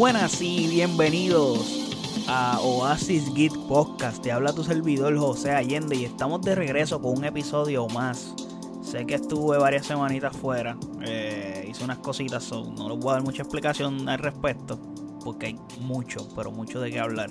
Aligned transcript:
buenas 0.00 0.40
y 0.40 0.66
bienvenidos 0.66 2.24
a 2.26 2.58
Oasis 2.60 3.30
Git 3.34 3.54
Podcast. 3.68 4.22
Te 4.22 4.32
habla 4.32 4.54
tu 4.54 4.64
servidor 4.64 5.14
José 5.18 5.50
Allende 5.50 5.94
y 5.94 6.06
estamos 6.06 6.40
de 6.40 6.54
regreso 6.54 7.02
con 7.02 7.18
un 7.18 7.24
episodio 7.26 7.86
más. 7.88 8.34
Sé 8.80 9.04
que 9.04 9.16
estuve 9.16 9.58
varias 9.58 9.84
semanitas 9.84 10.34
fuera, 10.34 10.78
eh, 11.02 11.66
hice 11.68 11.84
unas 11.84 11.98
cositas, 11.98 12.50
no 12.50 12.88
les 12.88 12.98
voy 12.98 13.10
a 13.10 13.12
dar 13.16 13.22
mucha 13.22 13.42
explicación 13.42 14.08
al 14.08 14.20
respecto, 14.20 14.80
porque 15.22 15.48
hay 15.48 15.58
mucho, 15.82 16.26
pero 16.34 16.50
mucho 16.50 16.80
de 16.80 16.90
qué 16.90 16.98
hablar. 16.98 17.30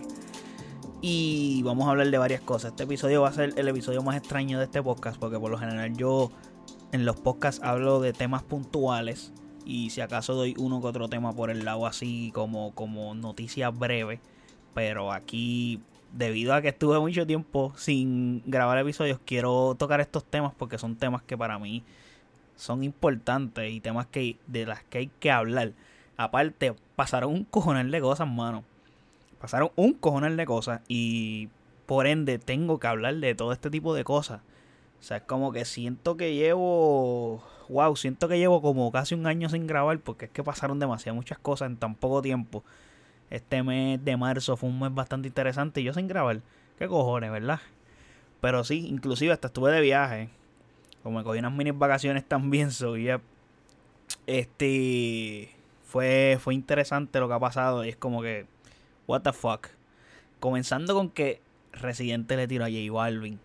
Y 1.02 1.64
vamos 1.64 1.88
a 1.88 1.90
hablar 1.90 2.12
de 2.12 2.20
varias 2.20 2.42
cosas. 2.42 2.74
Este 2.74 2.84
episodio 2.84 3.24
va 3.24 3.30
a 3.30 3.34
ser 3.34 3.56
el 3.58 3.68
episodio 3.68 4.04
más 4.04 4.16
extraño 4.16 4.60
de 4.60 4.66
este 4.66 4.84
podcast, 4.84 5.20
porque 5.20 5.40
por 5.40 5.50
lo 5.50 5.58
general 5.58 5.98
yo 5.98 6.30
en 6.92 7.04
los 7.04 7.20
podcasts 7.20 7.62
hablo 7.64 8.00
de 8.00 8.14
temas 8.14 8.44
puntuales 8.44 9.34
y 9.66 9.90
si 9.90 10.02
acaso 10.02 10.34
doy 10.34 10.56
uno 10.58 10.82
que 10.82 10.88
otro 10.88 11.08
tema 11.08 11.34
por 11.34 11.50
el 11.50 11.66
lado 11.66 11.86
así 11.86 12.32
como, 12.34 12.74
como 12.74 13.14
noticias 13.16 13.78
breves. 13.78 14.20
Pero 14.74 15.12
aquí, 15.12 15.82
debido 16.14 16.54
a 16.54 16.62
que 16.62 16.70
estuve 16.70 17.00
mucho 17.00 17.26
tiempo 17.26 17.74
sin 17.76 18.44
grabar 18.46 18.78
episodios, 18.78 19.20
quiero 19.26 19.76
tocar 19.78 20.02
estos 20.02 20.24
temas 20.26 20.54
porque 20.58 20.78
son 20.78 20.96
temas 20.96 21.24
que 21.24 21.38
para 21.38 21.60
mí 21.60 21.84
son 22.56 22.84
importantes 22.84 23.72
y 23.72 23.80
temas 23.80 24.06
que 24.08 24.38
de 24.48 24.66
las 24.66 24.84
que 24.84 25.00
hay 25.00 25.12
que 25.20 25.32
hablar. 25.32 25.74
Aparte, 26.18 26.76
pasaron 26.96 27.34
un 27.34 27.44
cojonal 27.46 27.90
de 27.92 28.02
cosas, 28.02 28.28
mano. 28.28 28.64
Pasaron 29.40 29.72
un 29.76 29.94
cojonal 29.94 30.36
de 30.36 30.46
cosas 30.46 30.82
y 30.90 31.48
por 31.86 32.06
ende 32.06 32.38
tengo 32.38 32.78
que 32.80 32.88
hablar 32.88 33.16
de 33.16 33.34
todo 33.36 33.54
este 33.54 33.70
tipo 33.70 33.94
de 33.94 34.04
cosas. 34.04 34.42
O 35.00 35.04
sea, 35.04 35.18
es 35.18 35.24
como 35.24 35.52
que 35.54 35.64
siento 35.66 36.18
que 36.18 36.36
llevo. 36.36 37.42
Wow, 37.70 37.96
siento 37.96 38.28
que 38.28 38.38
llevo 38.38 38.62
como 38.62 38.92
casi 38.92 39.16
un 39.16 39.28
año 39.28 39.48
sin 39.48 39.68
grabar 39.68 40.00
porque 40.00 40.26
es 40.26 40.32
que 40.32 40.44
pasaron 40.44 40.80
demasiadas 40.80 41.16
muchas 41.16 41.38
cosas 41.38 41.70
en 41.70 41.78
tan 41.78 41.96
poco 41.96 42.22
tiempo. 42.22 42.64
Este 43.30 43.62
mes 43.64 44.04
de 44.04 44.18
marzo 44.18 44.58
fue 44.58 44.70
un 44.70 44.80
mes 44.80 44.94
bastante 44.94 45.28
interesante 45.28 45.82
y 45.82 45.84
yo 45.84 45.94
sin 45.94 46.08
grabar. 46.08 46.42
¿Qué 46.78 46.88
cojones, 46.88 47.32
verdad? 47.32 47.60
Pero 48.42 48.64
sí, 48.64 48.88
inclusive 48.88 49.32
hasta 49.32 49.48
estuve 49.48 49.72
de 49.72 49.82
viaje. 49.82 50.30
Como 51.04 51.20
me 51.20 51.24
cogí 51.24 51.40
unas 51.40 51.54
mini 51.54 51.72
vacaciones 51.72 52.28
también, 52.28 52.72
soy 52.72 53.10
Este. 54.26 55.52
Fue, 55.84 56.38
fue 56.40 56.54
interesante 56.54 57.20
lo 57.20 57.28
que 57.28 57.34
ha 57.34 57.40
pasado 57.40 57.86
y 57.86 57.90
es 57.90 57.96
como 57.96 58.22
que. 58.22 58.48
What 59.08 59.22
the 59.22 59.34
fuck. 59.34 59.68
Comenzando 60.40 60.94
con 60.96 61.10
que 61.10 61.42
Residente 61.74 62.36
le 62.36 62.48
tiró 62.48 62.66
a 62.66 62.70
J 62.70 62.92
Balvin 62.92 63.40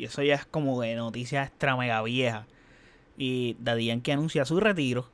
y 0.00 0.04
eso 0.04 0.22
ya 0.22 0.34
es 0.34 0.46
como 0.46 0.80
de 0.80 0.94
noticia 0.94 1.42
extra 1.42 1.76
mega 1.76 2.02
vieja. 2.02 2.46
Y 3.20 3.54
Daddy 3.60 3.84
Yankee 3.84 4.12
anuncia 4.12 4.46
su 4.46 4.60
retiro. 4.60 5.06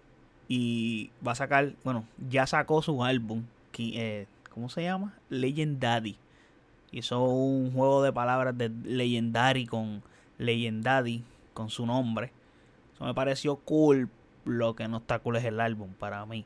Y 0.46 1.10
va 1.26 1.32
a 1.32 1.34
sacar, 1.34 1.72
bueno, 1.82 2.04
ya 2.30 2.46
sacó 2.46 2.80
su 2.80 3.02
álbum. 3.02 3.42
Que, 3.72 3.90
eh, 3.94 4.26
¿Cómo 4.54 4.68
se 4.68 4.84
llama? 4.84 5.12
Legendary. 5.28 6.16
Hizo 6.92 7.24
un 7.24 7.72
juego 7.72 8.04
de 8.04 8.12
palabras 8.12 8.56
de 8.56 8.68
Legendary 8.68 9.66
con 9.66 10.04
Legendary, 10.38 11.24
con 11.52 11.68
su 11.68 11.84
nombre. 11.84 12.30
Eso 12.94 13.06
me 13.06 13.12
pareció 13.12 13.56
cool. 13.56 14.08
Lo 14.44 14.76
que 14.76 14.86
no 14.86 14.98
está 14.98 15.18
cool 15.18 15.34
es 15.34 15.44
el 15.44 15.58
álbum 15.58 15.92
para 15.98 16.24
mí. 16.26 16.44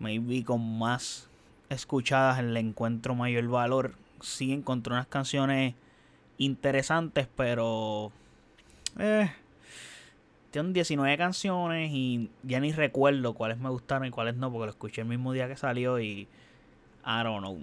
Maybe 0.00 0.42
con 0.42 0.76
más 0.76 1.30
escuchadas 1.68 2.42
le 2.42 2.58
encuentro 2.58 3.14
mayor 3.14 3.46
valor. 3.46 3.94
Sí 4.22 4.52
encontré 4.52 4.92
unas 4.92 5.06
canciones 5.06 5.76
interesantes, 6.36 7.28
pero... 7.36 8.10
Eh, 8.98 9.30
tienen 10.56 10.72
19 10.72 11.18
canciones 11.18 11.90
y 11.92 12.30
ya 12.42 12.60
ni 12.60 12.72
recuerdo 12.72 13.34
cuáles 13.34 13.58
me 13.58 13.68
gustaron 13.68 14.08
y 14.08 14.10
cuáles 14.10 14.36
no, 14.36 14.50
porque 14.50 14.64
lo 14.64 14.70
escuché 14.70 15.02
el 15.02 15.06
mismo 15.06 15.34
día 15.34 15.48
que 15.48 15.56
salió 15.56 16.00
y... 16.00 16.28
I 17.04 17.22
don't 17.22 17.40
know. 17.40 17.58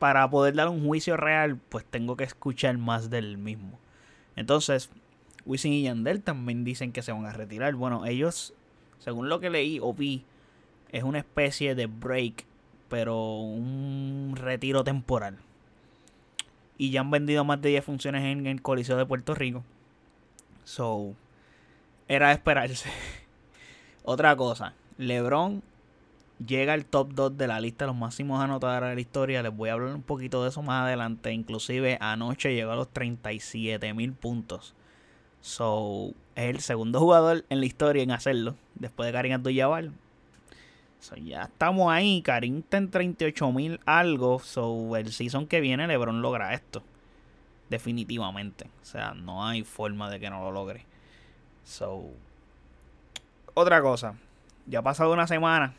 para 0.00 0.28
poder 0.28 0.54
dar 0.54 0.68
un 0.68 0.84
juicio 0.84 1.16
real, 1.16 1.60
pues 1.68 1.84
tengo 1.84 2.16
que 2.16 2.24
escuchar 2.24 2.76
más 2.76 3.08
del 3.08 3.38
mismo. 3.38 3.78
Entonces, 4.34 4.90
Wisin 5.46 5.72
y 5.72 5.82
Yandel 5.84 6.22
también 6.22 6.64
dicen 6.64 6.90
que 6.90 7.02
se 7.02 7.12
van 7.12 7.24
a 7.24 7.32
retirar. 7.32 7.72
Bueno, 7.76 8.04
ellos, 8.04 8.52
según 8.98 9.28
lo 9.28 9.38
que 9.38 9.48
leí 9.48 9.78
o 9.80 9.94
vi, 9.94 10.24
es 10.90 11.04
una 11.04 11.20
especie 11.20 11.76
de 11.76 11.86
break, 11.86 12.46
pero 12.88 13.38
un 13.38 14.34
retiro 14.36 14.82
temporal 14.82 15.38
y 16.76 16.90
ya 16.90 17.00
han 17.00 17.10
vendido 17.12 17.44
más 17.44 17.62
de 17.62 17.68
10 17.68 17.84
funciones 17.84 18.24
en 18.24 18.46
el 18.46 18.60
Coliseo 18.60 18.96
de 18.96 19.06
Puerto 19.06 19.34
Rico. 19.34 19.62
So, 20.64 21.14
era 22.10 22.28
de 22.28 22.34
esperarse. 22.34 22.90
Otra 24.04 24.34
cosa, 24.34 24.74
LeBron 24.98 25.62
llega 26.44 26.72
al 26.72 26.84
top 26.84 27.12
2 27.14 27.38
de 27.38 27.46
la 27.46 27.60
lista 27.60 27.84
de 27.84 27.92
los 27.92 27.96
máximos 27.96 28.42
anotadores 28.42 28.88
de 28.88 28.94
la 28.96 29.00
historia. 29.00 29.42
Les 29.42 29.56
voy 29.56 29.68
a 29.68 29.74
hablar 29.74 29.94
un 29.94 30.02
poquito 30.02 30.42
de 30.42 30.48
eso 30.48 30.60
más 30.60 30.82
adelante. 30.82 31.32
Inclusive 31.32 31.98
anoche 32.00 32.52
llegó 32.52 32.72
a 32.72 32.76
los 32.76 32.88
37 32.88 33.94
mil 33.94 34.12
puntos. 34.12 34.74
So, 35.40 36.12
es 36.34 36.50
el 36.50 36.60
segundo 36.60 36.98
jugador 36.98 37.44
en 37.48 37.60
la 37.60 37.66
historia 37.66 38.02
en 38.02 38.10
hacerlo. 38.10 38.56
Después 38.74 39.06
de 39.06 39.12
Karim 39.12 39.34
Abdul-Jabbar 39.34 39.90
ya 41.24 41.44
estamos 41.44 41.92
ahí. 41.92 42.22
Karim 42.22 42.58
está 42.58 42.78
en 42.78 42.90
38 42.90 43.52
mil 43.52 43.80
algo. 43.86 44.40
So, 44.40 44.96
el 44.96 45.12
season 45.12 45.46
que 45.46 45.60
viene, 45.60 45.86
LeBron 45.86 46.22
logra 46.22 46.54
esto. 46.54 46.82
Definitivamente. 47.68 48.66
O 48.82 48.84
sea, 48.84 49.14
no 49.14 49.46
hay 49.46 49.62
forma 49.62 50.10
de 50.10 50.18
que 50.18 50.28
no 50.28 50.42
lo 50.42 50.50
logre. 50.50 50.89
So, 51.70 52.10
otra 53.54 53.80
cosa. 53.80 54.16
Ya 54.66 54.80
ha 54.80 54.82
pasado 54.82 55.12
una 55.12 55.28
semana. 55.28 55.74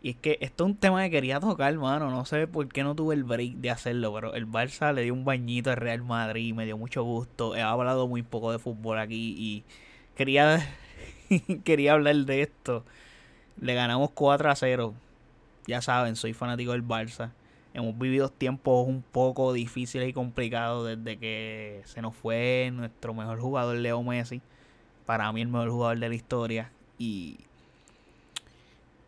Y 0.00 0.10
es 0.10 0.16
que 0.16 0.38
esto 0.40 0.64
es 0.64 0.70
un 0.70 0.76
tema 0.76 1.02
que 1.02 1.10
quería 1.10 1.40
tocar, 1.40 1.74
mano. 1.74 2.08
No 2.08 2.24
sé 2.24 2.46
por 2.46 2.68
qué 2.68 2.84
no 2.84 2.94
tuve 2.94 3.16
el 3.16 3.24
break 3.24 3.54
de 3.54 3.70
hacerlo. 3.70 4.14
Pero 4.14 4.34
el 4.34 4.46
Barça 4.46 4.94
le 4.94 5.02
dio 5.02 5.12
un 5.12 5.24
bañito 5.24 5.70
al 5.70 5.76
Real 5.76 6.02
Madrid. 6.02 6.54
Me 6.54 6.66
dio 6.66 6.78
mucho 6.78 7.02
gusto. 7.02 7.56
He 7.56 7.62
hablado 7.62 8.06
muy 8.06 8.22
poco 8.22 8.52
de 8.52 8.60
fútbol 8.60 9.00
aquí. 9.00 9.34
Y 9.36 9.64
quería, 10.14 10.64
quería 11.64 11.94
hablar 11.94 12.14
de 12.14 12.42
esto. 12.42 12.84
Le 13.60 13.74
ganamos 13.74 14.10
4 14.10 14.50
a 14.52 14.54
0. 14.54 14.94
Ya 15.66 15.82
saben, 15.82 16.14
soy 16.14 16.32
fanático 16.32 16.72
del 16.72 16.86
Barça. 16.86 17.32
Hemos 17.74 17.98
vivido 17.98 18.28
tiempos 18.28 18.86
un 18.86 19.02
poco 19.02 19.52
difíciles 19.52 20.08
y 20.08 20.12
complicados 20.12 20.86
desde 20.86 21.18
que 21.18 21.82
se 21.86 22.02
nos 22.02 22.14
fue 22.14 22.70
nuestro 22.72 23.14
mejor 23.14 23.40
jugador, 23.40 23.76
Leo 23.76 24.00
Messi. 24.04 24.42
Para 25.06 25.32
mí 25.32 25.42
el 25.42 25.48
mejor 25.48 25.70
jugador 25.70 25.98
de 25.98 26.08
la 26.08 26.14
historia. 26.14 26.70
Y 26.98 27.38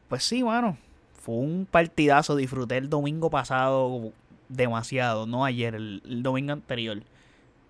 pues 0.09 0.25
sí, 0.25 0.43
mano. 0.43 0.77
Fue 1.21 1.35
un 1.37 1.67
partidazo. 1.71 2.37
Disfruté 2.37 2.77
el 2.77 2.91
domingo 2.91 3.31
pasado 3.31 4.13
demasiado. 4.49 5.27
No 5.27 5.45
ayer, 5.45 5.75
el, 5.75 6.03
el 6.05 6.23
domingo 6.23 6.53
anterior. 6.53 7.03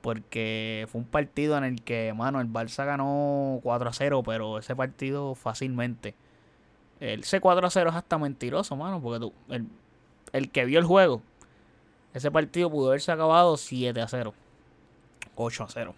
Porque 0.01 0.87
fue 0.91 1.01
un 1.01 1.07
partido 1.07 1.57
en 1.57 1.65
el 1.65 1.83
que, 1.83 2.13
mano, 2.15 2.41
el 2.41 2.49
Barça 2.49 2.85
ganó 2.85 3.61
4 3.63 3.89
a 3.89 3.93
0. 3.93 4.23
Pero 4.25 4.59
ese 4.59 4.75
partido 4.75 5.35
fácilmente 5.35 6.15
el 7.01 7.23
C4 7.25 7.67
a 7.67 7.71
0 7.71 7.91
es 7.91 7.97
hasta 7.97 8.19
mentiroso, 8.19 8.77
mano, 8.77 9.01
porque 9.01 9.21
tú, 9.21 9.33
el, 10.33 10.51
que 10.51 10.65
vio 10.65 10.79
el 10.79 10.85
juego, 10.85 11.23
ese 12.13 12.31
partido 12.31 12.71
pudo 12.71 12.89
haberse 12.89 13.13
acabado 13.13 13.57
7 13.57 14.01
a 14.01 14.09
0, 14.09 14.33
8 15.35 15.65
a 15.65 15.69
0. 15.69 15.95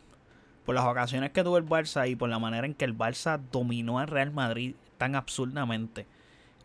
Por 0.67 0.75
las 0.75 0.85
ocasiones 0.85 1.31
que 1.31 1.43
tuvo 1.45 1.57
el 1.57 1.65
Barça 1.65 2.11
y 2.11 2.17
por 2.17 2.29
la 2.29 2.39
manera 2.39 2.67
en 2.67 2.75
que 2.75 2.85
el 2.85 2.97
Barça 2.97 3.41
dominó 3.53 3.99
al 3.99 4.09
Real 4.09 4.33
Madrid 4.33 4.75
tan 4.99 5.15
absurdamente. 5.15 6.07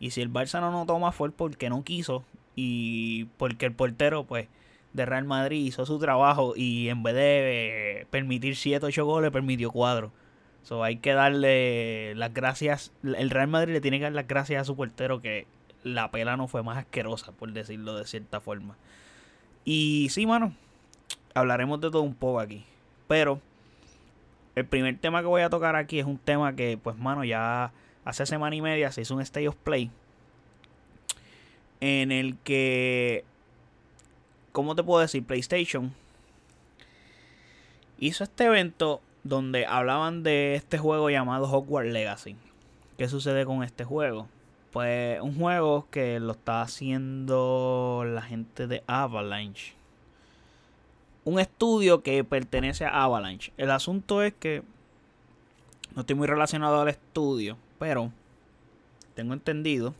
Y 0.00 0.10
si 0.10 0.20
el 0.20 0.30
Barça 0.30 0.60
no 0.60 0.70
notó 0.70 0.98
más 0.98 1.14
fue 1.14 1.30
porque 1.30 1.70
no 1.70 1.84
quiso 1.84 2.24
y 2.56 3.26
porque 3.36 3.66
el 3.66 3.72
portero, 3.72 4.24
pues, 4.24 4.48
de 4.92 5.06
Real 5.06 5.24
Madrid 5.24 5.64
hizo 5.64 5.86
su 5.86 5.98
trabajo 5.98 6.54
y 6.56 6.88
en 6.88 7.02
vez 7.02 7.14
de 7.14 8.06
permitir 8.10 8.56
7 8.56 8.84
8 8.84 9.04
goles, 9.06 9.30
permitió 9.30 9.70
4. 9.70 10.12
So, 10.64 10.84
hay 10.84 10.96
que 10.96 11.12
darle 11.12 12.14
las 12.14 12.34
gracias. 12.34 12.92
El 13.02 13.30
Real 13.30 13.48
Madrid 13.48 13.72
le 13.72 13.80
tiene 13.80 13.98
que 13.98 14.04
dar 14.04 14.12
las 14.12 14.28
gracias 14.28 14.62
a 14.62 14.64
su 14.64 14.76
portero 14.76 15.20
que 15.20 15.46
la 15.82 16.10
pela 16.10 16.36
no 16.36 16.48
fue 16.48 16.62
más 16.62 16.78
asquerosa, 16.78 17.32
por 17.32 17.52
decirlo 17.52 17.96
de 17.96 18.06
cierta 18.06 18.40
forma. 18.40 18.76
Y 19.64 20.08
sí, 20.10 20.26
mano, 20.26 20.54
hablaremos 21.34 21.80
de 21.80 21.90
todo 21.90 22.02
un 22.02 22.14
poco 22.14 22.40
aquí. 22.40 22.64
Pero 23.08 23.40
el 24.54 24.66
primer 24.66 24.98
tema 24.98 25.20
que 25.20 25.26
voy 25.26 25.42
a 25.42 25.50
tocar 25.50 25.76
aquí 25.76 25.98
es 25.98 26.06
un 26.06 26.18
tema 26.18 26.54
que, 26.54 26.78
pues, 26.82 26.96
mano, 26.96 27.24
ya 27.24 27.72
hace 28.04 28.26
semana 28.26 28.54
y 28.54 28.60
media 28.60 28.92
se 28.92 29.02
hizo 29.02 29.14
un 29.14 29.20
State 29.22 29.48
of 29.48 29.56
Play. 29.56 29.90
En 31.80 32.12
el 32.12 32.36
que, 32.38 33.24
¿cómo 34.52 34.74
te 34.74 34.82
puedo 34.82 35.00
decir? 35.00 35.24
PlayStation 35.24 35.92
hizo 37.98 38.24
este 38.24 38.44
evento 38.44 39.00
donde 39.22 39.64
hablaban 39.64 40.24
de 40.24 40.56
este 40.56 40.76
juego 40.76 41.08
llamado 41.08 41.50
Hogwarts 41.50 41.92
Legacy. 41.92 42.36
¿Qué 42.98 43.08
sucede 43.08 43.46
con 43.46 43.62
este 43.62 43.84
juego? 43.84 44.28
Pues 44.72 45.20
un 45.20 45.36
juego 45.36 45.86
que 45.90 46.18
lo 46.18 46.32
está 46.32 46.62
haciendo 46.62 48.04
la 48.04 48.22
gente 48.22 48.66
de 48.66 48.82
Avalanche. 48.88 49.74
Un 51.24 51.38
estudio 51.38 52.02
que 52.02 52.24
pertenece 52.24 52.84
a 52.84 53.04
Avalanche. 53.04 53.52
El 53.56 53.70
asunto 53.70 54.22
es 54.22 54.34
que 54.34 54.62
no 55.94 56.00
estoy 56.00 56.16
muy 56.16 56.26
relacionado 56.26 56.80
al 56.80 56.88
estudio, 56.88 57.56
pero 57.78 58.10
tengo 59.14 59.34
entendido 59.34 59.94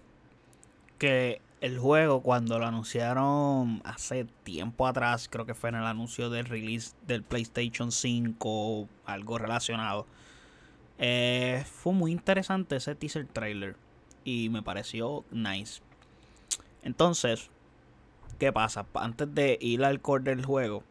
que 0.98 1.40
el 1.60 1.78
juego 1.78 2.22
cuando 2.22 2.58
lo 2.58 2.66
anunciaron 2.66 3.82
hace 3.84 4.24
tiempo 4.42 4.86
atrás, 4.86 5.28
creo 5.30 5.46
que 5.46 5.54
fue 5.54 5.68
en 5.68 5.76
el 5.76 5.84
anuncio 5.84 6.28
del 6.28 6.46
release 6.46 6.96
del 7.06 7.22
PlayStation 7.22 7.92
5 7.92 8.48
o 8.48 8.88
algo 9.04 9.38
relacionado. 9.38 10.06
Eh, 10.98 11.64
fue 11.70 11.92
muy 11.92 12.10
interesante 12.10 12.76
ese 12.76 12.96
teaser 12.96 13.26
trailer 13.26 13.76
y 14.24 14.48
me 14.48 14.62
pareció 14.62 15.24
nice. 15.30 15.82
Entonces, 16.82 17.48
¿qué 18.40 18.52
pasa? 18.52 18.86
Antes 18.94 19.32
de 19.32 19.56
ir 19.60 19.84
al 19.84 20.00
core 20.00 20.34
del 20.34 20.44
juego, 20.44 20.82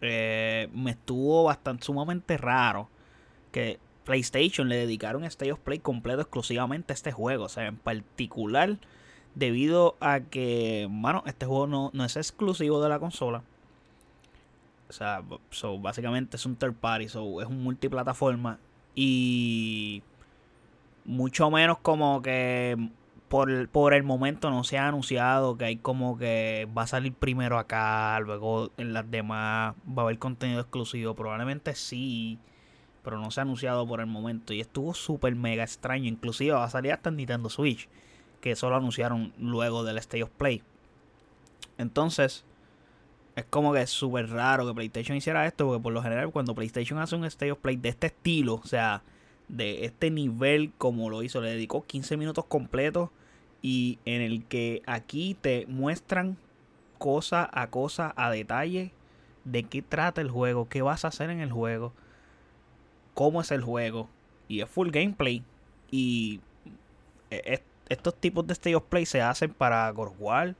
eh, 0.00 0.68
me 0.72 0.92
estuvo 0.92 1.44
bastante 1.44 1.84
sumamente 1.84 2.36
raro 2.36 2.88
que 3.52 3.78
PlayStation 4.04 4.68
le 4.68 4.76
dedicaron 4.76 5.24
State 5.24 5.52
of 5.52 5.60
Play 5.60 5.80
completo 5.80 6.22
exclusivamente 6.22 6.92
a 6.92 6.94
este 6.94 7.12
juego. 7.12 7.44
O 7.44 7.48
sea, 7.48 7.66
en 7.66 7.76
particular, 7.76 8.78
debido 9.34 9.96
a 10.00 10.20
que, 10.20 10.86
bueno, 10.90 11.22
este 11.26 11.46
juego 11.46 11.66
no, 11.66 11.90
no 11.92 12.04
es 12.04 12.16
exclusivo 12.16 12.82
de 12.82 12.88
la 12.88 12.98
consola. 12.98 13.42
O 14.88 14.92
sea, 14.92 15.22
so, 15.50 15.78
básicamente 15.78 16.36
es 16.36 16.46
un 16.46 16.56
third 16.56 16.74
party, 16.74 17.08
so, 17.08 17.42
es 17.42 17.48
un 17.48 17.62
multiplataforma. 17.62 18.58
Y 18.94 20.02
mucho 21.04 21.50
menos 21.50 21.78
como 21.78 22.22
que 22.22 22.90
por, 23.28 23.68
por 23.68 23.94
el 23.94 24.02
momento 24.02 24.50
no 24.50 24.64
se 24.64 24.78
ha 24.78 24.88
anunciado 24.88 25.56
que 25.56 25.66
hay 25.66 25.76
como 25.76 26.18
que 26.18 26.66
va 26.76 26.82
a 26.82 26.86
salir 26.86 27.12
primero 27.12 27.58
acá, 27.58 28.18
luego 28.20 28.72
en 28.78 28.92
las 28.92 29.10
demás 29.10 29.74
va 29.86 30.02
a 30.02 30.04
haber 30.06 30.18
contenido 30.18 30.60
exclusivo. 30.60 31.14
Probablemente 31.14 31.74
sí, 31.74 32.38
pero 33.02 33.18
no 33.18 33.30
se 33.30 33.40
ha 33.40 33.42
anunciado 33.42 33.86
por 33.86 34.00
el 34.00 34.06
momento. 34.06 34.52
Y 34.52 34.60
estuvo 34.60 34.94
súper 34.94 35.34
mega 35.34 35.62
extraño. 35.62 36.08
Inclusive 36.08 36.52
va 36.52 36.64
a 36.64 36.70
salir 36.70 36.92
hasta 36.92 37.10
en 37.10 37.16
Nintendo 37.16 37.50
Switch, 37.50 37.88
que 38.40 38.56
solo 38.56 38.76
anunciaron 38.76 39.32
luego 39.38 39.84
del 39.84 39.98
State 39.98 40.22
of 40.22 40.30
Play. 40.30 40.62
Entonces, 41.76 42.44
es 43.36 43.44
como 43.44 43.72
que 43.72 43.82
es 43.82 43.90
súper 43.90 44.30
raro 44.30 44.66
que 44.66 44.74
PlayStation 44.74 45.16
hiciera 45.16 45.46
esto, 45.46 45.66
porque 45.66 45.82
por 45.82 45.92
lo 45.92 46.02
general 46.02 46.30
cuando 46.30 46.54
PlayStation 46.54 46.98
hace 46.98 47.14
un 47.14 47.24
State 47.26 47.52
of 47.52 47.58
Play 47.58 47.76
de 47.76 47.90
este 47.90 48.08
estilo, 48.08 48.54
o 48.54 48.66
sea, 48.66 49.02
de 49.48 49.84
este 49.84 50.10
nivel 50.10 50.72
como 50.76 51.10
lo 51.10 51.22
hizo, 51.22 51.40
le 51.40 51.50
dedicó 51.50 51.84
15 51.84 52.16
minutos 52.16 52.46
completos 52.46 53.10
y 53.62 53.98
en 54.04 54.22
el 54.22 54.44
que 54.44 54.82
aquí 54.86 55.36
te 55.40 55.66
muestran 55.66 56.36
cosa 56.98 57.48
a 57.52 57.68
cosa 57.68 58.12
a 58.16 58.30
detalle 58.30 58.92
de 59.44 59.64
qué 59.64 59.82
trata 59.82 60.20
el 60.20 60.30
juego, 60.30 60.68
qué 60.68 60.82
vas 60.82 61.04
a 61.04 61.08
hacer 61.08 61.30
en 61.30 61.40
el 61.40 61.52
juego, 61.52 61.92
cómo 63.14 63.40
es 63.40 63.50
el 63.50 63.62
juego 63.62 64.08
y 64.46 64.60
es 64.60 64.68
full 64.68 64.90
gameplay 64.90 65.42
y 65.90 66.40
e, 67.30 67.62
estos 67.88 68.14
tipos 68.14 68.46
de 68.46 68.52
stage 68.52 68.76
of 68.76 68.84
play 68.84 69.06
se 69.06 69.22
hacen 69.22 69.52
para 69.52 69.90
God 69.90 70.12
War, 70.18 70.54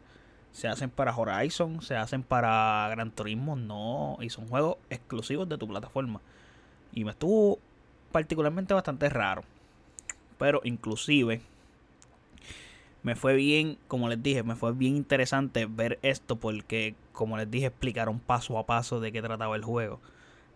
se 0.52 0.68
hacen 0.68 0.90
para 0.90 1.14
Horizon, 1.14 1.82
se 1.82 1.96
hacen 1.96 2.22
para 2.22 2.88
Gran 2.90 3.10
Turismo, 3.10 3.54
no, 3.54 4.16
y 4.20 4.30
son 4.30 4.48
juegos 4.48 4.78
exclusivos 4.90 5.48
de 5.48 5.58
tu 5.58 5.68
plataforma. 5.68 6.20
Y 6.92 7.04
me 7.04 7.10
estuvo 7.10 7.58
particularmente 8.12 8.74
bastante 8.74 9.08
raro. 9.10 9.44
Pero 10.38 10.60
inclusive 10.64 11.42
me 13.02 13.14
fue 13.14 13.34
bien, 13.34 13.78
como 13.88 14.08
les 14.08 14.22
dije, 14.22 14.42
me 14.42 14.56
fue 14.56 14.72
bien 14.72 14.96
interesante 14.96 15.66
ver 15.66 15.98
esto 16.02 16.36
porque, 16.36 16.94
como 17.12 17.36
les 17.36 17.50
dije, 17.50 17.66
explicaron 17.66 18.18
paso 18.18 18.58
a 18.58 18.66
paso 18.66 19.00
de 19.00 19.12
qué 19.12 19.22
trataba 19.22 19.56
el 19.56 19.64
juego. 19.64 20.00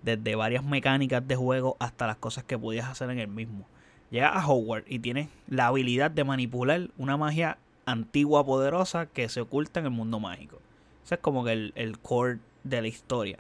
Desde 0.03 0.35
varias 0.35 0.65
mecánicas 0.65 1.27
de 1.27 1.37
juego 1.37 1.77
hasta 1.79 2.07
las 2.07 2.17
cosas 2.17 2.45
que 2.45 2.59
podías 2.59 2.89
hacer 2.89 3.11
en 3.11 3.21
el 3.21 3.29
mismo. 3.29 3.67
Llega 4.11 4.29
a 4.29 4.47
Hogwarts 4.47 4.91
y 4.91 4.99
tienes 4.99 5.29
la 5.49 5.69
habilidad 5.69 6.11
de 6.11 6.25
manipular 6.25 6.91
una 6.99 7.17
magia 7.17 7.59
antigua 7.87 8.45
poderosa 8.45 9.07
que 9.07 9.29
se 9.29 9.41
oculta 9.41 9.81
en 9.81 9.87
el 9.87 9.93
mundo 9.93 10.21
mágico. 10.21 10.61
Ese 11.05 11.15
es 11.15 11.21
como 11.21 11.45
que 11.45 11.53
el, 11.53 11.73
el 11.77 11.99
core 11.99 12.41
de 12.65 12.83
la 12.83 12.89
historia 12.89 13.39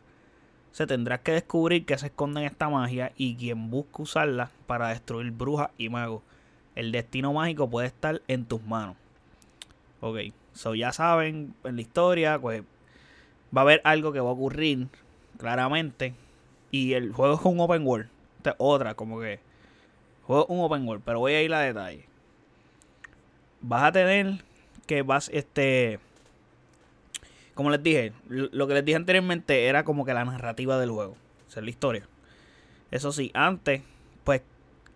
se 0.72 0.86
tendrá 0.86 1.18
que 1.18 1.32
descubrir 1.32 1.84
que 1.84 1.98
se 1.98 2.06
esconde 2.06 2.40
en 2.40 2.46
esta 2.46 2.68
magia 2.68 3.12
y 3.16 3.36
quien 3.36 3.70
busca 3.70 4.02
usarla 4.02 4.50
para 4.66 4.88
destruir 4.88 5.30
brujas 5.30 5.70
y 5.76 5.90
magos. 5.90 6.22
El 6.74 6.92
destino 6.92 7.32
mágico 7.32 7.68
puede 7.68 7.86
estar 7.86 8.22
en 8.28 8.44
tus 8.44 8.62
manos. 8.62 8.96
Ok, 10.00 10.18
so 10.52 10.74
ya 10.74 10.92
saben 10.92 11.54
en 11.64 11.76
la 11.76 11.82
historia, 11.82 12.38
pues 12.38 12.62
va 13.56 13.60
a 13.60 13.64
haber 13.64 13.80
algo 13.84 14.12
que 14.12 14.20
va 14.20 14.30
a 14.30 14.32
ocurrir 14.32 14.88
claramente. 15.38 16.14
Y 16.70 16.94
el 16.94 17.12
juego 17.12 17.34
es 17.34 17.44
un 17.44 17.60
open 17.60 17.86
world. 17.86 18.08
Otra, 18.58 18.94
como 18.94 19.20
que. 19.20 19.40
Juego 20.24 20.46
un 20.46 20.60
open 20.60 20.86
world, 20.86 21.02
pero 21.04 21.20
voy 21.20 21.34
a 21.34 21.42
ir 21.42 21.52
a 21.52 21.60
detalle. 21.60 22.06
Vas 23.60 23.84
a 23.84 23.92
tener 23.92 24.42
que 24.86 25.02
vas, 25.02 25.28
este 25.32 26.00
como 27.54 27.70
les 27.70 27.82
dije, 27.82 28.12
lo 28.28 28.66
que 28.66 28.74
les 28.74 28.84
dije 28.84 28.96
anteriormente 28.96 29.66
era 29.66 29.84
como 29.84 30.04
que 30.04 30.14
la 30.14 30.24
narrativa 30.24 30.78
del 30.78 30.90
juego, 30.90 31.16
o 31.54 31.60
la 31.60 31.70
historia. 31.70 32.08
Eso 32.90 33.12
sí, 33.12 33.30
antes, 33.34 33.82
pues 34.24 34.42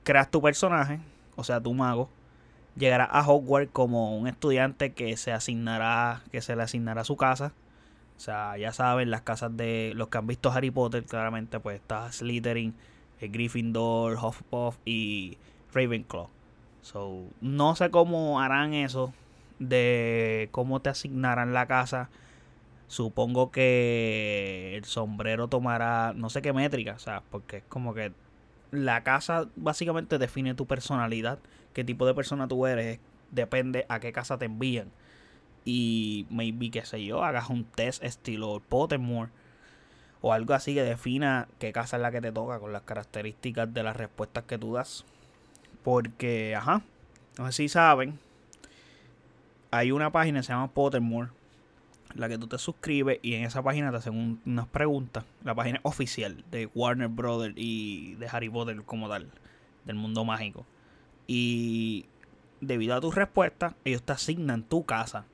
creas 0.03 0.31
tu 0.31 0.41
personaje, 0.41 1.01
o 1.37 1.45
sea, 1.45 1.61
tu 1.61 1.75
mago, 1.75 2.09
llegará 2.77 3.05
a 3.05 3.27
Hogwarts 3.27 3.71
como 3.73 4.17
un 4.19 4.27
estudiante 4.29 4.93
que 4.93 5.17
se 5.17 5.33
asignará, 5.33 6.23
que 6.33 6.41
se 6.43 6.57
le 6.57 6.63
asignará 6.63 7.05
su 7.05 7.17
casa. 7.17 7.53
O 8.17 8.21
sea, 8.21 8.57
ya 8.59 8.73
saben, 8.73 9.11
las 9.11 9.23
casas 9.23 9.57
de 9.57 9.93
los 9.95 10.09
que 10.09 10.19
han 10.19 10.27
visto 10.27 10.51
Harry 10.51 10.71
Potter, 10.71 11.05
claramente, 11.05 11.61
pues 11.61 11.77
está 11.77 12.11
Slytherin, 12.11 12.75
eh, 13.21 13.29
Gryffindor, 13.29 14.15
Hufflepuff 14.15 14.77
y 14.85 15.39
Ravenclaw. 15.75 16.29
So, 16.83 17.25
no 17.41 17.77
sé 17.77 17.91
cómo 17.91 18.41
harán 18.41 18.75
eso 18.75 19.13
de 19.59 20.49
cómo 20.53 20.81
te 20.81 20.91
asignarán 20.91 21.53
la 21.53 21.67
casa 21.67 22.11
Supongo 22.89 23.51
que 23.51 24.77
el 24.77 24.85
sombrero 24.85 25.49
tomará 25.49 26.13
no 26.15 26.31
sé 26.31 26.41
qué 26.41 26.53
métrica, 26.53 26.95
o 26.95 26.99
sea, 27.01 27.23
porque 27.31 27.59
es 27.59 27.65
como 27.69 27.95
que 27.95 28.13
la 28.85 29.03
casa 29.03 29.49
básicamente 29.57 30.19
define 30.19 30.55
tu 30.55 30.67
personalidad, 30.67 31.39
qué 31.73 31.85
tipo 31.85 32.07
de 32.07 32.15
persona 32.15 32.49
tú 32.49 32.67
eres, 32.67 33.01
depende 33.31 33.87
a 33.89 34.01
qué 34.01 34.13
casa 34.13 34.39
te 34.39 34.45
envían. 34.45 34.91
Y 35.65 36.27
maybe, 36.31 36.71
qué 36.71 36.85
sé 36.85 37.05
yo, 37.05 37.25
hagas 37.25 37.51
un 37.51 37.65
test 37.65 38.03
estilo 38.05 38.63
Pottermore 38.69 39.31
o 40.21 40.33
algo 40.33 40.55
así 40.55 40.75
que 40.75 40.83
defina 40.83 41.49
qué 41.59 41.73
casa 41.73 41.97
es 41.97 42.03
la 42.03 42.13
que 42.13 42.21
te 42.21 42.33
toca 42.33 42.59
con 42.59 42.73
las 42.73 42.83
características 42.83 43.73
de 43.73 43.83
las 43.83 43.97
respuestas 43.97 44.45
que 44.45 44.59
tú 44.59 44.75
das. 44.75 45.05
Porque, 45.83 46.55
ajá, 46.55 46.83
no 47.39 47.47
sé 47.47 47.53
si 47.53 47.69
saben, 47.69 48.19
hay 49.71 49.93
una 49.93 50.11
página 50.11 50.41
que 50.41 50.45
se 50.45 50.53
llama 50.53 50.69
Pottermore 50.73 51.31
la 52.15 52.29
que 52.29 52.39
tú 52.39 52.47
te 52.47 52.59
suscribes 52.59 53.19
y 53.23 53.35
en 53.35 53.45
esa 53.45 53.63
página 53.63 53.91
te 53.91 53.99
hacen 53.99 54.41
unas 54.47 54.67
preguntas. 54.69 55.25
La 55.45 55.55
página 55.55 55.81
oficial 55.83 56.45
de 56.51 56.67
Warner 56.75 57.09
Brothers 57.09 57.55
y 57.57 58.15
de 58.15 58.29
Harry 58.29 58.49
Potter 58.49 58.83
como 58.85 59.09
tal, 59.09 59.29
del 59.85 59.97
mundo 59.97 60.25
mágico. 60.25 60.65
Y 61.27 62.07
debido 62.61 62.95
a 62.95 63.01
tus 63.01 63.15
respuestas, 63.15 63.75
ellos 63.85 64.03
te 64.03 64.13
asignan 64.13 64.63
tu 64.63 64.85
casa. 64.85 65.25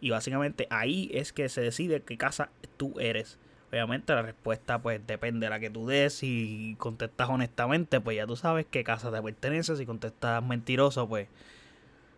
Y 0.00 0.10
básicamente 0.10 0.66
ahí 0.70 1.10
es 1.12 1.32
que 1.32 1.48
se 1.48 1.60
decide 1.60 2.02
qué 2.02 2.16
casa 2.16 2.50
tú 2.76 2.98
eres. 2.98 3.38
Obviamente 3.70 4.14
la 4.14 4.22
respuesta 4.22 4.82
pues 4.82 5.00
depende 5.06 5.46
de 5.46 5.50
la 5.50 5.60
que 5.60 5.70
tú 5.70 5.86
des. 5.86 6.12
Si 6.12 6.76
contestas 6.78 7.30
honestamente, 7.30 8.00
pues 8.00 8.16
ya 8.16 8.26
tú 8.26 8.36
sabes 8.36 8.66
qué 8.70 8.84
casa 8.84 9.10
te 9.10 9.22
pertenece. 9.22 9.76
Si 9.76 9.86
contestas 9.86 10.44
mentiroso, 10.44 11.08
pues 11.08 11.28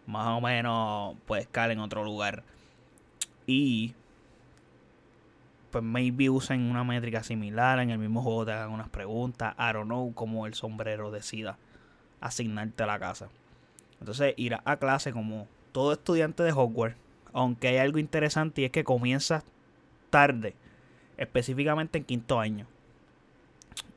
más 0.07 0.29
o 0.29 0.41
menos 0.41 1.17
puedes 1.27 1.47
caer 1.47 1.73
en 1.73 1.81
otro 1.81 2.05
lugar. 2.05 2.43
Y 3.47 3.95
pues 5.71 5.83
maybe 5.83 6.31
usen 6.31 6.71
una 6.71 6.85
métrica 6.85 7.25
similar 7.25 7.81
en 7.81 7.91
el 7.91 7.99
mismo 7.99 8.23
juego 8.23 8.47
te 8.47 8.53
hagan 8.53 8.71
unas 8.71 8.89
preguntas, 8.89 9.55
I 9.59 9.73
don't 9.73 9.87
know, 9.87 10.13
como 10.15 10.47
el 10.47 10.55
sombrero 10.55 11.11
decida 11.11 11.59
asignarte 12.21 12.85
a 12.85 12.87
la 12.87 12.99
casa. 13.01 13.29
Entonces 13.99 14.35
irás 14.37 14.61
a 14.65 14.77
clase 14.77 15.13
como 15.13 15.49
todo 15.73 15.93
estudiante 15.93 16.45
de 16.45 16.53
Hogwarts, 16.53 16.97
aunque 17.33 17.67
hay 17.67 17.79
algo 17.79 17.99
interesante 17.99 18.63
y 18.63 18.65
es 18.67 18.71
que 18.71 18.85
comienzas 18.85 19.43
tarde, 20.11 20.55
específicamente 21.17 21.99
en 21.99 22.05
quinto 22.05 22.39
año. 22.39 22.69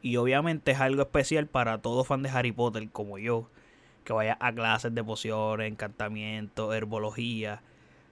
Y 0.02 0.18
obviamente 0.18 0.72
es 0.72 0.80
algo 0.80 1.04
especial 1.04 1.46
para 1.46 1.78
todo 1.78 2.04
fan 2.04 2.24
de 2.24 2.30
Harry 2.30 2.52
Potter 2.52 2.90
como 2.90 3.20
yo, 3.20 3.50
que 4.04 4.14
vaya 4.14 4.36
a 4.40 4.52
clases 4.52 4.96
de 4.96 5.04
pociones, 5.04 5.72
encantamiento, 5.72 6.74
herbología, 6.74 7.62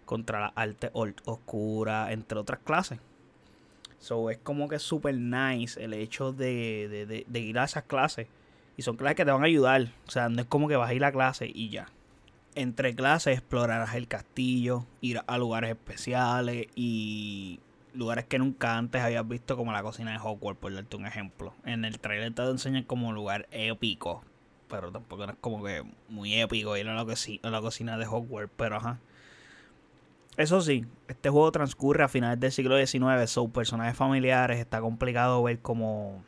contra 0.06 0.40
la 0.40 0.54
arte 0.56 0.92
oscura, 0.94 2.12
entre 2.12 2.40
otras 2.40 2.60
clases. 2.60 3.00
So 4.00 4.30
es 4.30 4.38
como 4.38 4.68
que 4.68 4.80
súper 4.80 5.16
nice 5.16 5.84
el 5.84 5.94
hecho 5.94 6.32
de, 6.32 7.26
de, 7.28 7.40
ir 7.40 7.58
a 7.60 7.64
esas 7.64 7.84
clases. 7.84 8.28
Y 8.78 8.84
son 8.84 8.98
clases 8.98 9.16
que 9.16 9.26
te 9.26 9.32
van 9.32 9.42
a 9.42 9.48
ayudar. 9.48 9.88
O 10.08 10.12
sea, 10.12 10.30
no 10.30 10.42
es 10.42 10.48
como 10.48 10.68
que 10.68 10.76
vas 10.76 10.90
a 10.90 10.94
ir 10.94 11.04
a 11.04 11.12
clase 11.12 11.50
y 11.52 11.70
ya. 11.70 11.88
Entre 12.54 12.96
clases 12.96 13.38
explorarás 13.38 13.96
el 13.96 14.08
castillo, 14.08 14.86
ir 15.02 15.22
a 15.26 15.38
lugares 15.38 15.72
especiales 15.72 16.68
y 16.76 17.60
lugares 17.96 18.26
que 18.26 18.38
nunca 18.38 18.78
antes 18.78 19.02
habías 19.02 19.28
visto 19.28 19.58
como 19.58 19.72
la 19.72 19.82
cocina 19.82 20.12
de 20.12 20.20
Hogwarts, 20.20 20.60
por 20.60 20.74
darte 20.74 20.96
un 20.96 21.06
ejemplo. 21.06 21.54
En 21.66 21.84
el 21.84 22.00
trailer 22.00 22.34
te 22.34 22.44
enseñan 22.44 22.84
como 22.84 23.12
lugar 23.12 23.48
épico, 23.52 24.24
pero 24.70 24.92
tampoco 24.92 25.24
es 25.24 25.36
como 25.42 25.64
que 25.64 25.84
muy 26.10 26.40
épico 26.40 26.78
ir 26.78 26.88
a 26.88 26.94
la, 26.94 27.02
a 27.02 27.50
la 27.50 27.62
cocina 27.62 27.98
de 27.98 28.06
Hogwarts, 28.06 28.52
pero 28.56 28.78
ajá. 28.78 29.00
Eso 30.38 30.60
sí, 30.60 30.86
este 31.08 31.30
juego 31.30 31.52
transcurre 31.52 32.04
a 32.04 32.10
finales 32.10 32.40
del 32.40 32.52
siglo 32.52 32.78
XIX, 32.78 33.30
son 33.30 33.52
personajes 33.52 33.96
familiares, 33.96 34.60
está 34.60 34.82
complicado 34.82 35.42
ver 35.44 35.60
como 35.60 36.22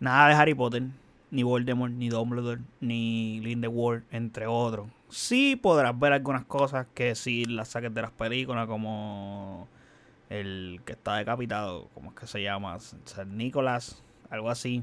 nada 0.00 0.28
de 0.28 0.34
Harry 0.34 0.54
Potter, 0.54 0.84
ni 1.30 1.42
Voldemort, 1.42 1.92
ni 1.92 2.08
Dumbledore, 2.08 2.62
ni 2.80 3.40
Grindelwald, 3.40 4.04
entre 4.10 4.46
otros. 4.46 4.88
Sí 5.10 5.56
podrás 5.56 5.98
ver 5.98 6.14
algunas 6.14 6.46
cosas 6.46 6.86
que 6.94 7.14
si 7.14 7.44
las 7.44 7.68
saques 7.68 7.92
de 7.92 8.00
las 8.00 8.10
películas, 8.10 8.66
como 8.66 9.68
el 10.30 10.80
que 10.86 10.92
está 10.92 11.16
decapitado, 11.16 11.88
como 11.92 12.10
es 12.10 12.16
que 12.16 12.26
se 12.26 12.42
llama? 12.42 12.78
San 12.80 13.36
Nicolás, 13.36 14.02
algo 14.30 14.48
así. 14.48 14.82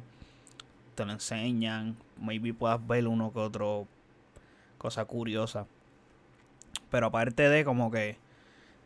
Te 0.93 1.05
lo 1.05 1.12
enseñan, 1.12 1.98
maybe 2.22 2.53
puedas 2.53 2.86
ver 2.86 3.08
uno 3.08 3.34
que 3.34 3.39
otro 3.39 3.88
cosa 4.77 5.05
curiosa. 5.05 5.65
Pero 6.89 7.08
aparte 7.08 7.50
de 7.50 7.63
como 7.63 7.91
que 7.91 8.17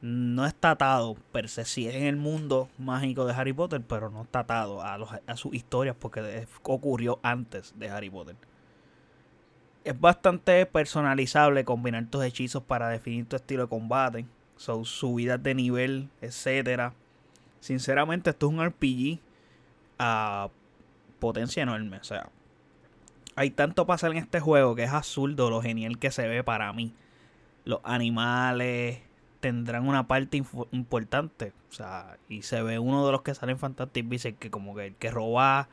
no 0.03 0.45
está 0.45 0.71
atado, 0.71 1.15
per 1.31 1.47
se 1.47 1.63
sí 1.63 1.87
es 1.87 1.95
en 1.95 2.03
el 2.03 2.17
mundo 2.17 2.67
mágico 2.77 3.25
de 3.25 3.33
Harry 3.33 3.53
Potter, 3.53 3.81
pero 3.87 4.09
no 4.09 4.23
está 4.23 4.39
atado 4.39 4.81
a, 4.81 4.97
a 5.25 5.37
sus 5.37 5.53
historias 5.53 5.95
porque 5.97 6.45
ocurrió 6.63 7.19
antes 7.23 7.73
de 7.77 7.89
Harry 7.89 8.09
Potter. 8.09 8.35
Es 9.85 9.97
bastante 9.97 10.65
personalizable 10.65 11.63
combinar 11.63 12.05
tus 12.07 12.21
hechizos 12.25 12.61
para 12.63 12.89
definir 12.89 13.25
tu 13.27 13.37
estilo 13.37 13.63
de 13.63 13.69
combate, 13.69 14.25
son 14.57 14.83
subidas 14.83 15.41
de 15.41 15.55
nivel, 15.55 16.09
etcétera. 16.19 16.93
Sinceramente, 17.61 18.31
esto 18.31 18.47
es 18.47 18.53
un 18.53 18.65
RPG 18.65 19.19
a 19.99 20.49
potencia 21.19 21.63
enorme. 21.63 21.95
O 21.95 22.03
sea, 22.03 22.27
hay 23.37 23.51
tanto 23.51 23.85
pasar 23.85 24.11
en 24.11 24.17
este 24.17 24.41
juego 24.41 24.75
que 24.75 24.83
es 24.83 24.91
absurdo 24.91 25.49
lo 25.49 25.61
genial 25.61 25.97
que 25.97 26.11
se 26.11 26.27
ve 26.27 26.43
para 26.43 26.73
mí 26.73 26.93
los 27.65 27.79
animales 27.83 28.99
tendrán 29.39 29.87
una 29.87 30.07
parte 30.07 30.41
importante. 30.71 31.53
O 31.69 31.73
sea, 31.73 32.17
y 32.29 32.43
se 32.43 32.61
ve 32.61 32.79
uno 32.79 33.05
de 33.05 33.11
los 33.11 33.21
que 33.21 33.35
salen 33.35 33.57
Fantastic 33.57 34.07
Beasts, 34.07 34.35
que 34.39 34.49
como 34.49 34.75
que 34.75 34.87
el 34.87 34.95
que 34.95 35.11
roba 35.11 35.67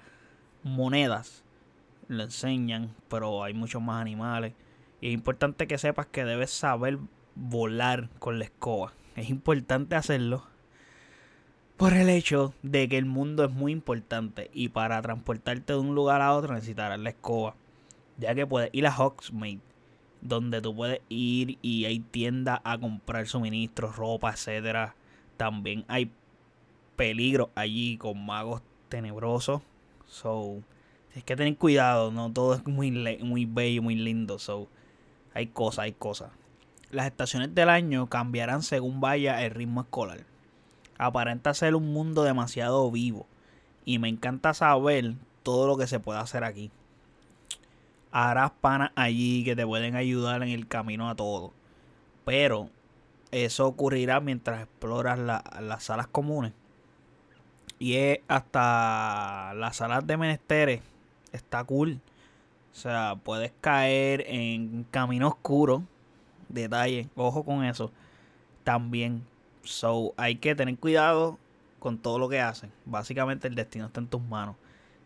monedas, 0.62 1.44
le 2.08 2.24
enseñan, 2.24 2.94
pero 3.08 3.44
hay 3.44 3.54
muchos 3.54 3.80
más 3.80 4.00
animales. 4.00 4.54
Y 5.00 5.08
es 5.08 5.14
importante 5.14 5.66
que 5.66 5.78
sepas 5.78 6.06
que 6.06 6.24
debes 6.24 6.50
saber 6.50 6.98
volar 7.34 8.10
con 8.18 8.38
la 8.38 8.44
escoba. 8.44 8.92
Es 9.16 9.30
importante 9.30 9.94
hacerlo 9.94 10.44
por 11.76 11.94
el 11.94 12.10
hecho 12.10 12.52
de 12.62 12.88
que 12.88 12.98
el 12.98 13.06
mundo 13.06 13.44
es 13.44 13.50
muy 13.50 13.72
importante 13.72 14.50
y 14.52 14.68
para 14.68 15.00
transportarte 15.00 15.72
de 15.72 15.78
un 15.78 15.94
lugar 15.94 16.20
a 16.20 16.34
otro 16.34 16.54
necesitarás 16.54 16.98
la 16.98 17.10
escoba. 17.10 17.54
Ya 18.18 18.34
que 18.34 18.46
puedes 18.46 18.68
ir 18.72 18.86
a 18.86 18.94
Hogsmeade 18.94 19.60
donde 20.20 20.60
tú 20.60 20.74
puedes 20.74 21.00
ir 21.08 21.58
y 21.62 21.84
hay 21.84 22.00
tiendas 22.00 22.60
a 22.64 22.78
comprar 22.78 23.26
suministros, 23.26 23.96
ropa, 23.96 24.32
etcétera. 24.32 24.94
También 25.36 25.84
hay 25.88 26.10
peligro 26.96 27.50
allí 27.54 27.96
con 27.96 28.24
magos 28.24 28.62
tenebrosos. 28.88 29.62
So, 30.06 30.62
hay 31.14 31.22
que 31.22 31.36
tener 31.36 31.56
cuidado, 31.56 32.10
no 32.10 32.32
todo 32.32 32.54
es 32.54 32.66
muy, 32.66 32.90
muy 33.22 33.44
bello, 33.46 33.82
muy 33.82 33.94
lindo. 33.94 34.38
So, 34.38 34.68
hay 35.34 35.46
cosas, 35.46 35.84
hay 35.84 35.92
cosas. 35.92 36.30
Las 36.90 37.06
estaciones 37.06 37.54
del 37.54 37.68
año 37.68 38.08
cambiarán 38.08 38.62
según 38.62 39.00
vaya 39.00 39.44
el 39.44 39.52
ritmo 39.52 39.82
escolar. 39.82 40.24
Aparenta 40.98 41.54
ser 41.54 41.74
un 41.74 41.92
mundo 41.92 42.24
demasiado 42.24 42.90
vivo 42.90 43.26
y 43.84 43.98
me 43.98 44.08
encanta 44.08 44.52
saber 44.52 45.14
todo 45.42 45.66
lo 45.66 45.78
que 45.78 45.86
se 45.86 46.00
puede 46.00 46.18
hacer 46.18 46.44
aquí 46.44 46.70
harás 48.12 48.50
panas 48.60 48.90
allí 48.94 49.44
que 49.44 49.56
te 49.56 49.66
pueden 49.66 49.96
ayudar 49.96 50.42
en 50.42 50.50
el 50.50 50.66
camino 50.66 51.08
a 51.08 51.14
todo. 51.14 51.52
Pero 52.24 52.70
eso 53.30 53.66
ocurrirá 53.66 54.20
mientras 54.20 54.62
exploras 54.62 55.18
las 55.18 55.84
salas 55.84 56.06
comunes. 56.06 56.52
Y 57.78 57.96
es 57.96 58.18
hasta 58.28 59.52
las 59.54 59.76
salas 59.76 60.06
de 60.06 60.16
menesteres. 60.16 60.82
Está 61.32 61.64
cool. 61.64 62.00
O 62.72 62.74
sea, 62.74 63.16
puedes 63.22 63.52
caer 63.60 64.24
en 64.28 64.84
camino 64.90 65.28
oscuro. 65.28 65.82
Detalle, 66.48 67.08
ojo 67.16 67.44
con 67.44 67.64
eso. 67.64 67.90
También. 68.64 69.24
So, 69.62 70.14
hay 70.16 70.36
que 70.36 70.54
tener 70.54 70.76
cuidado 70.78 71.38
con 71.78 71.98
todo 71.98 72.18
lo 72.18 72.28
que 72.28 72.40
hacen. 72.40 72.70
Básicamente 72.84 73.48
el 73.48 73.54
destino 73.54 73.86
está 73.86 74.00
en 74.00 74.08
tus 74.08 74.22
manos. 74.22 74.56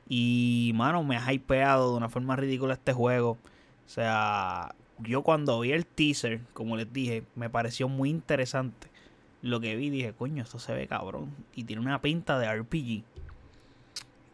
Y, 0.09 0.73
mano, 0.75 1.03
me 1.03 1.17
ha 1.17 1.33
hypeado 1.33 1.93
de 1.93 1.97
una 1.97 2.09
forma 2.09 2.37
ridícula 2.37 2.75
este 2.75 2.93
juego. 2.93 3.39
O 3.87 3.89
sea, 3.89 4.75
yo 4.99 5.23
cuando 5.23 5.61
vi 5.61 5.73
el 5.73 5.87
teaser, 5.87 6.41
como 6.53 6.77
les 6.77 6.93
dije, 6.93 7.25
me 7.35 7.51
pareció 7.51 7.89
muy 7.89 8.11
interesante. 8.11 8.89
Lo 9.43 9.61
que 9.61 9.77
vi, 9.77 9.91
dije, 9.91 10.13
coño, 10.13 10.43
esto 10.43 10.59
se 10.59 10.73
ve 10.73 10.87
cabrón. 10.87 11.35
Y 11.55 11.65
tiene 11.65 11.83
una 11.83 12.01
pinta 12.01 12.39
de 12.39 12.55
RPG. 12.55 13.03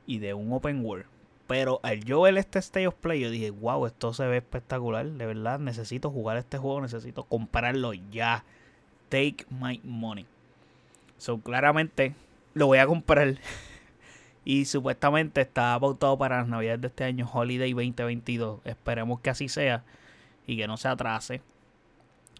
Y 0.06 0.18
de 0.18 0.34
un 0.34 0.52
open 0.52 0.84
world. 0.84 1.06
Pero 1.46 1.80
al 1.82 2.04
yo 2.04 2.20
ver 2.20 2.36
este 2.38 2.60
State 2.60 2.86
of 2.86 2.94
Play, 2.94 3.20
yo 3.20 3.30
dije, 3.30 3.50
wow, 3.50 3.86
esto 3.86 4.14
se 4.14 4.26
ve 4.26 4.36
espectacular. 4.36 5.04
De 5.04 5.26
verdad, 5.26 5.58
necesito 5.58 6.10
jugar 6.10 6.36
este 6.36 6.58
juego, 6.58 6.80
necesito 6.80 7.24
comprarlo 7.24 7.92
ya. 7.92 8.44
Take 9.08 9.46
my 9.50 9.80
money. 9.82 10.26
So, 11.18 11.40
claramente, 11.40 12.14
lo 12.54 12.66
voy 12.66 12.78
a 12.78 12.86
comprar. 12.86 13.36
Y 14.50 14.64
supuestamente 14.64 15.42
está 15.42 15.78
pautado 15.78 16.18
para 16.18 16.38
las 16.38 16.48
navidades 16.48 16.80
de 16.80 16.88
este 16.88 17.04
año, 17.04 17.30
Holiday 17.32 17.72
2022. 17.72 18.58
Esperemos 18.64 19.20
que 19.20 19.30
así 19.30 19.48
sea 19.48 19.84
y 20.44 20.56
que 20.56 20.66
no 20.66 20.76
se 20.76 20.88
atrase. 20.88 21.40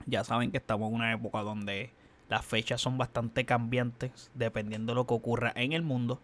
Ya 0.06 0.24
saben 0.24 0.50
que 0.50 0.56
estamos 0.56 0.88
en 0.88 0.96
una 0.96 1.12
época 1.12 1.42
donde 1.42 1.92
las 2.28 2.44
fechas 2.44 2.80
son 2.80 2.98
bastante 2.98 3.44
cambiantes, 3.44 4.32
dependiendo 4.34 4.90
de 4.90 4.96
lo 4.96 5.06
que 5.06 5.14
ocurra 5.14 5.52
en 5.54 5.72
el 5.72 5.82
mundo. 5.82 6.20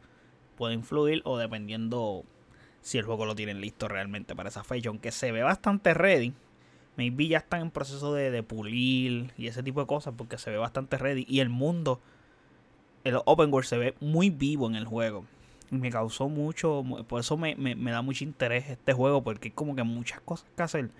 Puede 0.56 0.74
influir 0.74 1.22
o 1.24 1.38
dependiendo 1.38 2.24
si 2.80 2.98
el 2.98 3.04
juego 3.04 3.24
lo 3.24 3.36
tienen 3.36 3.60
listo 3.60 3.86
realmente 3.86 4.34
para 4.34 4.48
esa 4.48 4.64
fecha. 4.64 4.88
Aunque 4.88 5.12
se 5.12 5.30
ve 5.30 5.44
bastante 5.44 5.94
ready. 5.94 6.34
Maybe 6.96 7.28
ya 7.28 7.38
están 7.38 7.60
en 7.60 7.70
proceso 7.70 8.12
de, 8.12 8.32
de 8.32 8.42
pulir 8.42 9.32
y 9.38 9.46
ese 9.46 9.62
tipo 9.62 9.82
de 9.82 9.86
cosas 9.86 10.14
porque 10.18 10.36
se 10.36 10.50
ve 10.50 10.58
bastante 10.58 10.98
ready. 10.98 11.24
Y 11.28 11.38
el 11.38 11.48
mundo, 11.48 12.00
el 13.04 13.20
open 13.24 13.52
world 13.52 13.68
se 13.68 13.78
ve 13.78 13.94
muy 14.00 14.30
vivo 14.30 14.66
en 14.66 14.74
el 14.74 14.84
juego 14.84 15.26
me 15.70 15.90
causó 15.90 16.28
mucho, 16.28 16.84
por 17.08 17.20
eso 17.20 17.36
me, 17.36 17.54
da 17.76 18.02
mucho 18.02 18.24
interés 18.24 18.68
este 18.70 18.92
juego, 18.92 19.22
porque 19.22 19.48
hay 19.48 19.52
como 19.52 19.74
que 19.74 19.82
muchas 19.82 20.20
cosas 20.20 20.46
que 20.56 20.62
hacer. 20.62 20.90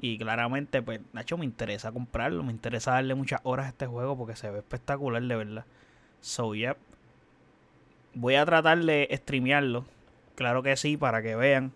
Y 0.00 0.18
claramente, 0.18 0.82
pues, 0.82 1.00
Nacho, 1.12 1.38
me 1.38 1.44
interesa 1.44 1.90
comprarlo, 1.90 2.42
me 2.44 2.52
interesa 2.52 2.92
darle 2.92 3.14
muchas 3.14 3.40
horas 3.42 3.66
a 3.66 3.68
este 3.70 3.86
juego 3.86 4.16
porque 4.16 4.36
se 4.36 4.50
ve 4.50 4.58
espectacular, 4.58 5.22
de 5.22 5.36
verdad. 5.36 5.64
So, 6.20 6.54
yeah. 6.54 6.76
Voy 8.14 8.36
a 8.36 8.44
tratar 8.44 8.78
de 8.84 9.08
streamearlo, 9.12 9.84
claro 10.34 10.62
que 10.62 10.76
sí, 10.76 10.96
para 10.96 11.22
que 11.22 11.36
vean 11.36 11.72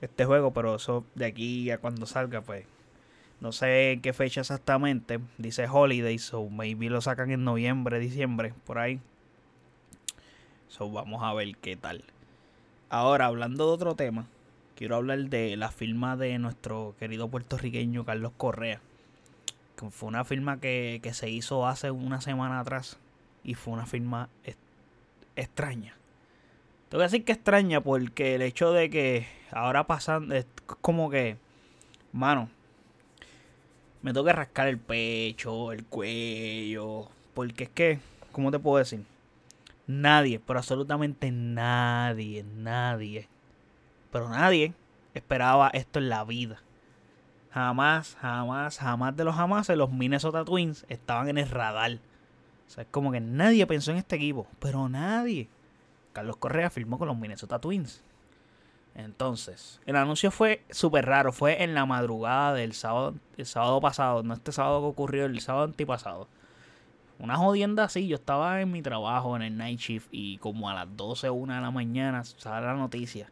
este 0.00 0.24
juego, 0.24 0.52
pero 0.52 0.76
eso 0.76 1.04
de 1.14 1.26
aquí 1.26 1.70
a 1.70 1.78
cuando 1.78 2.06
salga, 2.06 2.40
pues, 2.40 2.66
no 3.40 3.52
sé 3.52 3.92
en 3.92 4.02
qué 4.02 4.12
fecha 4.12 4.42
exactamente. 4.42 5.18
Dice 5.38 5.66
Holiday, 5.66 6.18
so 6.18 6.48
maybe 6.48 6.90
lo 6.90 7.00
sacan 7.00 7.30
en 7.30 7.44
noviembre, 7.44 7.98
diciembre, 7.98 8.52
por 8.66 8.78
ahí. 8.78 9.00
So, 10.70 10.88
vamos 10.88 11.20
a 11.24 11.34
ver 11.34 11.56
qué 11.56 11.74
tal. 11.74 12.04
Ahora, 12.90 13.26
hablando 13.26 13.66
de 13.66 13.72
otro 13.72 13.96
tema, 13.96 14.26
quiero 14.76 14.94
hablar 14.94 15.18
de 15.18 15.56
la 15.56 15.72
firma 15.72 16.16
de 16.16 16.38
nuestro 16.38 16.94
querido 17.00 17.26
puertorriqueño 17.26 18.04
Carlos 18.04 18.30
Correa. 18.36 18.80
Que 19.76 19.90
fue 19.90 20.08
una 20.08 20.24
firma 20.24 20.60
que, 20.60 21.00
se 21.12 21.28
hizo 21.28 21.66
hace 21.66 21.90
una 21.90 22.20
semana 22.20 22.60
atrás. 22.60 22.98
Y 23.42 23.54
fue 23.54 23.74
una 23.74 23.84
firma 23.84 24.28
extraña. 25.34 25.96
Tengo 26.88 27.00
que 27.00 27.06
decir 27.06 27.24
que 27.24 27.32
extraña 27.32 27.80
porque 27.80 28.36
el 28.36 28.42
hecho 28.42 28.72
de 28.72 28.90
que 28.90 29.26
ahora 29.50 29.88
pasan, 29.88 30.30
es 30.30 30.46
como 30.80 31.10
que, 31.10 31.36
mano, 32.12 32.48
me 34.02 34.12
tengo 34.12 34.24
que 34.24 34.32
rascar 34.32 34.68
el 34.68 34.78
pecho, 34.78 35.72
el 35.72 35.84
cuello, 35.84 37.08
porque 37.34 37.64
es 37.64 37.70
que, 37.70 37.98
¿cómo 38.30 38.52
te 38.52 38.60
puedo 38.60 38.78
decir? 38.78 39.04
Nadie, 39.90 40.38
pero 40.38 40.60
absolutamente 40.60 41.32
nadie, 41.32 42.44
nadie, 42.44 43.28
pero 44.12 44.28
nadie 44.28 44.72
esperaba 45.14 45.68
esto 45.70 45.98
en 45.98 46.08
la 46.08 46.22
vida. 46.22 46.62
Jamás, 47.50 48.16
jamás, 48.20 48.78
jamás 48.78 49.16
de 49.16 49.24
los 49.24 49.34
jamás 49.34 49.68
los 49.70 49.90
Minnesota 49.90 50.44
Twins 50.44 50.86
estaban 50.88 51.28
en 51.28 51.38
el 51.38 51.48
radar. 51.48 51.98
O 52.68 52.70
sea, 52.70 52.84
es 52.84 52.88
como 52.92 53.10
que 53.10 53.18
nadie 53.18 53.66
pensó 53.66 53.90
en 53.90 53.96
este 53.96 54.14
equipo, 54.14 54.46
pero 54.60 54.88
nadie. 54.88 55.48
Carlos 56.12 56.36
Correa 56.36 56.70
firmó 56.70 56.96
con 56.96 57.08
los 57.08 57.18
Minnesota 57.18 57.58
Twins. 57.58 58.04
Entonces, 58.94 59.80
el 59.86 59.96
anuncio 59.96 60.30
fue 60.30 60.64
súper 60.70 61.06
raro. 61.06 61.32
Fue 61.32 61.64
en 61.64 61.74
la 61.74 61.84
madrugada 61.84 62.54
del 62.54 62.74
sábado, 62.74 63.16
el 63.36 63.46
sábado 63.46 63.80
pasado, 63.80 64.22
no 64.22 64.34
este 64.34 64.52
sábado 64.52 64.82
que 64.82 64.86
ocurrió, 64.86 65.24
el 65.24 65.40
sábado 65.40 65.64
antipasado. 65.64 66.28
Una 67.20 67.36
jodienda 67.36 67.84
así, 67.84 68.08
yo 68.08 68.16
estaba 68.16 68.60
en 68.60 68.72
mi 68.72 68.82
trabajo 68.82 69.36
en 69.36 69.42
el 69.42 69.56
night 69.56 69.78
shift 69.78 70.08
y 70.10 70.38
como 70.38 70.68
a 70.70 70.74
las 70.74 70.96
12 70.96 71.28
o 71.28 71.34
1 71.34 71.54
de 71.54 71.60
la 71.60 71.70
mañana 71.70 72.24
sale 72.24 72.66
la 72.66 72.74
noticia 72.74 73.30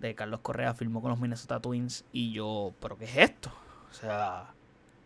de 0.00 0.14
Carlos 0.14 0.40
Correa 0.40 0.74
firmó 0.74 1.00
con 1.00 1.10
los 1.10 1.20
Minnesota 1.20 1.60
Twins 1.60 2.04
y 2.12 2.32
yo, 2.32 2.72
pero 2.80 2.96
¿qué 2.96 3.04
es 3.04 3.16
esto? 3.16 3.50
O 3.90 3.94
sea, 3.94 4.52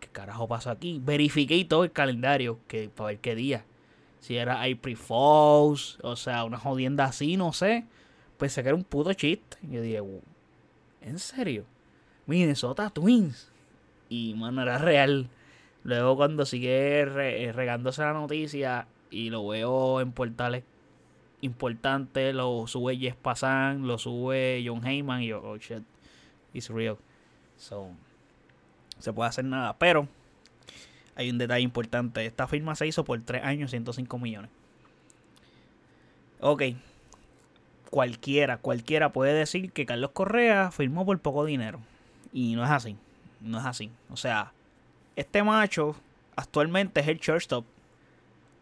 ¿qué 0.01 0.09
carajo 0.09 0.49
pasó 0.49 0.71
aquí? 0.71 1.01
Verifiqué 1.03 1.65
todo 1.65 1.85
el 1.85 1.93
calendario 1.93 2.59
que, 2.69 2.89
para 2.89 3.09
ver 3.09 3.19
qué 3.19 3.35
día. 3.35 3.65
Si 4.21 4.37
era 4.37 4.63
April 4.63 4.97
Falls, 4.97 5.99
o 6.03 6.17
sea, 6.17 6.45
una 6.45 6.59
jodienda 6.59 7.05
así, 7.05 7.37
no 7.37 7.53
sé. 7.53 7.87
Pensé 8.39 8.63
que 8.63 8.69
era 8.69 8.77
un 8.77 8.85
puto 8.85 9.13
chiste. 9.15 9.57
Yo 9.63 9.81
dije, 9.81 10.01
¿en 11.01 11.19
serio? 11.19 11.65
Minnesota 12.27 12.91
Twins. 12.91 13.51
Y, 14.09 14.35
mano, 14.35 14.63
era 14.63 14.79
real. 14.79 15.29
Luego 15.85 16.17
cuando 16.17 16.47
sigue 16.47 17.05
regándose 17.53 18.03
la 18.03 18.13
noticia 18.13 18.87
y 19.11 19.31
lo 19.31 19.47
veo 19.47 20.01
en 20.01 20.13
portales 20.13 20.65
importantes, 21.41 22.35
lo 22.35 22.67
sube 22.69 22.97
Jess 22.97 23.17
Passan, 23.17 23.87
lo 23.87 23.99
sube 23.99 24.63
John 24.65 24.87
Heyman 24.87 25.23
y 25.23 25.29
yo, 25.29 25.43
oh 25.43 25.57
shit, 25.57 25.83
it's 26.55 26.69
real. 26.71 26.97
So, 27.57 27.91
se 29.01 29.13
puede 29.13 29.29
hacer 29.29 29.45
nada. 29.45 29.77
Pero 29.79 30.07
hay 31.17 31.31
un 31.31 31.39
detalle 31.39 31.63
importante. 31.63 32.25
Esta 32.25 32.47
firma 32.47 32.77
se 32.77 32.87
hizo 32.87 33.05
por 33.05 33.21
3 33.21 33.43
años, 33.45 33.71
105 33.71 34.19
millones. 34.19 34.51
Ok. 36.41 36.63
Cualquiera, 37.91 38.59
cualquiera 38.59 39.13
puede 39.13 39.35
decir 39.35 39.73
que 39.73 39.85
Carlos 39.85 40.13
Correa 40.13 40.71
firmó 40.71 41.05
por 41.05 41.19
poco 41.19 41.45
dinero. 41.45 41.81
Y 42.33 42.55
no 42.55 42.65
es 42.65 42.71
así. 42.71 42.97
No 43.41 43.59
es 43.59 43.67
así. 43.67 43.91
O 44.11 44.17
sea, 44.17 44.53
este 45.17 45.43
macho 45.43 45.97
actualmente 46.37 47.01
es 47.01 47.09
el 47.09 47.19
shortstop 47.19 47.65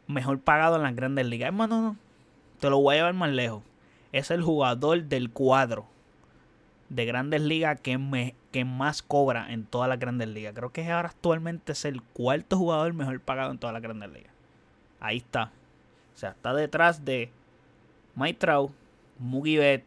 mejor 0.07 0.41
pagado 0.41 0.77
en 0.77 0.83
las 0.83 0.95
grandes 0.95 1.27
ligas. 1.27 1.49
Hermano, 1.49 1.81
no. 1.81 1.97
Te 2.59 2.69
lo 2.69 2.81
voy 2.81 2.95
a 2.95 2.99
llevar 2.99 3.15
más 3.15 3.31
lejos. 3.31 3.63
Es 4.13 4.31
el 4.31 4.43
jugador 4.43 5.05
del 5.05 5.31
cuadro 5.31 5.87
de 6.89 7.07
grandes 7.07 7.41
ligas 7.41 7.81
que, 7.81 7.97
me, 7.97 8.35
que 8.51 8.65
más 8.65 9.03
cobra 9.03 9.53
en 9.53 9.65
todas 9.65 9.89
las 9.89 9.99
grandes 9.99 10.29
ligas. 10.29 10.53
Creo 10.55 10.73
que 10.73 10.91
ahora 10.91 11.09
actualmente 11.09 11.73
es 11.73 11.85
el 11.85 12.03
cuarto 12.03 12.59
jugador 12.59 12.93
mejor 12.93 13.21
pagado 13.21 13.53
en 13.53 13.59
todas 13.59 13.73
las 13.73 13.83
grandes 13.83 14.11
ligas. 14.11 14.33
Ahí 14.99 15.19
está. 15.19 15.53
O 16.15 16.19
sea, 16.19 16.31
está 16.31 16.53
detrás 16.53 17.05
de 17.05 17.31
Mike 18.17 18.39
Trout, 18.41 18.73
Mookie 19.19 19.57
Betts, 19.57 19.87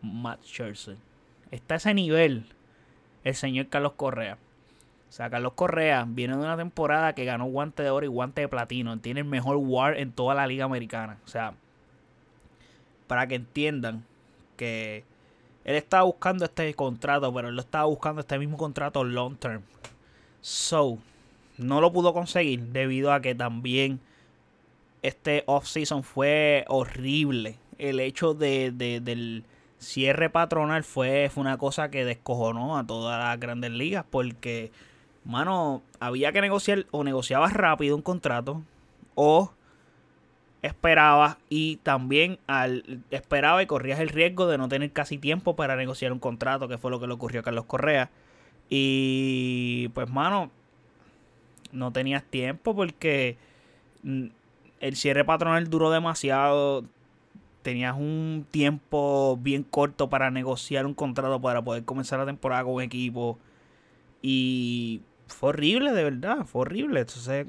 Matt 0.00 0.42
Scherzer. 0.44 0.96
Está 1.50 1.74
a 1.74 1.76
ese 1.78 1.92
nivel 1.92 2.46
el 3.24 3.34
señor 3.34 3.68
Carlos 3.68 3.92
Correa. 3.94 4.38
O 5.08 5.12
sea, 5.12 5.30
Carlos 5.30 5.54
Correa 5.54 6.04
viene 6.06 6.36
de 6.36 6.40
una 6.40 6.56
temporada 6.56 7.14
que 7.14 7.24
ganó 7.24 7.46
guante 7.46 7.82
de 7.82 7.90
oro 7.90 8.04
y 8.04 8.08
guante 8.08 8.42
de 8.42 8.48
platino. 8.48 8.98
Tiene 8.98 9.20
el 9.20 9.26
mejor 9.26 9.56
WAR 9.56 9.96
en 9.98 10.12
toda 10.12 10.34
la 10.34 10.46
liga 10.46 10.64
americana. 10.64 11.18
O 11.24 11.28
sea, 11.28 11.54
para 13.06 13.26
que 13.26 13.36
entiendan 13.36 14.04
que 14.56 15.04
él 15.64 15.76
estaba 15.76 16.04
buscando 16.04 16.44
este 16.44 16.72
contrato, 16.74 17.32
pero 17.32 17.48
él 17.48 17.54
lo 17.54 17.60
estaba 17.60 17.86
buscando 17.86 18.20
este 18.20 18.38
mismo 18.38 18.56
contrato 18.56 19.02
long 19.04 19.36
term. 19.36 19.62
So, 20.40 20.98
no 21.56 21.80
lo 21.80 21.92
pudo 21.92 22.12
conseguir 22.12 22.60
debido 22.60 23.12
a 23.12 23.20
que 23.20 23.34
también 23.34 24.00
este 25.02 25.42
off-season 25.46 26.02
fue 26.02 26.64
horrible. 26.68 27.56
El 27.78 28.00
hecho 28.00 28.34
de, 28.34 28.72
del 28.72 29.44
cierre 29.78 30.30
patronal 30.30 30.84
fue, 30.84 31.30
fue 31.32 31.40
una 31.42 31.58
cosa 31.58 31.90
que 31.90 32.04
descojonó 32.04 32.78
a 32.78 32.86
todas 32.86 33.18
las 33.22 33.38
grandes 33.38 33.70
ligas 33.70 34.04
porque, 34.08 34.72
mano, 35.24 35.82
había 36.00 36.32
que 36.32 36.40
negociar 36.40 36.86
o 36.90 37.04
negociabas 37.04 37.52
rápido 37.52 37.96
un 37.96 38.02
contrato 38.02 38.62
o 39.14 39.52
esperaba 40.62 41.38
y 41.48 41.76
también 41.76 42.38
al 42.46 43.02
esperaba 43.10 43.62
y 43.62 43.66
corrías 43.66 44.00
el 44.00 44.08
riesgo 44.08 44.46
de 44.46 44.58
no 44.58 44.68
tener 44.68 44.92
casi 44.92 45.18
tiempo 45.18 45.56
para 45.56 45.76
negociar 45.76 46.12
un 46.12 46.18
contrato, 46.18 46.68
que 46.68 46.78
fue 46.78 46.90
lo 46.90 47.00
que 47.00 47.06
le 47.06 47.14
ocurrió 47.14 47.40
a 47.40 47.44
Carlos 47.44 47.64
Correa. 47.66 48.10
Y 48.68 49.88
pues 49.94 50.10
mano, 50.10 50.50
no 51.72 51.92
tenías 51.92 52.24
tiempo 52.24 52.74
porque 52.74 53.36
el 54.80 54.96
cierre 54.96 55.24
patronal 55.24 55.68
duró 55.70 55.90
demasiado. 55.90 56.84
Tenías 57.62 57.96
un 57.96 58.46
tiempo 58.50 59.36
bien 59.40 59.62
corto 59.62 60.08
para 60.08 60.30
negociar 60.30 60.86
un 60.86 60.94
contrato 60.94 61.40
para 61.40 61.62
poder 61.62 61.84
comenzar 61.84 62.18
la 62.18 62.26
temporada 62.26 62.64
con 62.64 62.74
un 62.74 62.82
equipo. 62.82 63.38
Y 64.22 65.02
fue 65.28 65.50
horrible, 65.50 65.92
de 65.92 66.04
verdad, 66.04 66.44
fue 66.44 66.62
horrible. 66.62 67.00
Entonces, 67.00 67.46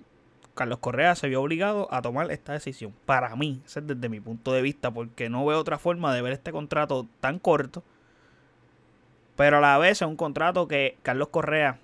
Carlos 0.54 0.80
Correa 0.80 1.16
se 1.16 1.28
vio 1.28 1.42
obligado 1.42 1.88
a 1.94 2.02
tomar 2.02 2.30
esta 2.32 2.54
decisión. 2.54 2.94
Para 3.06 3.36
mí, 3.36 3.62
es 3.66 3.76
desde 3.82 4.10
mi 4.10 4.20
punto 4.20 4.52
de 4.52 4.62
vista, 4.62 4.92
porque 4.92 5.30
no 5.30 5.46
veo 5.46 5.60
otra 5.60 5.78
forma 5.80 6.14
de 6.14 6.22
ver 6.22 6.34
este 6.34 6.52
contrato 6.52 7.08
tan 7.20 7.40
corto. 7.40 7.84
Pero 9.36 9.58
a 9.58 9.62
la 9.62 9.78
vez 9.78 10.02
es 10.02 10.08
un 10.08 10.18
contrato 10.18 10.68
que 10.68 10.98
Carlos 11.02 11.30
Correa 11.30 11.80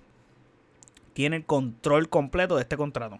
tiene 1.14 1.36
el 1.36 1.46
control 1.46 2.10
completo 2.10 2.56
de 2.56 2.62
este 2.62 2.76
contrato. 2.76 3.18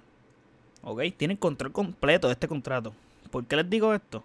¿Ok? 0.82 1.02
Tiene 1.16 1.32
el 1.32 1.40
control 1.40 1.72
completo 1.72 2.26
de 2.28 2.34
este 2.34 2.46
contrato. 2.46 2.92
¿Por 3.30 3.46
qué 3.46 3.56
les 3.56 3.70
digo 3.70 3.94
esto? 3.94 4.22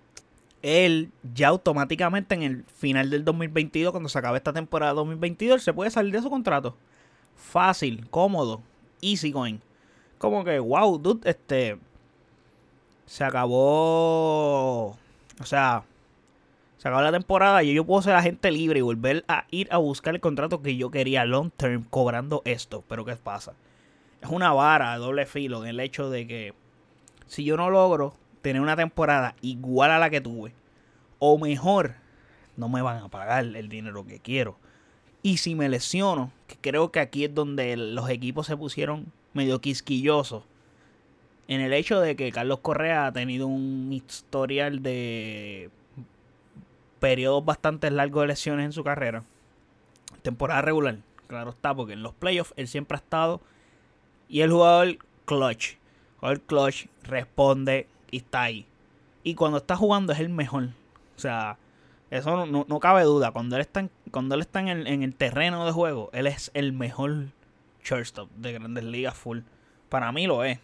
Él 0.62 1.12
ya 1.34 1.48
automáticamente 1.48 2.36
en 2.36 2.44
el 2.44 2.64
final 2.66 3.10
del 3.10 3.24
2022, 3.24 3.92
cuando 3.92 4.10
se 4.10 4.20
acabe 4.20 4.38
esta 4.38 4.52
temporada 4.52 4.94
2022, 4.94 5.64
se 5.64 5.72
puede 5.72 5.90
salir 5.90 6.14
de 6.14 6.22
su 6.22 6.30
contrato. 6.30 6.76
Fácil, 7.42 8.08
cómodo, 8.10 8.62
easy 9.02 9.32
going 9.32 9.60
como 10.22 10.44
que, 10.44 10.60
wow, 10.60 11.00
dude, 11.00 11.28
este. 11.28 11.80
Se 13.08 13.24
acabó. 13.24 14.90
O 14.90 15.46
sea, 15.46 15.84
se 16.78 16.88
acabó 16.88 17.02
la 17.02 17.12
temporada 17.12 17.64
y 17.64 17.74
yo 17.74 17.84
puedo 17.84 18.04
ser 18.04 18.14
agente 18.14 18.52
libre 18.52 18.80
y 18.80 18.84
volver 18.84 19.26
a 19.28 19.46
ir 19.50 19.68
a 19.72 19.78
buscar 19.80 20.14
el 20.14 20.22
contrato 20.22 20.62
que 20.62 20.78
yo 20.78 20.92
quería 20.92 21.26
long 21.26 21.50
term 21.50 21.86
cobrando 21.90 22.44
esto. 22.46 22.84
Pero 22.88 23.04
¿qué 23.04 23.16
pasa? 23.16 23.54
Es 24.22 24.30
una 24.30 24.54
vara 24.54 24.94
de 24.94 25.00
doble 25.00 25.26
filo 25.26 25.64
en 25.64 25.70
el 25.70 25.80
hecho 25.80 26.12
de 26.12 26.28
que 26.28 26.54
si 27.26 27.44
yo 27.44 27.58
no 27.58 27.72
logro 27.72 28.14
tener 28.44 28.62
una 28.62 28.76
temporada 28.76 29.36
igual 29.42 29.90
a 29.90 29.98
la 29.98 30.12
que 30.12 30.22
tuve, 30.22 30.54
o 31.18 31.40
mejor, 31.40 31.96
no 32.58 32.70
me 32.70 32.84
van 32.84 33.04
a 33.04 33.10
pagar 33.10 33.44
el 33.44 33.70
dinero 33.70 34.06
que 34.06 34.20
quiero. 34.20 34.58
Y 35.24 35.38
si 35.38 35.56
me 35.56 35.70
lesiono, 35.70 36.32
que 36.48 36.58
creo 36.60 36.92
que 36.92 37.00
aquí 37.00 37.26
es 37.26 37.36
donde 37.36 37.78
los 37.78 38.10
equipos 38.10 38.48
se 38.48 38.58
pusieron 38.58 39.12
medio 39.34 39.62
quisquilloso 39.62 40.44
en 41.52 41.60
el 41.60 41.74
hecho 41.74 42.00
de 42.00 42.16
que 42.16 42.32
Carlos 42.32 42.60
Correa 42.60 43.08
ha 43.08 43.12
tenido 43.12 43.46
un 43.46 43.92
historial 43.92 44.82
de 44.82 45.70
periodos 47.02 47.44
bastante 47.44 47.92
largos 47.92 48.22
de 48.22 48.28
lesiones 48.28 48.66
en 48.68 48.72
su 48.72 48.86
carrera. 48.86 49.26
Temporada 50.22 50.62
regular, 50.62 51.00
claro 51.28 51.50
está, 51.50 51.76
porque 51.76 51.92
en 51.92 52.04
los 52.04 52.14
playoffs 52.14 52.54
él 52.56 52.70
siempre 52.70 52.96
ha 52.96 53.00
estado 53.00 53.42
y 54.30 54.40
el 54.40 54.52
jugador 54.52 54.98
clutch. 55.26 55.72
El 55.74 56.20
jugador 56.20 56.42
clutch 56.42 56.86
responde 57.04 57.88
y 58.12 58.18
está 58.18 58.44
ahí. 58.44 58.66
Y 59.24 59.36
cuando 59.36 59.58
está 59.58 59.76
jugando 59.76 60.14
es 60.14 60.20
el 60.22 60.30
mejor. 60.30 60.70
O 61.18 61.20
sea, 61.20 61.58
eso 62.12 62.46
no, 62.46 62.80
cabe 62.80 63.04
duda. 63.04 63.32
Cuando 63.32 63.58
él 63.58 63.62
está, 63.62 63.82
en, 63.82 63.92
cuando 64.12 64.36
él 64.36 64.42
está 64.42 64.60
en 64.60 64.68
el, 64.68 64.88
en 64.88 65.04
el 65.04 65.16
terreno 65.16 65.66
de 65.66 65.72
juego, 65.72 66.10
él 66.14 66.28
es 66.28 66.52
el 66.54 66.74
mejor 66.74 67.28
shortstop 67.84 68.30
de 68.36 68.54
grandes 68.54 68.84
ligas 68.84 69.16
full. 69.16 69.40
Para 69.90 70.12
mí 70.12 70.28
lo 70.28 70.44
es. 70.44 70.60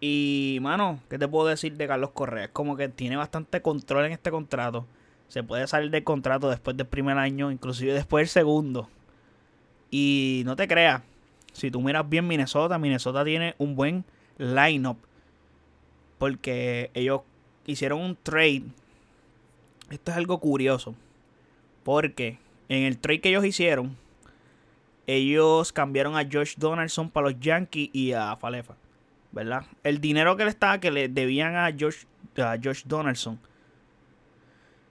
Y, 0.00 0.58
mano, 0.62 1.00
¿qué 1.10 1.18
te 1.18 1.26
puedo 1.26 1.48
decir 1.48 1.76
de 1.76 1.86
Carlos 1.88 2.10
Correa? 2.10 2.44
Es 2.44 2.50
como 2.50 2.76
que 2.76 2.88
tiene 2.88 3.16
bastante 3.16 3.60
control 3.62 4.06
en 4.06 4.12
este 4.12 4.30
contrato. 4.30 4.86
Se 5.28 5.42
puede 5.42 5.66
salir 5.66 5.90
del 5.90 6.04
contrato 6.04 6.48
después 6.48 6.76
del 6.76 6.86
primer 6.86 7.18
año, 7.18 7.50
inclusive 7.50 7.92
después 7.92 8.22
del 8.22 8.28
segundo. 8.28 8.88
Y 9.90 10.42
no 10.46 10.54
te 10.56 10.68
creas, 10.68 11.02
si 11.52 11.70
tú 11.70 11.80
miras 11.80 12.08
bien 12.08 12.26
Minnesota, 12.26 12.78
Minnesota 12.78 13.24
tiene 13.24 13.54
un 13.58 13.74
buen 13.74 14.04
lineup. 14.38 14.98
Porque 16.18 16.90
ellos 16.94 17.22
hicieron 17.66 18.00
un 18.00 18.16
trade. 18.16 18.64
Esto 19.90 20.10
es 20.12 20.16
algo 20.16 20.38
curioso. 20.38 20.94
Porque 21.88 22.36
en 22.68 22.82
el 22.82 22.98
trade 22.98 23.22
que 23.22 23.30
ellos 23.30 23.46
hicieron, 23.46 23.96
ellos 25.06 25.72
cambiaron 25.72 26.18
a 26.18 26.28
Josh 26.30 26.56
Donaldson 26.58 27.08
para 27.08 27.30
los 27.30 27.40
Yankees 27.40 27.88
y 27.94 28.12
a 28.12 28.36
Falefa, 28.36 28.74
¿verdad? 29.32 29.64
El 29.84 29.98
dinero 29.98 30.36
que 30.36 30.44
le 30.44 30.50
estaba, 30.50 30.80
que 30.80 30.90
le 30.90 31.08
debían 31.08 31.56
a 31.56 31.70
Josh, 31.72 32.04
a 32.36 32.58
Josh 32.62 32.82
Donaldson, 32.84 33.40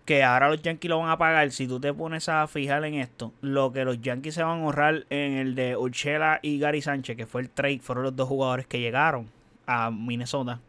que 0.06 0.24
ahora 0.24 0.50
los 0.50 0.60
Yankees 0.64 0.90
lo 0.90 0.98
van 0.98 1.12
a 1.12 1.20
pagar, 1.20 1.52
si 1.52 1.68
tú 1.68 1.80
te 1.80 1.94
pones 1.94 2.30
a 2.30 2.48
fijar 2.48 2.84
en 2.84 2.96
esto, 2.96 3.32
lo 3.42 3.72
que 3.72 3.86
los 3.86 4.02
Yankees 4.02 4.34
se 4.34 4.42
van 4.42 4.62
a 4.62 4.64
ahorrar 4.64 5.06
en 5.12 5.34
el 5.34 5.54
de 5.54 5.78
Urchela 5.78 6.40
y 6.42 6.58
Gary 6.58 6.82
Sánchez, 6.82 7.16
que 7.16 7.28
fue 7.28 7.42
el 7.42 7.52
trade, 7.52 7.78
fueron 7.78 8.06
los 8.06 8.16
dos 8.16 8.28
jugadores 8.28 8.66
que 8.66 8.80
llegaron 8.80 9.30
a 9.68 9.92
Minnesota. 9.92 10.62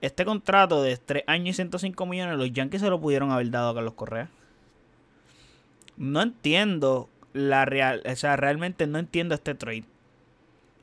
Este 0.00 0.24
contrato 0.24 0.82
de 0.82 0.96
3 0.96 1.24
años 1.26 1.50
y 1.50 1.52
105 1.56 2.06
millones, 2.06 2.38
los 2.38 2.50
Yankees 2.50 2.80
se 2.80 2.88
lo 2.88 2.98
pudieron 2.98 3.30
haber 3.30 3.50
dado 3.50 3.68
a 3.68 3.74
Carlos 3.74 3.92
Correa. 3.92 4.30
No 6.02 6.20
entiendo 6.20 7.08
la 7.32 7.64
real, 7.64 8.02
o 8.04 8.16
sea, 8.16 8.34
realmente 8.34 8.88
no 8.88 8.98
entiendo 8.98 9.36
este 9.36 9.54
trade. 9.54 9.84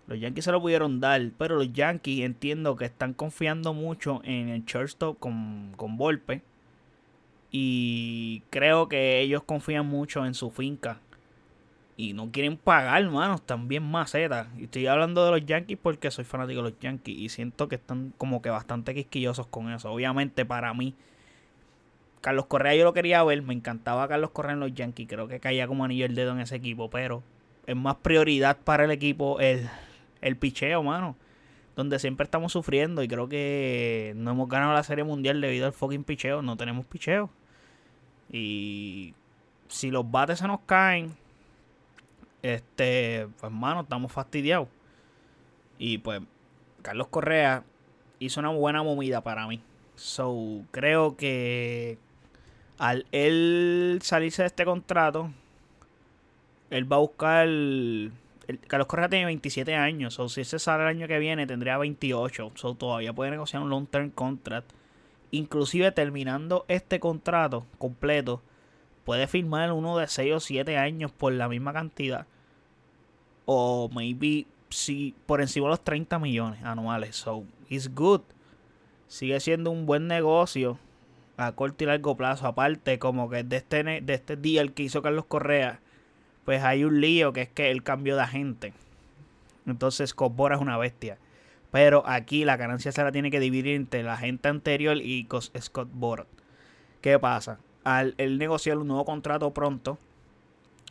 Los 0.08 0.18
Yankees 0.18 0.46
se 0.46 0.54
lo 0.54 0.62
pudieron 0.62 1.02
dar, 1.02 1.22
pero 1.38 1.58
los 1.58 1.74
Yankees 1.74 2.24
entiendo 2.24 2.78
que 2.78 2.86
están 2.86 3.14
confiando 3.14 3.74
mucho 3.74 4.22
en 4.24 4.48
el 4.48 4.64
shortstop 4.64 5.20
con, 5.20 5.74
con 5.76 5.98
Volpe. 5.98 6.42
Y 7.52 8.44
creo 8.50 8.88
que 8.88 9.20
ellos 9.20 9.44
confían 9.44 9.86
mucho 9.88 10.26
en 10.26 10.34
su 10.36 10.52
finca. 10.52 11.02
Y 11.98 12.14
no 12.14 12.32
quieren 12.32 12.56
pagar, 12.56 13.04
mano. 13.10 13.36
Están 13.36 13.68
bien 13.68 13.84
macetas. 13.84 14.48
Y 14.58 14.64
estoy 14.64 14.88
hablando 14.88 15.26
de 15.26 15.32
los 15.32 15.46
Yankees 15.46 15.78
porque 15.82 16.12
soy 16.12 16.24
fanático 16.24 16.64
de 16.64 16.70
los 16.70 16.80
Yankees. 16.80 17.20
Y 17.20 17.28
siento 17.28 17.68
que 17.68 17.76
están 17.76 18.14
como 18.18 18.42
que 18.42 18.50
bastante 18.50 18.96
quisquillosos 18.96 19.48
con 19.48 19.70
eso. 19.70 19.92
Obviamente, 19.92 20.46
para 20.46 20.74
mí, 20.74 20.96
Carlos 22.22 22.46
Correa 22.48 22.76
yo 22.76 22.84
lo 22.84 22.94
quería 22.94 23.24
ver. 23.24 23.42
Me 23.42 23.54
encantaba 23.54 24.08
Carlos 24.08 24.32
Correa 24.32 24.54
en 24.54 24.60
los 24.60 24.74
Yankees. 24.74 25.08
Creo 25.08 25.28
que 25.28 25.40
caía 25.40 25.68
como 25.68 25.86
anillo 25.86 26.06
el 26.06 26.16
dedo 26.16 26.32
en 26.32 26.40
ese 26.40 26.56
equipo. 26.56 26.90
Pero 26.90 27.24
es 27.66 27.76
más 27.76 27.96
prioridad 27.98 28.58
para 28.58 28.86
el 28.86 28.92
equipo 28.92 29.40
el, 29.40 29.70
el 30.22 30.36
picheo, 30.38 30.84
mano. 30.84 31.16
Donde 31.76 32.00
siempre 32.00 32.26
estamos 32.26 32.52
sufriendo. 32.52 33.04
Y 33.04 33.08
creo 33.08 33.30
que 33.30 34.14
no 34.16 34.32
hemos 34.32 34.50
ganado 34.50 34.74
la 34.74 34.84
Serie 34.84 35.04
Mundial 35.04 35.42
debido 35.42 35.66
al 35.66 35.74
fucking 35.74 36.04
picheo. 36.04 36.42
No 36.42 36.58
tenemos 36.58 36.86
picheo. 36.86 37.30
Y 38.32 39.14
si 39.68 39.92
los 39.92 40.10
bates 40.10 40.40
se 40.40 40.48
nos 40.48 40.60
caen 40.62 41.16
este, 42.42 43.28
pues 43.40 43.52
mano, 43.52 43.82
estamos 43.82 44.12
fastidiados. 44.12 44.68
Y 45.78 46.00
pues, 46.00 46.22
Carlos 46.82 47.08
Correa 47.08 47.64
hizo 48.20 48.40
una 48.40 48.50
buena 48.50 48.84
movida 48.84 49.22
para 49.22 49.48
mí. 49.48 49.62
So, 49.96 50.62
creo 50.72 51.18
que 51.18 51.98
al 52.80 53.06
él 53.12 54.00
salirse 54.02 54.42
de 54.42 54.48
este 54.48 54.66
contrato, 54.66 55.30
él 56.72 56.92
va 56.92 56.96
a 56.96 57.00
buscar. 57.00 57.46
El, 57.46 58.12
Carlos 58.68 58.88
Correa 58.88 59.10
tiene 59.10 59.26
27 59.26 59.76
años. 59.76 60.16
So, 60.16 60.28
si 60.28 60.42
ese 60.42 60.58
sale 60.58 60.84
el 60.84 60.90
año 60.90 61.08
que 61.08 61.20
viene, 61.20 61.46
tendría 61.46 61.78
28. 61.78 62.54
So, 62.56 62.74
todavía 62.74 63.14
puede 63.14 63.30
negociar 63.30 63.62
un 63.62 63.70
long 63.70 63.86
term 63.86 64.10
contract. 64.10 64.72
Inclusive 65.32 65.92
terminando 65.92 66.66
este 66.68 67.00
contrato 67.00 67.68
completo, 67.78 68.42
puede 69.04 69.28
firmar 69.28 69.72
uno 69.72 69.98
de 69.98 70.08
6 70.08 70.34
o 70.34 70.40
7 70.40 70.78
años 70.78 71.12
por 71.12 71.34
la 71.34 71.48
misma 71.48 71.74
cantidad. 71.74 72.26
O 73.46 73.90
maybe 73.94 74.48
si 74.70 75.14
por 75.26 75.42
encima 75.42 75.68
de 75.68 75.72
los 75.72 75.84
30 75.84 76.18
millones 76.18 76.64
anuales. 76.64 77.18
So, 77.18 77.44
it's 77.70 77.94
good. 77.94 78.22
Sigue 79.08 79.40
siendo 79.40 79.70
un 79.70 79.86
buen 79.86 80.08
negocio 80.08 80.80
a 81.40 81.54
corto 81.54 81.84
y 81.84 81.88
largo 81.88 82.18
plazo. 82.18 82.48
Aparte, 82.48 83.00
como 83.00 83.30
que 83.30 83.44
de 83.44 83.58
este, 83.58 83.84
de 83.84 84.14
este 84.14 84.36
día 84.36 84.62
el 84.62 84.74
que 84.74 84.84
hizo 84.84 85.02
Carlos 85.02 85.26
Correa, 85.26 85.80
pues 86.46 86.64
hay 86.64 86.84
un 86.84 87.00
lío 87.00 87.34
que 87.34 87.44
es 87.44 87.50
que 87.50 87.72
el 87.72 87.82
cambio 87.82 88.16
de 88.16 88.24
agente. 88.24 88.74
Entonces, 89.66 90.10
Scott 90.10 90.36
Bora 90.36 90.56
es 90.56 90.62
una 90.62 90.78
bestia. 90.78 91.18
Pero 91.72 92.04
aquí 92.06 92.46
la 92.46 92.58
ganancia 92.58 92.92
se 92.92 93.04
la 93.04 93.12
tiene 93.12 93.32
que 93.32 93.40
dividir 93.40 93.76
entre 93.76 94.04
la 94.04 94.14
agente 94.14 94.50
anterior 94.50 94.98
y 94.98 95.28
Scott 95.60 95.90
Bora. 95.94 96.26
¿Qué 97.02 97.18
pasa? 97.20 97.60
al 97.86 98.14
negociar 98.38 98.78
un 98.78 98.88
nuevo 98.88 99.06
contrato 99.06 99.52
pronto, 99.52 99.98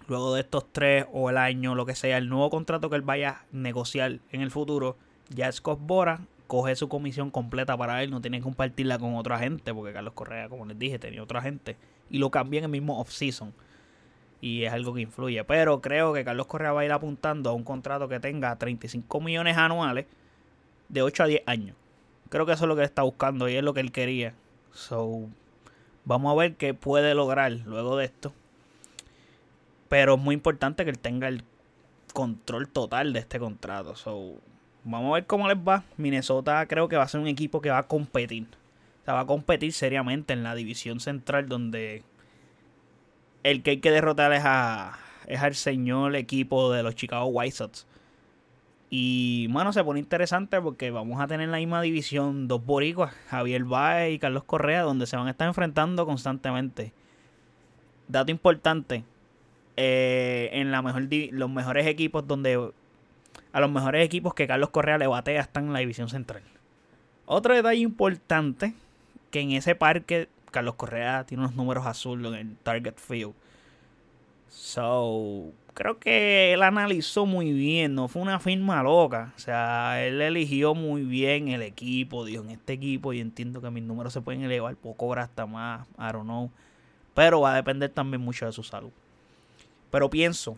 luego 0.08 0.34
de 0.34 0.40
estos 0.40 0.64
tres 0.72 1.06
o 1.12 1.30
el 1.30 1.36
año, 1.36 1.74
lo 1.74 1.86
que 1.86 1.94
sea, 1.94 2.18
el 2.18 2.28
nuevo 2.28 2.50
contrato 2.50 2.90
que 2.90 2.96
él 2.96 3.02
vaya 3.02 3.30
a 3.30 3.44
negociar 3.52 4.18
en 4.32 4.40
el 4.40 4.50
futuro, 4.50 4.96
ya 5.28 5.52
Scott 5.52 5.78
Bora 5.80 6.22
coge 6.48 6.74
su 6.74 6.88
comisión 6.88 7.30
completa 7.30 7.76
para 7.76 8.02
él, 8.02 8.10
no 8.10 8.20
tiene 8.20 8.38
que 8.38 8.42
compartirla 8.42 8.98
con 8.98 9.14
otra 9.14 9.38
gente, 9.38 9.72
porque 9.72 9.92
Carlos 9.92 10.14
Correa, 10.14 10.48
como 10.48 10.66
les 10.66 10.76
dije, 10.76 10.98
tenía 10.98 11.22
otra 11.22 11.40
gente, 11.40 11.76
y 12.10 12.18
lo 12.18 12.30
cambia 12.30 12.58
en 12.58 12.64
el 12.64 12.70
mismo 12.70 13.00
off-season. 13.00 13.54
Y 14.40 14.64
es 14.64 14.72
algo 14.72 14.94
que 14.94 15.02
influye. 15.02 15.44
Pero 15.44 15.80
creo 15.80 16.12
que 16.12 16.24
Carlos 16.24 16.46
Correa 16.46 16.72
va 16.72 16.80
a 16.80 16.84
ir 16.84 16.92
apuntando 16.92 17.50
a 17.50 17.52
un 17.52 17.62
contrato 17.62 18.08
que 18.08 18.18
tenga 18.18 18.56
35 18.56 19.20
millones 19.20 19.56
anuales 19.56 20.06
de 20.88 21.02
8 21.02 21.22
a 21.22 21.26
10 21.26 21.42
años. 21.46 21.76
Creo 22.28 22.46
que 22.46 22.52
eso 22.52 22.64
es 22.64 22.68
lo 22.68 22.74
que 22.74 22.82
él 22.82 22.86
está 22.86 23.02
buscando 23.02 23.48
y 23.48 23.54
es 23.54 23.62
lo 23.62 23.74
que 23.74 23.80
él 23.80 23.92
quería. 23.92 24.34
So, 24.72 25.28
Vamos 26.08 26.32
a 26.32 26.36
ver 26.36 26.54
qué 26.54 26.72
puede 26.72 27.14
lograr 27.14 27.52
luego 27.66 27.98
de 27.98 28.06
esto. 28.06 28.32
Pero 29.90 30.14
es 30.14 30.18
muy 30.18 30.34
importante 30.34 30.84
que 30.84 30.90
él 30.90 30.98
tenga 30.98 31.28
el 31.28 31.44
control 32.14 32.66
total 32.66 33.12
de 33.12 33.18
este 33.18 33.38
contrato. 33.38 33.94
So, 33.94 34.36
vamos 34.88 35.10
a 35.10 35.14
ver 35.14 35.26
cómo 35.26 35.48
les 35.48 35.56
va. 35.56 35.84
Minnesota 35.96 36.66
creo 36.66 36.88
que 36.88 36.96
va 36.96 37.04
a 37.04 37.08
ser 37.08 37.20
un 37.20 37.28
equipo 37.28 37.60
que 37.60 37.70
va 37.70 37.78
a 37.78 37.86
competir. 37.86 38.46
O 39.02 39.04
sea, 39.04 39.14
va 39.14 39.20
a 39.20 39.26
competir 39.26 39.72
seriamente 39.72 40.32
en 40.32 40.42
la 40.42 40.54
división 40.54 41.00
central 41.00 41.48
donde 41.48 42.02
el 43.42 43.62
que 43.62 43.70
hay 43.70 43.76
que 43.78 43.90
derrotar 43.90 44.32
es, 44.32 44.42
a, 44.44 44.98
es 45.26 45.40
al 45.40 45.54
señor 45.54 46.16
equipo 46.16 46.72
de 46.72 46.82
los 46.82 46.94
Chicago 46.94 47.26
White 47.26 47.56
Sox. 47.56 47.86
Y, 48.90 49.48
bueno, 49.48 49.72
se 49.72 49.84
pone 49.84 50.00
interesante 50.00 50.60
porque 50.60 50.90
vamos 50.90 51.20
a 51.20 51.26
tener 51.26 51.48
la 51.50 51.58
misma 51.58 51.82
división, 51.82 52.48
dos 52.48 52.64
boricuas, 52.64 53.14
Javier 53.28 53.64
Baez 53.64 54.14
y 54.14 54.18
Carlos 54.18 54.44
Correa, 54.44 54.82
donde 54.82 55.06
se 55.06 55.16
van 55.16 55.26
a 55.26 55.30
estar 55.30 55.46
enfrentando 55.46 56.06
constantemente. 56.06 56.92
Dato 58.08 58.30
importante, 58.30 59.04
eh, 59.76 60.48
en 60.52 60.70
la 60.70 60.80
mejor 60.80 61.06
los 61.32 61.50
mejores 61.50 61.86
equipos 61.86 62.26
donde... 62.26 62.72
A 63.52 63.60
los 63.60 63.70
mejores 63.70 64.04
equipos 64.04 64.34
que 64.34 64.46
Carlos 64.46 64.70
Correa 64.70 64.98
le 64.98 65.06
batea 65.06 65.40
están 65.40 65.66
en 65.66 65.72
la 65.72 65.78
división 65.78 66.08
central. 66.08 66.42
Otro 67.26 67.54
detalle 67.54 67.80
importante, 67.80 68.74
que 69.30 69.40
en 69.40 69.52
ese 69.52 69.74
parque 69.74 70.28
Carlos 70.50 70.74
Correa 70.74 71.24
tiene 71.24 71.44
unos 71.44 71.56
números 71.56 71.86
azules 71.86 72.32
en 72.32 72.34
el 72.34 72.56
Target 72.56 72.96
Field. 72.96 73.34
So, 74.48 75.52
creo 75.74 75.98
que 75.98 76.52
él 76.54 76.62
analizó 76.62 77.26
muy 77.26 77.52
bien, 77.52 77.94
no 77.94 78.08
fue 78.08 78.22
una 78.22 78.40
firma 78.40 78.82
loca. 78.82 79.32
O 79.36 79.38
sea, 79.38 80.04
él 80.04 80.20
eligió 80.20 80.74
muy 80.74 81.02
bien 81.02 81.48
el 81.48 81.62
equipo, 81.62 82.24
dijo 82.24 82.42
en 82.42 82.50
este 82.50 82.72
equipo 82.74 83.12
y 83.12 83.20
entiendo 83.20 83.60
que 83.60 83.70
mis 83.70 83.82
números 83.82 84.12
se 84.12 84.20
pueden 84.20 84.42
elevar, 84.42 84.74
poco 84.76 85.12
hasta 85.14 85.46
más, 85.46 85.86
I 85.98 86.12
don't 86.12 86.24
know. 86.24 86.50
Pero 87.14 87.42
va 87.42 87.52
a 87.52 87.56
depender 87.56 87.90
también 87.90 88.22
mucho 88.22 88.46
de 88.46 88.52
su 88.52 88.62
salud. 88.62 88.90
Pero 89.90 90.10
pienso 90.10 90.56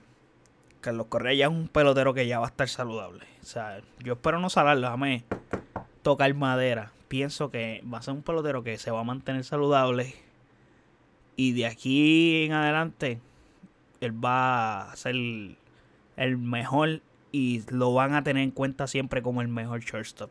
que 0.81 0.93
los 0.93 1.07
Correa 1.07 1.35
ya 1.35 1.47
es 1.47 1.53
un 1.53 1.69
pelotero 1.69 2.15
que 2.15 2.27
ya 2.27 2.39
va 2.39 2.47
a 2.47 2.51
estar 2.51 2.69
saludable. 2.69 3.25
O 3.43 3.47
sea, 3.47 3.81
yo 4.03 4.15
espero 4.15 4.41
no 4.41 4.51
salarlo, 4.51 4.83
déjame 4.83 5.25
tocar 6.03 6.33
madera. 6.35 6.93
Pienso 7.09 7.51
que 7.51 7.83
va 7.93 7.99
a 7.99 8.03
ser 8.03 8.15
un 8.15 8.23
pelotero 8.23 8.63
que 8.63 8.79
se 8.79 8.91
va 8.91 9.01
a 9.01 9.05
mantener 9.05 9.45
saludable. 9.45 10.15
Y 11.37 11.53
de 11.53 11.67
aquí 11.67 12.45
en 12.45 12.53
adelante 12.53 13.21
él 14.01 14.25
va 14.25 14.91
a 14.91 14.97
ser 14.97 15.15
el 15.15 16.39
mejor 16.39 17.01
y 17.33 17.63
lo 17.71 17.93
van 17.95 18.15
a 18.15 18.23
tener 18.23 18.43
en 18.43 18.51
cuenta 18.51 18.87
siempre 18.87 19.23
como 19.23 19.43
el 19.43 19.49
mejor 19.49 19.81
shortstop. 19.81 20.31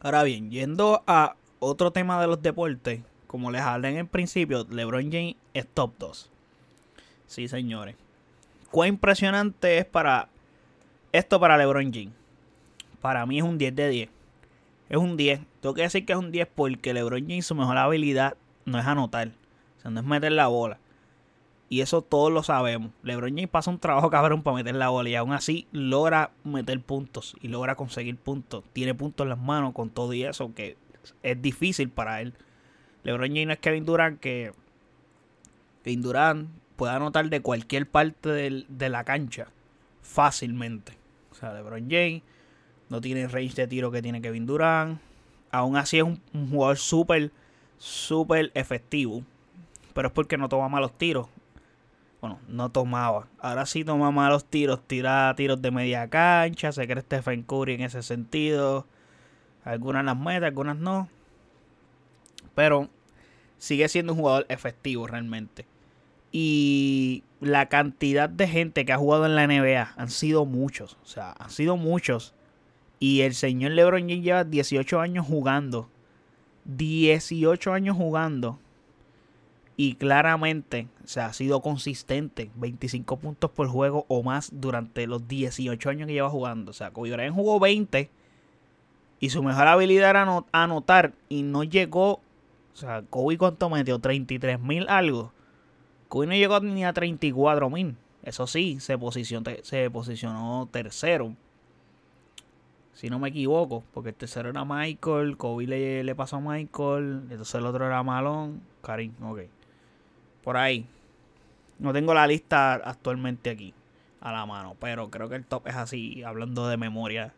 Ahora 0.00 0.22
bien, 0.22 0.50
yendo 0.50 1.02
a 1.06 1.36
otro 1.58 1.90
tema 1.90 2.20
de 2.20 2.26
los 2.26 2.40
deportes, 2.40 3.02
como 3.26 3.50
les 3.50 3.62
hablé 3.62 3.90
en 3.90 3.96
el 3.98 4.06
principio, 4.06 4.66
LeBron 4.70 5.12
James 5.12 5.36
es 5.54 5.66
top 5.68 5.92
2. 5.98 6.30
Sí, 7.26 7.48
señores. 7.48 7.96
Cuán 8.70 8.88
impresionante 8.90 9.78
es 9.78 9.84
para 9.84 10.28
esto 11.12 11.40
para 11.40 11.58
LeBron 11.58 11.92
James. 11.92 12.14
Para 13.00 13.26
mí 13.26 13.38
es 13.38 13.44
un 13.44 13.58
10 13.58 13.74
de 13.74 13.88
10. 13.88 14.10
Es 14.88 14.96
un 14.96 15.16
10. 15.16 15.40
Tengo 15.60 15.74
que 15.74 15.82
decir 15.82 16.04
que 16.06 16.12
es 16.12 16.18
un 16.18 16.30
10 16.30 16.48
porque 16.54 16.94
LeBron 16.94 17.22
James 17.22 17.46
su 17.46 17.54
mejor 17.54 17.78
habilidad 17.78 18.36
no 18.64 18.78
es 18.78 18.86
anotar. 18.86 19.28
O 19.78 19.80
sea, 19.80 19.90
no 19.90 20.00
es 20.00 20.06
meter 20.06 20.32
la 20.32 20.46
bola. 20.46 20.78
Y 21.68 21.80
eso 21.80 22.02
todos 22.02 22.32
lo 22.32 22.42
sabemos. 22.42 22.90
LeBron 23.02 23.30
James 23.30 23.48
pasa 23.48 23.70
un 23.70 23.78
trabajo 23.78 24.10
cabrón 24.10 24.42
para 24.42 24.56
meter 24.56 24.74
la 24.74 24.88
bola 24.88 25.08
y 25.08 25.14
aún 25.14 25.32
así 25.32 25.66
logra 25.72 26.30
meter 26.44 26.80
puntos 26.80 27.36
y 27.40 27.48
logra 27.48 27.76
conseguir 27.76 28.16
puntos. 28.16 28.64
Tiene 28.72 28.94
puntos 28.94 29.24
en 29.24 29.30
las 29.30 29.38
manos 29.38 29.72
con 29.72 29.90
todo 29.90 30.12
y 30.12 30.24
eso 30.24 30.52
que 30.54 30.76
es 31.22 31.42
difícil 31.42 31.88
para 31.88 32.20
él. 32.20 32.34
LeBron 33.04 33.28
James 33.28 33.46
no 33.46 33.52
es 33.52 33.58
Kevin 33.60 33.84
Durant 33.84 34.20
que 34.20 34.52
Kevin 35.82 36.02
Durant 36.02 36.48
puede 36.80 36.94
anotar 36.94 37.28
de 37.28 37.42
cualquier 37.42 37.86
parte 37.86 38.30
de 38.30 38.88
la 38.88 39.04
cancha 39.04 39.48
fácilmente. 40.00 40.96
O 41.30 41.34
sea, 41.34 41.52
LeBron 41.52 41.90
James 41.90 42.22
no 42.88 43.02
tiene 43.02 43.20
el 43.20 43.30
range 43.30 43.54
de 43.54 43.66
tiro 43.66 43.90
que 43.90 44.00
tiene 44.00 44.22
Kevin 44.22 44.46
Durant. 44.46 44.98
Aún 45.50 45.76
así 45.76 45.98
es 45.98 46.04
un, 46.04 46.22
un 46.32 46.48
jugador 46.48 46.78
súper, 46.78 47.32
súper 47.76 48.50
efectivo. 48.54 49.22
Pero 49.92 50.08
es 50.08 50.14
porque 50.14 50.38
no 50.38 50.48
toma 50.48 50.70
malos 50.70 50.96
tiros 50.96 51.28
bueno, 52.22 52.38
no 52.48 52.70
tomaba. 52.70 53.28
Ahora 53.40 53.66
sí 53.66 53.84
toma 53.84 54.10
malos 54.10 54.46
tiros, 54.46 54.80
tira 54.86 55.34
tiros 55.36 55.60
de 55.60 55.70
media 55.70 56.08
cancha, 56.08 56.72
se 56.72 56.86
cree 56.86 57.02
Stephen 57.02 57.42
Curry 57.42 57.74
en 57.74 57.82
ese 57.82 58.02
sentido. 58.02 58.86
Algunas 59.64 60.02
las 60.02 60.16
mete, 60.16 60.46
algunas 60.46 60.78
no. 60.78 61.10
Pero 62.54 62.88
sigue 63.58 63.86
siendo 63.90 64.14
un 64.14 64.20
jugador 64.20 64.46
efectivo 64.48 65.06
realmente. 65.06 65.66
Y 66.32 67.24
la 67.40 67.68
cantidad 67.68 68.28
de 68.28 68.46
gente 68.46 68.84
que 68.84 68.92
ha 68.92 68.98
jugado 68.98 69.26
en 69.26 69.34
la 69.34 69.46
NBA 69.46 69.94
han 69.96 70.10
sido 70.10 70.44
muchos. 70.44 70.96
O 71.02 71.06
sea, 71.06 71.34
han 71.38 71.50
sido 71.50 71.76
muchos. 71.76 72.34
Y 72.98 73.22
el 73.22 73.34
señor 73.34 73.72
LeBron 73.72 74.02
James 74.02 74.22
lleva 74.22 74.44
18 74.44 75.00
años 75.00 75.26
jugando. 75.26 75.88
18 76.64 77.72
años 77.72 77.96
jugando 77.96 78.58
y 79.82 79.94
claramente 79.94 80.88
se 81.06 81.22
ha 81.22 81.32
sido 81.32 81.62
consistente, 81.62 82.50
25 82.56 83.16
puntos 83.16 83.50
por 83.50 83.66
juego 83.66 84.04
o 84.08 84.22
más 84.22 84.50
durante 84.52 85.06
los 85.06 85.26
18 85.26 85.88
años 85.88 86.06
que 86.06 86.12
lleva 86.12 86.28
jugando. 86.28 86.72
O 86.72 86.74
sea, 86.74 86.90
Kobe 86.90 87.12
Bryant 87.12 87.34
jugó 87.34 87.58
20 87.58 88.10
y 89.20 89.30
su 89.30 89.42
mejor 89.42 89.68
habilidad 89.68 90.10
era 90.10 90.44
anotar 90.52 91.14
y 91.30 91.44
no 91.44 91.64
llegó, 91.64 92.20
o 92.74 92.74
sea, 92.74 93.04
Kobe 93.08 93.38
cuánto 93.38 93.70
metió, 93.70 93.98
33 93.98 94.60
mil 94.60 94.86
algo. 94.86 95.32
Kobe 96.10 96.26
no 96.26 96.34
llegó 96.34 96.58
ni 96.58 96.84
a 96.84 96.92
34 96.92 97.70
mil. 97.70 97.96
Eso 98.24 98.48
sí, 98.48 98.80
se 98.80 98.98
posicionó, 98.98 99.48
se 99.62 99.88
posicionó 99.90 100.68
tercero. 100.70 101.36
Si 102.94 103.08
no 103.08 103.20
me 103.20 103.28
equivoco, 103.28 103.84
porque 103.94 104.08
el 104.08 104.16
tercero 104.16 104.50
era 104.50 104.64
Michael, 104.64 105.36
Kobe 105.36 105.68
le, 105.68 106.02
le 106.02 106.14
pasó 106.16 106.36
a 106.36 106.40
Michael, 106.40 107.28
entonces 107.30 107.54
el 107.54 107.64
otro 107.64 107.86
era 107.86 108.02
Malone, 108.02 108.58
Karim, 108.82 109.14
ok. 109.22 109.42
Por 110.42 110.56
ahí. 110.56 110.84
No 111.78 111.92
tengo 111.92 112.12
la 112.12 112.26
lista 112.26 112.74
actualmente 112.74 113.48
aquí 113.48 113.72
a 114.20 114.32
la 114.32 114.44
mano, 114.46 114.74
pero 114.80 115.10
creo 115.10 115.28
que 115.28 115.36
el 115.36 115.46
top 115.46 115.68
es 115.68 115.76
así, 115.76 116.24
hablando 116.24 116.66
de 116.66 116.76
memoria. 116.76 117.32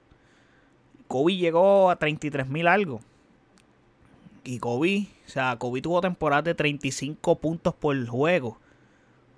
Kobe 1.09 1.37
llegó 1.37 1.91
a 1.91 1.97
33 1.97 2.49
mil 2.49 2.67
algo. 2.67 3.01
Y 4.45 4.61
Kobe, 4.61 5.09
o 5.27 5.29
sea, 5.29 5.59
Kobe 5.59 5.83
tuvo 5.83 6.01
temporada 6.01 6.41
de 6.41 6.55
35 6.55 7.39
puntos 7.39 7.75
por 7.75 8.07
juego. 8.07 8.62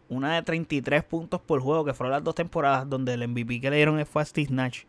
Una 0.09 0.35
de 0.35 0.43
33 0.43 1.03
puntos 1.05 1.41
por 1.41 1.61
juego, 1.61 1.85
que 1.85 1.95
fueron 1.95 2.13
las 2.13 2.25
dos 2.25 2.35
temporadas 2.35 2.89
donde 2.89 3.15
el 3.15 3.27
MVP 3.27 3.61
que 3.61 3.71
le 3.71 3.77
dieron 3.77 4.05
fue 4.07 4.23
a 4.23 4.25
Steve 4.25 4.49
Nash. 4.51 4.83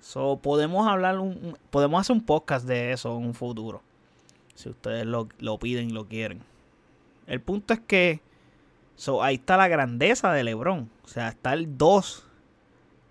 So, 0.00 0.38
podemos 0.38 0.88
hablar, 0.88 1.18
un, 1.18 1.58
podemos 1.70 2.00
hacer 2.00 2.16
un 2.16 2.24
podcast 2.24 2.66
de 2.66 2.92
eso 2.92 3.16
en 3.18 3.26
un 3.26 3.34
futuro. 3.34 3.82
Si 4.54 4.68
ustedes 4.68 5.06
lo, 5.06 5.28
lo 5.38 5.58
piden 5.58 5.90
y 5.90 5.92
lo 5.92 6.06
quieren. 6.06 6.40
El 7.26 7.40
punto 7.40 7.74
es 7.74 7.80
que 7.80 8.20
so, 8.96 9.22
ahí 9.22 9.36
está 9.36 9.56
la 9.56 9.68
grandeza 9.68 10.32
de 10.32 10.44
LeBron. 10.44 10.90
O 11.04 11.08
sea, 11.08 11.28
está 11.28 11.54
el 11.54 11.78
2. 11.78 12.26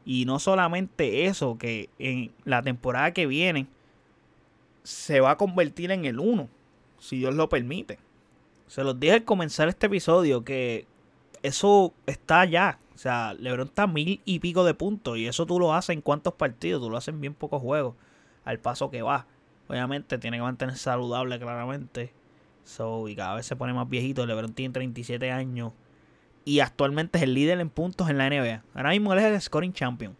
Y 0.05 0.25
no 0.25 0.39
solamente 0.39 1.25
eso, 1.25 1.57
que 1.57 1.89
en 1.99 2.31
la 2.43 2.61
temporada 2.61 3.11
que 3.11 3.27
viene 3.27 3.67
se 4.83 5.19
va 5.19 5.31
a 5.31 5.37
convertir 5.37 5.91
en 5.91 6.05
el 6.05 6.19
1. 6.19 6.47
Si 6.99 7.17
Dios 7.17 7.35
lo 7.35 7.49
permite. 7.49 7.97
Se 8.67 8.83
los 8.83 8.99
dije 8.99 9.13
al 9.13 9.23
comenzar 9.23 9.67
este 9.67 9.87
episodio 9.87 10.43
que 10.43 10.85
eso 11.43 11.93
está 12.05 12.45
ya. 12.45 12.79
O 12.95 12.97
sea, 12.97 13.33
LeBron 13.33 13.67
está 13.67 13.87
mil 13.87 14.21
y 14.25 14.39
pico 14.39 14.63
de 14.63 14.73
puntos. 14.73 15.17
Y 15.17 15.27
eso 15.27 15.45
tú 15.45 15.59
lo 15.59 15.73
haces 15.73 15.91
en 15.91 16.01
cuántos 16.01 16.33
partidos. 16.33 16.81
Tú 16.81 16.89
lo 16.89 16.97
haces 16.97 17.13
en 17.13 17.21
bien 17.21 17.33
pocos 17.33 17.61
juegos. 17.61 17.95
Al 18.43 18.59
paso 18.59 18.89
que 18.89 19.01
va. 19.01 19.25
Obviamente 19.67 20.17
tiene 20.17 20.37
que 20.37 20.43
mantenerse 20.43 20.83
saludable 20.83 21.39
claramente. 21.39 22.11
So, 22.63 23.07
y 23.07 23.15
cada 23.15 23.35
vez 23.35 23.45
se 23.45 23.55
pone 23.55 23.73
más 23.73 23.87
viejito. 23.87 24.25
LeBron 24.25 24.53
tiene 24.53 24.73
37 24.73 25.31
años. 25.31 25.73
Y 26.45 26.59
actualmente 26.59 27.17
es 27.19 27.23
el 27.23 27.33
líder 27.33 27.59
en 27.59 27.69
puntos 27.69 28.09
en 28.09 28.17
la 28.17 28.29
NBA. 28.29 28.63
Ahora 28.73 28.89
mismo 28.89 29.13
él 29.13 29.19
es 29.19 29.25
el 29.25 29.41
scoring 29.41 29.73
champion. 29.73 30.15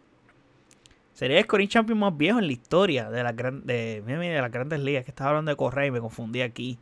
Sería 1.12 1.38
el 1.38 1.44
scoring 1.44 1.68
champion 1.68 1.98
más 1.98 2.16
viejo 2.16 2.38
en 2.38 2.46
la 2.46 2.52
historia 2.52 3.10
de, 3.10 3.22
la 3.22 3.32
gran, 3.32 3.66
de, 3.66 4.00
de 4.00 4.40
las 4.40 4.50
grandes 4.50 4.80
ligas. 4.80 5.04
Que 5.04 5.10
estaba 5.10 5.30
hablando 5.30 5.50
de 5.50 5.56
Correa 5.56 5.86
y 5.86 5.90
me 5.90 6.00
confundí 6.00 6.40
aquí. 6.40 6.78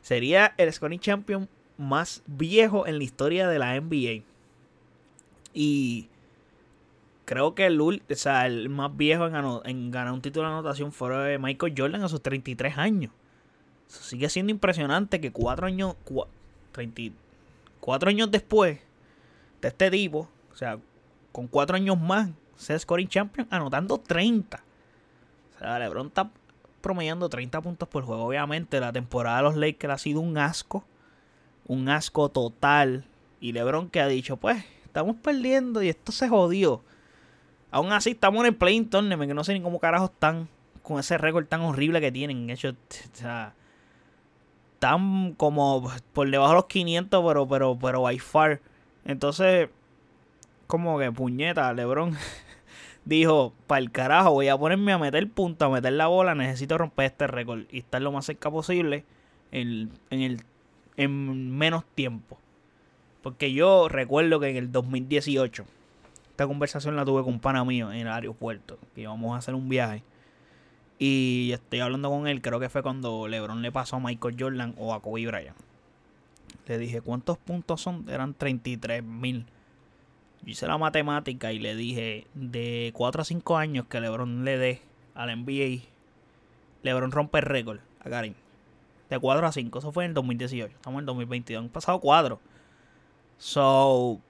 Sería 0.00 0.54
el 0.56 0.72
scoring 0.72 0.98
champion 0.98 1.48
más 1.78 2.22
viejo 2.26 2.86
en 2.86 2.98
la 2.98 3.04
historia 3.04 3.48
de 3.48 3.58
la 3.58 3.80
NBA. 3.80 4.24
Y 5.54 6.08
creo 7.24 7.54
que 7.54 7.66
el, 7.66 7.80
o 7.80 7.92
sea, 8.10 8.46
el 8.46 8.68
más 8.68 8.96
viejo 8.96 9.26
en, 9.26 9.90
ganar 9.90 10.12
un 10.12 10.22
título 10.22 10.46
de 10.46 10.54
anotación 10.54 10.92
fue 10.92 11.38
Michael 11.38 11.74
Jordan 11.76 12.02
a 12.02 12.08
sus 12.08 12.22
33 12.22 12.78
años. 12.78 13.12
sigue 13.88 14.28
siendo 14.28 14.50
impresionante 14.50 15.20
que 15.20 15.32
cuatro 15.32 15.66
años, 15.66 15.94
cuatro 17.80 18.08
años 18.08 18.30
después 18.30 18.78
de 19.60 19.68
este 19.68 19.90
tipo, 19.90 20.28
o 20.52 20.56
sea, 20.56 20.78
con 21.32 21.46
cuatro 21.48 21.76
años 21.76 21.98
más, 21.98 22.30
sea 22.56 22.78
scoring 22.78 23.08
champion 23.08 23.46
anotando 23.50 23.98
30. 23.98 24.62
O 25.54 25.58
sea, 25.58 25.78
LeBron 25.78 26.08
está 26.08 26.30
promediando 26.80 27.28
30 27.28 27.60
puntos 27.60 27.88
por 27.88 28.04
juego. 28.04 28.24
Obviamente, 28.24 28.78
la 28.80 28.92
temporada 28.92 29.38
de 29.38 29.42
los 29.42 29.56
Lakers 29.56 29.94
ha 29.94 29.98
sido 29.98 30.20
un 30.20 30.38
asco. 30.38 30.84
Un 31.66 31.88
asco 31.88 32.28
total. 32.28 33.04
Y 33.40 33.52
LeBron 33.52 33.90
que 33.90 34.00
ha 34.00 34.08
dicho, 34.08 34.36
pues, 34.36 34.64
estamos 34.84 35.16
perdiendo 35.16 35.82
y 35.82 35.88
esto 35.88 36.12
se 36.12 36.28
jodió. 36.28 36.82
Aún 37.70 37.92
así, 37.92 38.10
estamos 38.10 38.40
en 38.40 38.46
el 38.46 38.56
playing 38.56 38.88
tournament, 38.88 39.28
que 39.28 39.34
no 39.34 39.44
sé 39.44 39.52
ni 39.52 39.60
cómo 39.60 39.78
carajos 39.78 40.10
están 40.10 40.48
con 40.82 40.98
ese 40.98 41.18
récord 41.18 41.46
tan 41.46 41.60
horrible 41.62 42.00
que 42.00 42.12
tienen. 42.12 42.48
Hecho, 42.48 42.70
o 42.70 42.74
sea, 43.12 43.54
como 45.36 45.90
por 46.12 46.30
debajo 46.30 46.50
de 46.50 46.56
los 46.56 46.66
500, 46.66 47.24
pero, 47.26 47.48
pero, 47.48 47.78
pero 47.78 48.02
by 48.02 48.18
far. 48.18 48.60
Entonces, 49.04 49.68
como 50.66 50.98
que 50.98 51.10
puñeta, 51.12 51.72
LeBron 51.72 52.16
dijo, 53.04 53.52
para 53.66 53.80
el 53.80 53.90
carajo, 53.90 54.32
voy 54.32 54.48
a 54.48 54.56
ponerme 54.56 54.92
a 54.92 54.98
meter 54.98 55.28
punto, 55.30 55.64
a 55.64 55.70
meter 55.70 55.92
la 55.92 56.08
bola, 56.08 56.34
necesito 56.34 56.78
romper 56.78 57.06
este 57.06 57.26
récord 57.26 57.62
y 57.70 57.78
estar 57.78 58.02
lo 58.02 58.12
más 58.12 58.26
cerca 58.26 58.50
posible 58.50 59.04
en, 59.52 59.90
en, 60.10 60.20
el, 60.20 60.42
en 60.96 61.56
menos 61.56 61.84
tiempo. 61.94 62.38
Porque 63.22 63.52
yo 63.52 63.88
recuerdo 63.88 64.38
que 64.40 64.48
en 64.50 64.56
el 64.56 64.72
2018, 64.72 65.64
esta 66.30 66.46
conversación 66.46 66.96
la 66.96 67.04
tuve 67.04 67.24
con 67.24 67.34
un 67.34 67.40
pana 67.40 67.64
mío 67.64 67.90
en 67.90 68.00
el 68.00 68.08
aeropuerto, 68.08 68.78
que 68.94 69.02
íbamos 69.02 69.34
a 69.34 69.38
hacer 69.38 69.54
un 69.54 69.68
viaje. 69.68 70.02
Y 70.98 71.50
estoy 71.52 71.80
hablando 71.80 72.08
con 72.08 72.26
él, 72.26 72.40
creo 72.40 72.60
que 72.60 72.68
fue 72.68 72.82
cuando 72.82 73.28
LeBron 73.28 73.62
le 73.62 73.72
pasó 73.72 73.96
a 73.96 74.00
Michael 74.00 74.36
Jordan 74.38 74.74
o 74.78 74.94
a 74.94 75.02
Kobe 75.02 75.26
Bryant. 75.26 75.56
Le 76.66 76.78
dije, 76.78 77.00
¿cuántos 77.00 77.38
puntos 77.38 77.80
son? 77.80 78.06
Eran 78.08 78.34
33 78.34 79.02
mil. 79.02 79.46
Yo 80.42 80.50
hice 80.52 80.66
la 80.66 80.78
matemática 80.78 81.52
y 81.52 81.58
le 81.58 81.74
dije, 81.74 82.26
de 82.34 82.92
4 82.94 83.22
a 83.22 83.24
5 83.24 83.56
años 83.56 83.86
que 83.86 84.00
LeBron 84.00 84.44
le 84.44 84.58
dé 84.58 84.82
al 85.14 85.36
NBA, 85.36 85.82
LeBron 86.82 87.10
rompe 87.10 87.38
el 87.38 87.44
récord 87.44 87.80
a 88.00 88.08
Karim. 88.08 88.34
De 89.10 89.18
4 89.18 89.46
a 89.46 89.52
5, 89.52 89.78
eso 89.78 89.92
fue 89.92 90.04
en 90.04 90.10
el 90.10 90.14
2018. 90.14 90.74
Estamos 90.74 90.98
en 90.98 91.00
el 91.00 91.06
2022, 91.06 91.64
han 91.64 91.68
pasado 91.68 92.00
4. 92.00 92.40
So, 93.38 94.20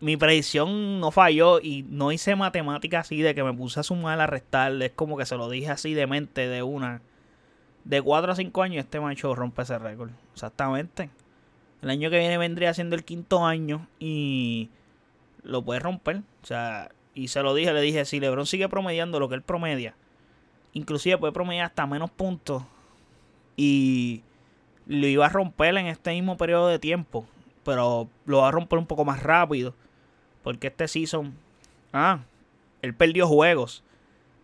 mi 0.00 0.16
predicción 0.16 0.98
no 0.98 1.10
falló 1.10 1.60
y 1.60 1.84
no 1.88 2.10
hice 2.10 2.34
matemática 2.34 3.00
así 3.00 3.20
de 3.20 3.34
que 3.34 3.44
me 3.44 3.52
puse 3.52 3.80
a 3.80 3.82
sumar, 3.82 4.20
a 4.20 4.26
restar. 4.26 4.72
Es 4.82 4.92
como 4.92 5.16
que 5.16 5.26
se 5.26 5.36
lo 5.36 5.48
dije 5.48 5.70
así 5.70 5.94
de 5.94 6.06
mente 6.06 6.48
de 6.48 6.62
una. 6.62 7.02
De 7.84 8.02
4 8.02 8.32
a 8.32 8.34
5 8.34 8.62
años 8.62 8.84
este 8.84 9.00
macho 9.00 9.34
rompe 9.34 9.62
ese 9.62 9.78
récord. 9.78 10.10
Exactamente. 10.32 11.10
El 11.82 11.90
año 11.90 12.10
que 12.10 12.18
viene 12.18 12.38
vendría 12.38 12.74
siendo 12.74 12.96
el 12.96 13.04
quinto 13.04 13.44
año 13.44 13.86
y 13.98 14.70
lo 15.42 15.62
puede 15.62 15.80
romper. 15.80 16.22
O 16.42 16.46
sea, 16.46 16.90
y 17.14 17.28
se 17.28 17.42
lo 17.42 17.54
dije, 17.54 17.72
le 17.72 17.80
dije, 17.80 18.04
si 18.04 18.20
LeBron 18.20 18.46
sigue 18.46 18.68
promediando 18.68 19.20
lo 19.20 19.28
que 19.28 19.34
él 19.34 19.42
promedia, 19.42 19.94
inclusive 20.72 21.18
puede 21.18 21.32
promediar 21.32 21.66
hasta 21.66 21.86
menos 21.86 22.10
puntos 22.10 22.62
y 23.62 24.22
lo 24.86 25.06
iba 25.06 25.26
a 25.26 25.28
romper 25.28 25.76
en 25.76 25.84
este 25.84 26.12
mismo 26.12 26.38
periodo 26.38 26.68
de 26.68 26.78
tiempo, 26.78 27.26
pero 27.62 28.08
lo 28.24 28.38
va 28.38 28.48
a 28.48 28.52
romper 28.52 28.78
un 28.78 28.86
poco 28.86 29.04
más 29.04 29.22
rápido 29.22 29.74
porque 30.42 30.68
este 30.68 30.88
season, 30.88 31.34
ah, 31.92 32.20
él 32.80 32.94
perdió 32.94 33.26
juegos. 33.26 33.84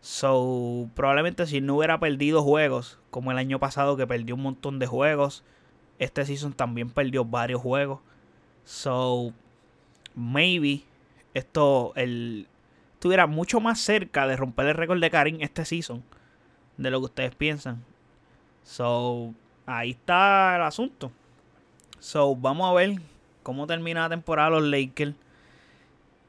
So, 0.02 0.90
probablemente 0.94 1.46
si 1.46 1.62
no 1.62 1.76
hubiera 1.76 1.98
perdido 1.98 2.42
juegos, 2.42 2.98
como 3.11 3.33
el 3.33 3.38
año 3.38 3.59
pasado 3.59 3.96
que 3.96 4.07
perdió 4.07 4.35
un 4.35 4.42
montón 4.42 4.79
de 4.79 4.87
juegos, 4.87 5.44
este 5.98 6.26
season 6.26 6.52
también 6.52 6.90
perdió 6.90 7.24
varios 7.24 7.62
juegos. 7.62 8.00
So, 8.64 9.33
maybe 10.14 10.83
esto 11.33 11.94
el, 11.96 12.48
estuviera 12.92 13.26
mucho 13.26 13.61
más 13.61 13.81
cerca 13.81 14.26
de 14.26 14.37
romper 14.37 14.66
el 14.66 14.74
récord 14.74 15.00
de 15.00 15.11
Karim 15.11 15.38
este 15.40 15.64
season 15.64 16.05
de 16.76 16.90
lo 16.90 17.00
que 17.00 17.07
ustedes 17.07 17.35
piensan. 17.35 17.83
So, 18.66 19.33
ahí 19.64 19.92
está 19.92 20.57
el 20.57 20.62
asunto. 20.62 21.12
So, 22.00 22.35
vamos 22.35 22.68
a 22.68 22.74
ver 22.74 23.00
cómo 23.44 23.66
termina 23.68 24.02
la 24.02 24.09
temporada 24.09 24.50
los 24.50 24.64
Lakers. 24.64 25.14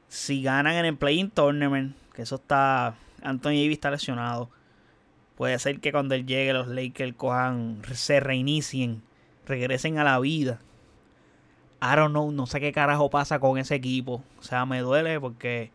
Si 0.06 0.42
ganan 0.42 0.74
en 0.74 0.86
el 0.86 0.96
Playing 0.96 1.30
Tournament, 1.30 1.96
que 2.14 2.22
eso 2.22 2.36
está. 2.36 2.94
Anthony 3.22 3.50
Davis 3.50 3.72
está 3.72 3.90
lesionado. 3.90 4.48
Puede 5.36 5.58
ser 5.58 5.80
que 5.80 5.90
cuando 5.90 6.14
él 6.14 6.26
llegue, 6.26 6.52
los 6.52 6.68
Lakers 6.68 7.14
cojan, 7.16 7.82
se 7.92 8.20
reinicien, 8.20 9.02
regresen 9.44 9.98
a 9.98 10.04
la 10.04 10.20
vida. 10.20 10.60
I 11.82 11.96
don't 11.96 12.12
know, 12.12 12.30
no 12.30 12.46
sé 12.46 12.60
qué 12.60 12.72
carajo 12.72 13.10
pasa 13.10 13.40
con 13.40 13.58
ese 13.58 13.74
equipo. 13.74 14.22
O 14.38 14.42
sea, 14.44 14.64
me 14.64 14.78
duele 14.78 15.18
porque 15.18 15.72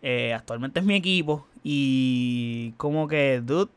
eh, 0.00 0.32
actualmente 0.32 0.78
es 0.78 0.86
mi 0.86 0.94
equipo. 0.94 1.44
Y 1.64 2.72
como 2.76 3.08
que, 3.08 3.40
dude, 3.40 3.70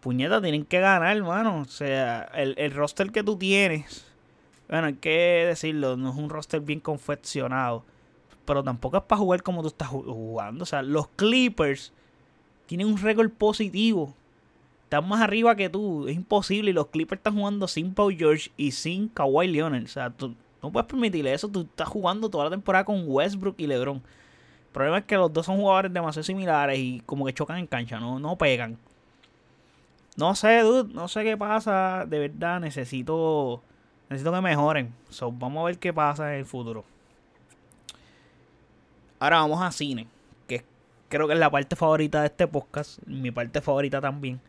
puñeta, 0.00 0.40
tienen 0.40 0.64
que 0.64 0.80
ganar, 0.80 1.16
hermano. 1.16 1.60
O 1.60 1.64
sea, 1.66 2.30
el, 2.34 2.54
el 2.58 2.72
roster 2.72 3.10
que 3.10 3.22
tú 3.22 3.36
tienes, 3.36 4.06
bueno, 4.68 4.88
hay 4.88 4.94
que 4.94 5.44
decirlo, 5.48 5.96
no 5.96 6.10
es 6.10 6.16
un 6.16 6.30
roster 6.30 6.60
bien 6.60 6.80
confeccionado. 6.80 7.84
Pero 8.44 8.64
tampoco 8.64 8.96
es 8.96 9.02
para 9.04 9.18
jugar 9.18 9.42
como 9.42 9.62
tú 9.62 9.68
estás 9.68 9.88
jugando. 9.88 10.64
O 10.64 10.66
sea, 10.66 10.82
los 10.82 11.08
Clippers 11.08 11.92
tienen 12.66 12.88
un 12.88 12.98
récord 12.98 13.30
positivo 13.30 14.14
están 14.90 15.08
más 15.08 15.20
arriba 15.20 15.54
que 15.54 15.70
tú. 15.70 16.08
Es 16.08 16.16
imposible. 16.16 16.70
Y 16.70 16.74
los 16.74 16.88
Clippers 16.88 17.20
están 17.20 17.36
jugando 17.36 17.68
sin 17.68 17.94
Paul 17.94 18.16
George 18.16 18.50
y 18.56 18.72
sin 18.72 19.08
Kawhi 19.08 19.46
Leonard. 19.46 19.84
O 19.84 19.88
sea, 19.88 20.10
tú 20.10 20.34
no 20.60 20.72
puedes 20.72 20.88
permitirle 20.88 21.32
eso. 21.32 21.48
Tú 21.48 21.60
estás 21.60 21.86
jugando 21.86 22.28
toda 22.28 22.44
la 22.44 22.50
temporada 22.50 22.84
con 22.84 23.04
Westbrook 23.06 23.54
y 23.58 23.68
LeBron. 23.68 23.98
El 23.98 24.72
problema 24.72 24.98
es 24.98 25.04
que 25.04 25.14
los 25.14 25.32
dos 25.32 25.46
son 25.46 25.58
jugadores 25.58 25.92
demasiado 25.92 26.24
similares 26.24 26.76
y 26.76 27.02
como 27.06 27.24
que 27.24 27.32
chocan 27.32 27.58
en 27.58 27.68
cancha, 27.68 28.00
no, 28.00 28.18
no 28.18 28.36
pegan. 28.36 28.78
No 30.16 30.34
sé, 30.34 30.60
dude, 30.60 30.92
no 30.92 31.08
sé 31.08 31.24
qué 31.24 31.36
pasa. 31.36 32.04
De 32.06 32.18
verdad, 32.18 32.60
necesito 32.60 33.62
necesito 34.10 34.32
que 34.32 34.40
mejoren. 34.40 34.92
So, 35.08 35.32
vamos 35.32 35.62
a 35.62 35.64
ver 35.66 35.78
qué 35.78 35.92
pasa 35.92 36.34
en 36.34 36.40
el 36.40 36.46
futuro. 36.46 36.84
Ahora 39.20 39.38
vamos 39.38 39.62
a 39.62 39.70
cine, 39.70 40.08
que 40.46 40.64
creo 41.08 41.26
que 41.26 41.34
es 41.34 41.38
la 41.38 41.50
parte 41.50 41.76
favorita 41.76 42.20
de 42.20 42.26
este 42.26 42.46
podcast, 42.46 42.98
mi 43.06 43.30
parte 43.30 43.60
favorita 43.60 44.00
también. 44.00 44.40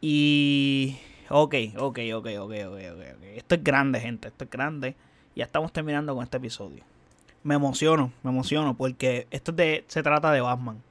Y... 0.00 0.98
Ok, 1.30 1.54
ok, 1.76 1.98
ok, 2.14 2.26
ok, 2.40 2.52
ok, 2.66 2.80
ok. 2.94 3.22
Esto 3.36 3.54
es 3.54 3.62
grande, 3.62 4.00
gente, 4.00 4.28
esto 4.28 4.44
es 4.44 4.50
grande. 4.50 4.96
Ya 5.36 5.44
estamos 5.44 5.72
terminando 5.72 6.14
con 6.14 6.24
este 6.24 6.38
episodio. 6.38 6.84
Me 7.42 7.54
emociono, 7.54 8.12
me 8.22 8.30
emociono, 8.30 8.74
porque 8.76 9.26
esto 9.30 9.52
de, 9.52 9.84
se 9.88 10.02
trata 10.02 10.32
de 10.32 10.40
Batman. 10.40 10.82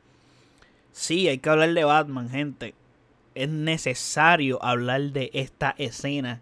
Sí, 0.91 1.27
hay 1.27 1.39
que 1.39 1.49
hablar 1.49 1.73
de 1.73 1.83
Batman, 1.83 2.29
gente. 2.29 2.75
Es 3.37 3.49
necesario 3.49 4.63
hablar 4.63 5.01
de 5.11 5.29
esta 5.33 5.75
escena 5.77 6.41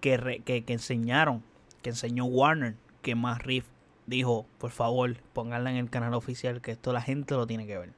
que, 0.00 0.42
que, 0.44 0.64
que 0.64 0.72
enseñaron, 0.72 1.42
que 1.82 1.90
enseñó 1.90 2.24
Warner, 2.24 2.76
que 3.02 3.14
más 3.14 3.42
Riff 3.42 3.66
dijo, 4.06 4.46
por 4.58 4.70
favor, 4.70 5.16
pónganla 5.32 5.70
en 5.70 5.76
el 5.76 5.90
canal 5.90 6.14
oficial, 6.14 6.60
que 6.60 6.70
esto 6.70 6.92
la 6.92 7.02
gente 7.02 7.34
lo 7.34 7.46
tiene 7.46 7.66
que 7.66 7.78
ver. 7.78 7.90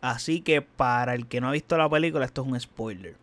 Así 0.00 0.40
que 0.40 0.62
para 0.62 1.14
el 1.14 1.26
que 1.26 1.40
no 1.40 1.48
ha 1.48 1.52
visto 1.52 1.76
la 1.76 1.88
película, 1.88 2.24
esto 2.24 2.42
es 2.42 2.48
un 2.48 2.58
spoiler. 2.58 3.16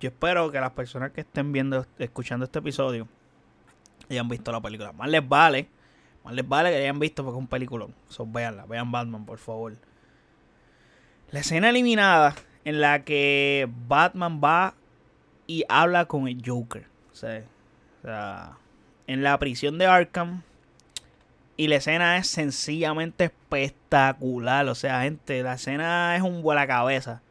Yo 0.00 0.08
espero 0.08 0.50
que 0.50 0.60
las 0.60 0.72
personas 0.72 1.12
que 1.12 1.22
estén 1.22 1.52
viendo, 1.52 1.86
escuchando 1.98 2.44
este 2.44 2.58
episodio, 2.58 3.08
hayan 4.10 4.28
visto 4.28 4.52
la 4.52 4.60
película. 4.60 4.92
Más 4.92 5.08
les 5.08 5.26
vale, 5.26 5.68
más 6.24 6.34
les 6.34 6.46
vale 6.46 6.70
que 6.70 6.76
hayan 6.76 6.98
visto 6.98 7.24
porque 7.24 7.38
es 7.38 7.40
un 7.40 7.48
peliculón. 7.48 7.94
So, 8.08 8.26
vean 8.26 8.90
Batman, 8.90 9.24
por 9.24 9.38
favor. 9.38 9.74
La 11.30 11.40
escena 11.40 11.70
eliminada 11.70 12.34
en 12.64 12.80
la 12.80 13.04
que 13.04 13.68
Batman 13.88 14.40
va 14.42 14.74
y 15.46 15.64
habla 15.68 16.06
con 16.06 16.28
el 16.28 16.42
Joker. 16.44 16.86
O 17.12 17.14
sea, 17.14 17.42
o 18.02 18.06
sea 18.06 18.56
en 19.06 19.22
la 19.22 19.38
prisión 19.38 19.78
de 19.78 19.86
Arkham. 19.86 20.42
Y 21.56 21.68
la 21.68 21.76
escena 21.76 22.18
es 22.18 22.26
sencillamente 22.26 23.24
espectacular. 23.24 24.68
O 24.68 24.74
sea, 24.74 25.02
gente, 25.02 25.42
la 25.42 25.54
escena 25.54 26.14
es 26.16 26.22
un 26.22 26.42
vuela 26.42 26.66
cabeza. 26.66 27.22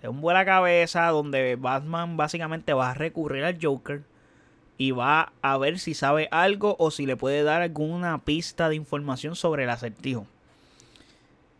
Es 0.00 0.08
un 0.08 0.22
vuela 0.22 0.46
cabeza 0.46 1.08
donde 1.08 1.56
Batman 1.56 2.16
básicamente 2.16 2.72
va 2.72 2.90
a 2.90 2.94
recurrir 2.94 3.44
al 3.44 3.58
Joker. 3.60 4.02
Y 4.78 4.92
va 4.92 5.32
a 5.42 5.58
ver 5.58 5.78
si 5.78 5.92
sabe 5.92 6.28
algo 6.30 6.74
o 6.78 6.90
si 6.90 7.04
le 7.04 7.16
puede 7.16 7.42
dar 7.42 7.60
alguna 7.60 8.18
pista 8.24 8.70
de 8.70 8.76
información 8.76 9.36
sobre 9.36 9.64
el 9.64 9.70
acertijo. 9.70 10.26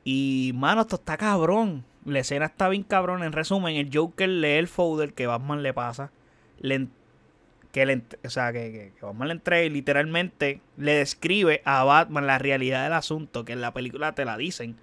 Y, 0.04 0.52
mano, 0.54 0.82
esto 0.82 0.96
está 0.96 1.16
cabrón. 1.16 1.84
La 2.04 2.20
escena 2.20 2.46
está 2.46 2.68
bien 2.68 2.82
cabrón. 2.82 3.22
En 3.22 3.32
resumen, 3.32 3.76
el 3.76 3.90
Joker 3.92 4.28
lee 4.28 4.58
el 4.58 4.68
folder 4.68 5.12
que 5.12 5.26
Batman 5.26 5.62
le 5.62 5.74
pasa. 5.74 6.10
Le 6.60 6.88
que 7.72 7.86
le, 7.86 8.02
o 8.24 8.30
sea, 8.30 8.52
que, 8.52 8.92
que, 8.98 9.06
Batman 9.06 9.28
le 9.28 9.34
entrega 9.34 9.64
y 9.64 9.70
literalmente 9.70 10.60
le 10.76 10.94
describe 10.94 11.62
a 11.64 11.84
Batman 11.84 12.26
la 12.26 12.38
realidad 12.38 12.82
del 12.82 12.94
asunto, 12.94 13.44
que 13.44 13.52
en 13.52 13.60
la 13.60 13.72
película 13.72 14.14
te 14.14 14.24
la 14.24 14.36
dicen 14.36 14.76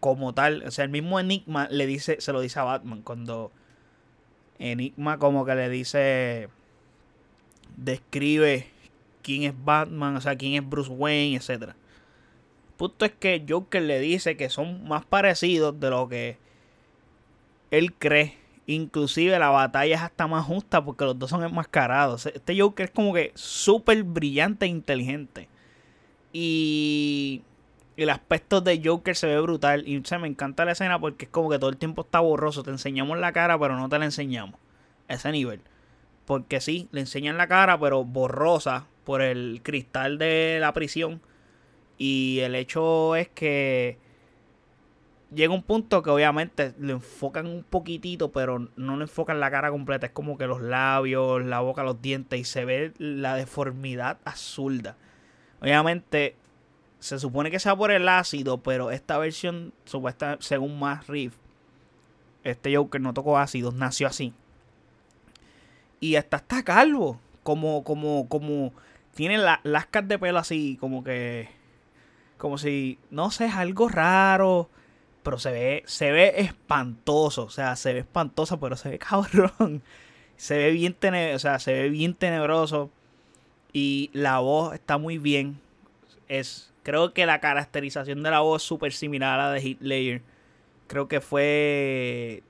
como 0.00 0.34
tal. 0.34 0.64
O 0.66 0.70
sea, 0.70 0.84
el 0.84 0.90
mismo 0.90 1.18
Enigma 1.18 1.66
le 1.70 1.86
dice, 1.86 2.20
se 2.20 2.32
lo 2.32 2.40
dice 2.40 2.58
a 2.58 2.64
Batman 2.64 3.00
cuando 3.02 3.52
Enigma 4.58 5.18
como 5.18 5.46
que 5.46 5.54
le 5.54 5.70
dice, 5.70 6.48
describe 7.76 8.68
quién 9.22 9.44
es 9.44 9.64
Batman, 9.64 10.16
o 10.16 10.20
sea, 10.20 10.36
quién 10.36 10.62
es 10.62 10.68
Bruce 10.68 10.90
Wayne, 10.90 11.36
etc. 11.36 11.72
Punto 12.76 13.04
es 13.04 13.12
que 13.12 13.44
Joker 13.48 13.82
le 13.82 14.00
dice 14.00 14.36
que 14.36 14.48
son 14.48 14.86
más 14.88 15.04
parecidos 15.04 15.78
de 15.78 15.90
lo 15.90 16.08
que 16.08 16.38
él 17.70 17.92
cree 17.94 18.44
Inclusive 18.66 19.38
la 19.38 19.50
batalla 19.50 19.94
es 19.94 20.00
hasta 20.00 20.26
más 20.26 20.46
justa 20.46 20.82
porque 20.82 21.04
los 21.04 21.18
dos 21.18 21.28
son 21.28 21.44
enmascarados. 21.44 22.26
Este 22.26 22.58
Joker 22.58 22.86
es 22.86 22.90
como 22.90 23.12
que 23.12 23.32
súper 23.34 24.02
brillante 24.04 24.64
e 24.64 24.68
inteligente. 24.68 25.48
Y 26.32 27.42
el 27.96 28.08
aspecto 28.08 28.62
de 28.62 28.80
Joker 28.82 29.16
se 29.16 29.26
ve 29.26 29.40
brutal. 29.40 29.86
Y 29.86 30.02
se 30.04 30.18
me 30.18 30.28
encanta 30.28 30.64
la 30.64 30.72
escena 30.72 30.98
porque 30.98 31.26
es 31.26 31.30
como 31.30 31.50
que 31.50 31.58
todo 31.58 31.68
el 31.68 31.76
tiempo 31.76 32.02
está 32.02 32.20
borroso. 32.20 32.62
Te 32.62 32.70
enseñamos 32.70 33.18
la 33.18 33.32
cara, 33.32 33.58
pero 33.58 33.76
no 33.76 33.88
te 33.88 33.98
la 33.98 34.06
enseñamos. 34.06 34.58
ese 35.08 35.30
nivel. 35.30 35.60
Porque 36.24 36.60
sí, 36.62 36.88
le 36.90 37.00
enseñan 37.00 37.36
la 37.36 37.48
cara, 37.48 37.78
pero 37.78 38.02
borrosa 38.04 38.86
por 39.04 39.20
el 39.20 39.60
cristal 39.62 40.16
de 40.16 40.56
la 40.58 40.72
prisión. 40.72 41.20
Y 41.98 42.40
el 42.40 42.54
hecho 42.54 43.16
es 43.16 43.28
que 43.28 43.98
llega 45.34 45.52
un 45.52 45.62
punto 45.62 46.02
que 46.02 46.10
obviamente 46.10 46.74
lo 46.78 46.92
enfocan 46.92 47.46
un 47.46 47.64
poquitito, 47.64 48.32
pero 48.32 48.68
no 48.76 48.96
le 48.96 49.02
enfocan 49.02 49.40
la 49.40 49.50
cara 49.50 49.70
completa. 49.70 50.06
Es 50.06 50.12
como 50.12 50.38
que 50.38 50.46
los 50.46 50.60
labios, 50.60 51.44
la 51.44 51.60
boca, 51.60 51.82
los 51.82 52.00
dientes 52.00 52.40
y 52.40 52.44
se 52.44 52.64
ve 52.64 52.92
la 52.98 53.34
deformidad 53.36 54.18
absurda. 54.24 54.96
Obviamente 55.60 56.36
se 56.98 57.18
supone 57.18 57.50
que 57.50 57.58
sea 57.58 57.76
por 57.76 57.90
el 57.90 58.08
ácido, 58.08 58.58
pero 58.58 58.90
esta 58.90 59.18
versión, 59.18 59.72
supuesta, 59.84 60.38
según 60.40 60.78
más 60.78 61.06
Riff, 61.06 61.34
este 62.44 62.76
Joker 62.76 63.00
no 63.00 63.14
tocó 63.14 63.38
ácido, 63.38 63.72
nació 63.72 64.06
así. 64.06 64.32
Y 66.00 66.16
hasta 66.16 66.36
está 66.36 66.62
calvo. 66.62 67.18
Como, 67.42 67.84
como, 67.84 68.28
como. 68.28 68.72
Tiene 69.14 69.38
las 69.38 69.60
lascas 69.64 70.06
de 70.06 70.18
pelo 70.18 70.38
así, 70.38 70.76
como 70.80 71.02
que. 71.02 71.48
Como 72.44 72.58
si. 72.58 72.98
No 73.10 73.30
sé, 73.30 73.46
es 73.46 73.54
algo 73.54 73.88
raro 73.88 74.68
pero 75.24 75.38
se 75.38 75.50
ve, 75.50 75.82
se 75.86 76.12
ve 76.12 76.34
espantoso, 76.36 77.44
o 77.44 77.50
sea, 77.50 77.74
se 77.76 77.94
ve 77.94 78.00
espantoso, 78.00 78.60
pero 78.60 78.76
se 78.76 78.90
ve 78.90 78.98
cabrón. 79.00 79.82
Se 80.36 80.58
ve 80.58 80.70
bien 80.72 80.92
tenebroso, 80.92 81.36
o 81.36 81.38
sea, 81.38 81.58
se 81.58 81.72
ve 81.72 81.88
bien 81.88 82.14
tenebroso 82.14 82.90
y 83.72 84.10
la 84.12 84.40
voz 84.40 84.74
está 84.74 84.98
muy 84.98 85.18
bien. 85.18 85.58
Es 86.28 86.72
creo 86.82 87.14
que 87.14 87.24
la 87.24 87.40
caracterización 87.40 88.22
de 88.22 88.30
la 88.30 88.40
voz 88.40 88.62
es 88.62 88.68
súper 88.68 88.92
similar 88.92 89.40
a 89.40 89.44
la 89.44 89.52
de 89.52 89.62
Hitler. 89.62 90.22
Creo 90.88 91.08
que 91.08 91.22
fue 91.22 92.42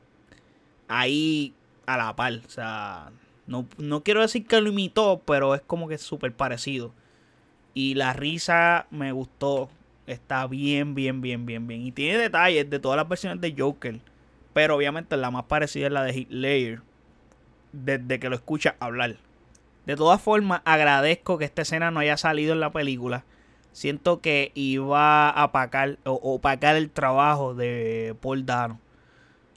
ahí 0.89 1.55
a 1.87 1.97
la 1.97 2.17
par, 2.17 2.41
o 2.45 2.51
sea, 2.51 3.13
no, 3.47 3.67
no 3.79 4.03
quiero 4.03 4.23
decir 4.23 4.47
que 4.47 4.61
lo 4.61 4.71
imitó, 4.71 5.23
pero 5.25 5.55
es 5.55 5.61
como 5.61 5.87
que 5.87 5.99
súper 5.99 6.35
parecido. 6.35 6.93
Y 7.75 7.95
la 7.95 8.13
risa 8.15 8.87
me 8.91 9.13
gustó 9.13 9.71
está 10.07 10.47
bien, 10.47 10.95
bien, 10.95 11.21
bien, 11.21 11.47
bien, 11.47 11.67
bien. 11.67 11.83
Y 11.83 11.93
tiene 11.93 12.19
detalles 12.19 12.69
de 12.69 12.79
todas 12.79 12.97
las 12.97 13.09
versiones 13.09 13.41
de 13.41 13.55
Joker. 13.57 14.01
Pero 14.53 14.77
obviamente 14.77 15.17
la 15.17 15.31
más 15.31 15.45
parecida 15.45 15.87
es 15.87 15.93
la 15.93 16.03
de 16.03 16.17
Hitler. 16.17 16.81
Desde 17.73 18.21
que 18.21 18.29
lo 18.29 18.37
escucha 18.37 18.77
hablar. 18.79 19.17
De 19.87 19.97
todas 19.97 20.21
formas, 20.21 20.63
agradezco 20.65 21.39
que 21.39 21.45
esta 21.45 21.63
escena 21.63 21.91
no 21.91 22.01
haya 22.01 22.17
salido 22.17 22.53
en 22.53 22.61
la 22.61 22.73
película. 22.73 23.25
Siento 23.73 24.21
que 24.21 24.53
iba 24.55 25.29
a 25.29 25.45
opacar, 25.45 25.99
o, 26.05 26.13
opacar 26.13 26.77
el 26.77 26.91
trabajo 26.91 27.55
de 27.55 28.15
Paul 28.21 28.47
Dano. 28.47 28.81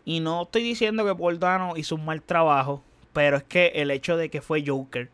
Y 0.03 0.19
no 0.19 0.43
estoy 0.43 0.63
diciendo 0.63 1.05
que 1.05 1.15
Paul 1.15 1.39
Dano 1.39 1.77
hizo 1.77 1.95
un 1.95 2.05
mal 2.05 2.21
trabajo. 2.21 2.83
Pero 3.13 3.37
es 3.37 3.43
que 3.43 3.67
el 3.75 3.91
hecho 3.91 4.17
de 4.17 4.29
que 4.29 4.41
fue 4.41 4.63
Joker. 4.65 5.09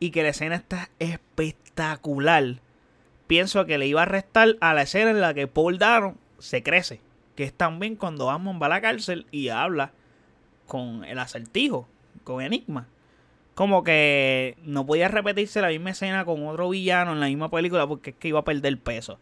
Y 0.00 0.10
que 0.10 0.22
la 0.22 0.30
escena 0.30 0.56
está 0.56 0.90
espectacular 0.98 2.56
pienso 3.26 3.64
que 3.66 3.78
le 3.78 3.86
iba 3.86 4.02
a 4.02 4.06
restar 4.06 4.56
a 4.60 4.74
la 4.74 4.82
escena 4.82 5.10
en 5.10 5.20
la 5.20 5.34
que 5.34 5.46
Paul 5.46 5.78
Dano 5.78 6.16
se 6.38 6.62
crece. 6.62 7.00
Que 7.34 7.44
es 7.44 7.52
también 7.52 7.96
cuando 7.96 8.26
Batman 8.26 8.60
va 8.60 8.66
a 8.66 8.70
la 8.70 8.80
cárcel 8.80 9.26
y 9.30 9.48
habla 9.48 9.92
con 10.66 11.04
el 11.04 11.18
acertijo, 11.18 11.88
con 12.22 12.42
Enigma. 12.42 12.86
Como 13.54 13.84
que 13.84 14.56
no 14.64 14.84
podía 14.86 15.08
repetirse 15.08 15.60
la 15.60 15.68
misma 15.68 15.90
escena 15.90 16.24
con 16.24 16.46
otro 16.46 16.68
villano 16.68 17.12
en 17.12 17.20
la 17.20 17.26
misma 17.26 17.50
película 17.50 17.86
porque 17.86 18.10
es 18.10 18.16
que 18.16 18.28
iba 18.28 18.40
a 18.40 18.44
perder 18.44 18.78
peso. 18.78 19.18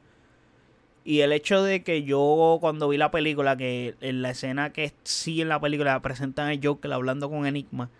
Y 1.04 1.20
el 1.20 1.32
hecho 1.32 1.62
de 1.62 1.82
que 1.82 2.04
yo 2.04 2.58
cuando 2.60 2.88
vi 2.88 2.96
la 2.96 3.10
película, 3.10 3.56
que 3.56 3.96
en 4.00 4.22
la 4.22 4.30
escena 4.30 4.72
que 4.72 4.92
sí 5.02 5.40
en 5.40 5.48
la 5.48 5.60
película 5.60 6.00
presentan 6.00 6.50
a 6.50 6.60
Joker 6.62 6.92
hablando 6.92 7.28
con 7.28 7.44
Enigma, 7.44 7.90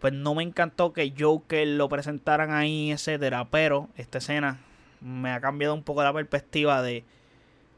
pues 0.00 0.14
no 0.14 0.34
me 0.34 0.42
encantó 0.42 0.92
que 0.92 1.12
Joker 1.16 1.66
lo 1.66 1.88
presentaran 1.88 2.50
ahí, 2.52 2.90
etcétera. 2.90 3.48
Pero 3.50 3.88
esta 3.96 4.18
escena 4.18 4.58
me 5.00 5.32
ha 5.32 5.40
cambiado 5.40 5.74
un 5.74 5.82
poco 5.82 6.02
la 6.02 6.12
perspectiva 6.12 6.82
de 6.82 7.04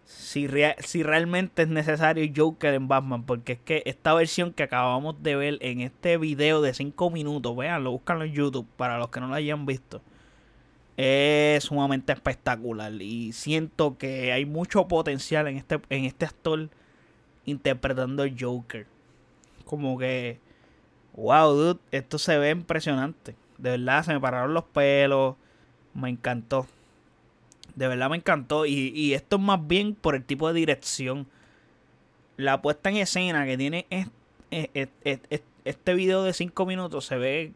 si, 0.05 0.49
si 0.79 1.03
realmente 1.03 1.63
es 1.63 1.69
necesario 1.69 2.31
Joker 2.35 2.75
en 2.75 2.89
Batman. 2.89 3.25
Porque 3.25 3.53
es 3.55 3.59
que 3.61 3.83
esta 3.87 4.15
versión 4.15 4.53
que 4.53 4.65
acabamos 4.65 5.23
de 5.23 5.37
ver 5.37 5.59
en 5.61 5.81
este 5.81 6.17
video 6.19 6.61
de 6.61 6.75
5 6.75 7.11
minutos, 7.11 7.57
veanlo, 7.57 7.93
búscanlo 7.93 8.25
en 8.25 8.33
YouTube 8.33 8.67
para 8.77 8.99
los 8.99 9.09
que 9.09 9.21
no 9.21 9.29
lo 9.29 9.35
hayan 9.35 9.67
visto. 9.67 10.03
Es 10.97 11.65
sumamente 11.65 12.13
espectacular. 12.13 12.93
Y 13.01 13.33
siento 13.33 13.97
que 13.99 14.33
hay 14.33 14.45
mucho 14.45 14.87
potencial 14.89 15.49
en 15.49 15.57
este, 15.57 15.81
en 15.89 16.05
este 16.05 16.27
actor 16.27 16.69
interpretando 17.45 18.25
Joker. 18.39 18.87
Como 19.65 19.99
que, 19.99 20.39
wow, 21.15 21.53
dude, 21.55 21.81
esto 21.91 22.19
se 22.19 22.37
ve 22.39 22.51
impresionante. 22.51 23.35
De 23.59 23.71
verdad, 23.71 24.05
se 24.05 24.13
me 24.13 24.21
pararon 24.21 24.55
los 24.55 24.65
pelos. 24.65 25.37
Me 25.95 26.11
encantó. 26.11 26.67
De 27.75 27.89
verdad 27.89 28.11
me 28.11 28.17
encantó. 28.17 28.67
Y, 28.67 29.15
esto 29.15 29.37
es 29.37 29.43
más 29.43 29.67
bien 29.67 29.95
por 29.95 30.15
el 30.15 30.25
tipo 30.25 30.49
de 30.49 30.55
dirección. 30.55 31.27
La 32.37 32.63
puesta 32.63 32.91
en 32.91 32.97
escena 32.97 33.45
que 33.45 33.57
tiene 33.57 33.87
este, 34.51 35.95
video 35.95 36.23
de 36.25 36.33
5 36.33 36.67
minutos 36.67 37.07
se 37.07 37.17
ve. 37.17 37.53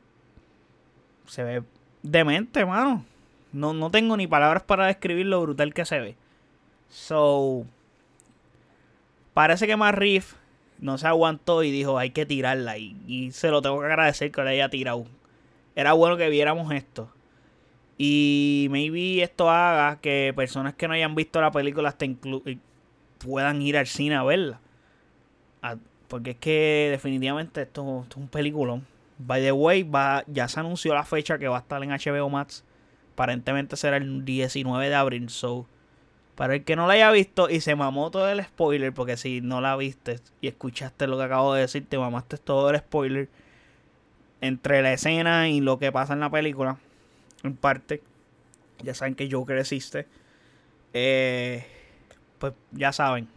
Se 1.26 1.42
ve 1.42 1.62
demente, 2.02 2.64
mano. 2.64 3.04
No, 3.52 3.72
no 3.72 3.90
tengo 3.90 4.16
ni 4.16 4.26
palabras 4.26 4.62
para 4.62 4.86
describir 4.86 5.26
lo 5.26 5.40
brutal 5.42 5.74
que 5.74 5.84
se 5.84 5.98
ve. 5.98 6.16
So, 6.88 7.64
parece 9.34 9.66
que 9.66 9.76
más 9.76 9.94
Riff 9.94 10.34
no 10.78 10.98
se 10.98 11.06
aguantó 11.06 11.62
y 11.62 11.70
dijo 11.70 11.98
hay 11.98 12.10
que 12.10 12.26
tirarla. 12.26 12.78
Y, 12.78 12.96
y 13.06 13.32
se 13.32 13.50
lo 13.50 13.62
tengo 13.62 13.80
que 13.80 13.86
agradecer 13.86 14.30
que 14.30 14.42
le 14.42 14.50
haya 14.50 14.68
tirado. 14.68 15.06
Era 15.74 15.94
bueno 15.94 16.16
que 16.16 16.28
viéramos 16.28 16.72
esto. 16.72 17.10
Y 17.98 18.68
maybe 18.70 19.22
esto 19.22 19.50
haga 19.50 20.00
que 20.00 20.32
personas 20.36 20.74
que 20.74 20.86
no 20.86 20.94
hayan 20.94 21.14
visto 21.14 21.40
la 21.40 21.50
película 21.50 21.88
hasta 21.88 22.04
eh, 22.04 22.58
puedan 23.18 23.62
ir 23.62 23.78
al 23.78 23.86
cine 23.86 24.16
a 24.16 24.22
verla. 24.22 24.60
porque 26.08 26.32
es 26.32 26.36
que 26.36 26.88
definitivamente 26.90 27.62
esto, 27.62 28.06
es 28.08 28.16
un 28.16 28.28
peliculón. 28.28 28.86
By 29.18 29.42
the 29.42 29.52
way, 29.52 29.82
va, 29.82 30.24
ya 30.26 30.46
se 30.46 30.60
anunció 30.60 30.94
la 30.94 31.04
fecha 31.04 31.38
que 31.38 31.48
va 31.48 31.56
a 31.56 31.60
estar 31.60 31.82
en 31.82 31.90
HBO 31.90 32.28
Max. 32.28 32.64
Aparentemente 33.14 33.76
será 33.76 33.96
el 33.96 34.24
19 34.26 34.88
de 34.88 34.94
abril. 34.94 35.30
So, 35.30 35.66
para 36.34 36.54
el 36.54 36.64
que 36.64 36.76
no 36.76 36.86
la 36.86 36.94
haya 36.94 37.10
visto 37.10 37.48
y 37.48 37.60
se 37.60 37.74
mamó 37.76 38.10
todo 38.10 38.28
el 38.28 38.44
spoiler, 38.44 38.92
porque 38.92 39.16
si 39.16 39.40
no 39.40 39.62
la 39.62 39.74
viste 39.76 40.20
y 40.42 40.48
escuchaste 40.48 41.06
lo 41.06 41.16
que 41.16 41.24
acabo 41.24 41.54
de 41.54 41.62
decir, 41.62 41.86
te 41.88 41.96
mamaste 41.98 42.36
todo 42.36 42.68
el 42.70 42.78
spoiler 42.78 43.30
entre 44.42 44.82
la 44.82 44.92
escena 44.92 45.48
y 45.48 45.60
lo 45.60 45.78
que 45.78 45.90
pasa 45.90 46.12
en 46.12 46.20
la 46.20 46.30
película 46.30 46.76
en 47.46 47.56
parte. 47.56 48.02
Ya 48.82 48.94
saben 48.94 49.14
que 49.14 49.30
Joker 49.30 49.58
existe. 49.58 50.06
Eh, 50.92 51.66
pues 52.38 52.52
ya 52.72 52.92
saben. 52.92 53.28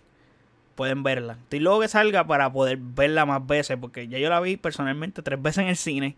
Pueden 0.75 1.03
verla. 1.03 1.33
Estoy 1.33 1.59
luego 1.59 1.81
que 1.81 1.87
salga 1.87 2.25
para 2.25 2.51
poder 2.51 2.77
verla 2.79 3.25
más 3.25 3.45
veces. 3.45 3.77
Porque 3.79 4.07
ya 4.07 4.17
yo 4.17 4.29
la 4.29 4.39
vi 4.39 4.57
personalmente 4.57 5.21
tres 5.21 5.41
veces 5.41 5.63
en 5.63 5.67
el 5.69 5.77
cine. 5.77 6.15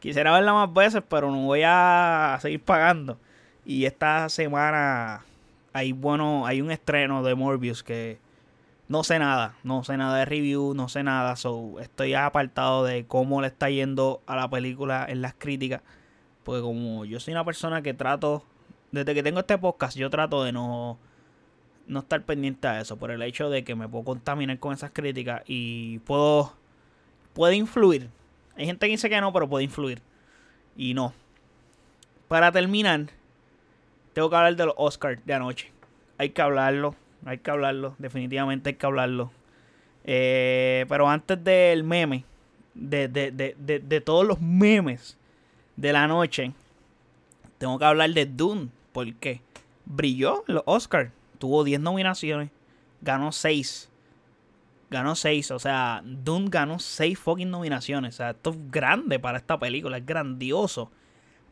Quisiera 0.00 0.32
verla 0.32 0.52
más 0.52 0.72
veces, 0.72 1.02
pero 1.08 1.30
no 1.30 1.44
voy 1.44 1.62
a 1.64 2.38
seguir 2.42 2.62
pagando. 2.62 3.18
Y 3.64 3.86
esta 3.86 4.28
semana 4.28 5.24
hay 5.72 5.92
bueno, 5.92 6.46
hay 6.46 6.60
un 6.60 6.70
estreno 6.70 7.22
de 7.22 7.34
Morbius 7.34 7.82
que 7.82 8.18
no 8.86 9.02
sé 9.02 9.18
nada, 9.18 9.54
no 9.62 9.82
sé 9.82 9.96
nada 9.96 10.18
de 10.18 10.24
review, 10.24 10.74
no 10.74 10.88
sé 10.88 11.02
nada, 11.02 11.36
so 11.36 11.80
estoy 11.80 12.14
apartado 12.14 12.84
de 12.84 13.06
cómo 13.06 13.40
le 13.40 13.48
está 13.48 13.70
yendo 13.70 14.22
a 14.26 14.36
la 14.36 14.48
película 14.48 15.06
en 15.08 15.22
las 15.22 15.34
críticas. 15.34 15.82
Porque 16.44 16.60
como 16.60 17.04
yo 17.04 17.18
soy 17.20 17.32
una 17.32 17.44
persona 17.44 17.82
que 17.82 17.94
trato, 17.94 18.44
desde 18.92 19.14
que 19.14 19.22
tengo 19.22 19.40
este 19.40 19.58
podcast, 19.58 19.96
yo 19.96 20.10
trato 20.10 20.44
de 20.44 20.52
no, 20.52 20.98
no 21.86 22.00
estar 22.00 22.22
pendiente 22.22 22.68
a 22.68 22.80
eso. 22.80 22.96
Por 22.96 23.10
el 23.10 23.22
hecho 23.22 23.50
de 23.50 23.64
que 23.64 23.74
me 23.74 23.88
puedo 23.88 24.04
contaminar 24.04 24.58
con 24.58 24.72
esas 24.72 24.90
críticas 24.92 25.42
y 25.46 25.98
puedo, 26.00 26.52
puede 27.32 27.56
influir. 27.56 28.10
Hay 28.56 28.66
gente 28.66 28.86
que 28.86 28.92
dice 28.92 29.08
que 29.10 29.20
no, 29.20 29.32
pero 29.32 29.48
puede 29.48 29.64
influir. 29.64 30.00
Y 30.76 30.94
no. 30.94 31.12
Para 32.28 32.52
terminar, 32.52 33.06
tengo 34.12 34.30
que 34.30 34.36
hablar 34.36 34.56
de 34.56 34.66
los 34.66 34.74
Oscars 34.76 35.24
de 35.24 35.34
anoche. 35.34 35.72
Hay 36.18 36.30
que 36.30 36.42
hablarlo, 36.42 36.94
hay 37.24 37.38
que 37.38 37.50
hablarlo, 37.50 37.96
definitivamente 37.98 38.70
hay 38.70 38.76
que 38.76 38.86
hablarlo. 38.86 39.32
Eh, 40.04 40.86
pero 40.88 41.08
antes 41.08 41.42
del 41.42 41.82
meme, 41.82 42.24
de, 42.74 43.08
de, 43.08 43.30
de, 43.30 43.80
de, 43.80 44.00
todos 44.00 44.26
los 44.26 44.40
memes 44.40 45.16
de 45.76 45.92
la 45.92 46.06
noche, 46.06 46.52
tengo 47.58 47.78
que 47.78 47.84
hablar 47.84 48.10
de 48.10 48.26
Dune. 48.26 48.68
Porque 48.92 49.40
brilló 49.84 50.44
en 50.46 50.54
los 50.56 50.64
Oscars. 50.66 51.10
Tuvo 51.38 51.64
10 51.64 51.80
nominaciones. 51.80 52.50
Ganó 53.00 53.32
6. 53.32 53.90
Ganó 54.90 55.16
6. 55.16 55.50
O 55.50 55.58
sea, 55.58 56.02
Dune 56.04 56.48
ganó 56.48 56.78
6 56.78 57.18
fucking 57.18 57.50
nominaciones. 57.50 58.14
O 58.14 58.16
sea, 58.18 58.30
esto 58.30 58.50
es 58.50 58.70
grande 58.70 59.18
para 59.18 59.38
esta 59.38 59.58
película. 59.58 59.98
Es 59.98 60.06
grandioso 60.06 60.90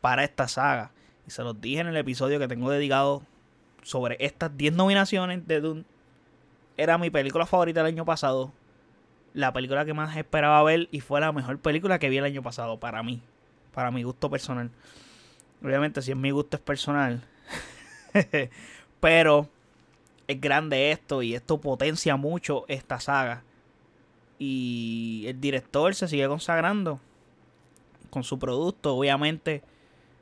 para 0.00 0.22
esta 0.22 0.48
saga. 0.48 0.92
Y 1.26 1.30
se 1.30 1.42
los 1.42 1.60
dije 1.60 1.80
en 1.80 1.88
el 1.88 1.96
episodio 1.96 2.38
que 2.38 2.48
tengo 2.48 2.70
dedicado 2.70 3.22
sobre 3.82 4.16
estas 4.20 4.56
10 4.56 4.74
nominaciones 4.74 5.46
de 5.46 5.60
Dune. 5.60 5.84
Era 6.76 6.96
mi 6.96 7.10
película 7.10 7.44
favorita 7.46 7.82
del 7.82 7.94
año 7.94 8.04
pasado. 8.04 8.52
La 9.34 9.52
película 9.52 9.84
que 9.84 9.94
más 9.94 10.16
esperaba 10.16 10.62
ver 10.62 10.88
y 10.92 11.00
fue 11.00 11.20
la 11.20 11.32
mejor 11.32 11.58
película 11.58 11.98
que 11.98 12.08
vi 12.08 12.18
el 12.18 12.24
año 12.24 12.42
pasado 12.42 12.78
para 12.78 13.02
mí 13.02 13.22
para 13.72 13.90
mi 13.90 14.02
gusto 14.02 14.30
personal. 14.30 14.70
Obviamente, 15.62 16.02
si 16.02 16.10
es 16.10 16.16
mi 16.16 16.30
gusto 16.30 16.56
es 16.56 16.62
personal. 16.62 17.22
Pero 19.00 19.48
es 20.26 20.40
grande 20.40 20.92
esto 20.92 21.22
y 21.22 21.34
esto 21.34 21.60
potencia 21.60 22.16
mucho 22.16 22.64
esta 22.68 23.00
saga. 23.00 23.42
Y 24.38 25.24
el 25.28 25.40
director 25.40 25.94
se 25.94 26.08
sigue 26.08 26.26
consagrando 26.28 27.00
con 28.10 28.24
su 28.24 28.38
producto. 28.38 28.96
Obviamente, 28.96 29.62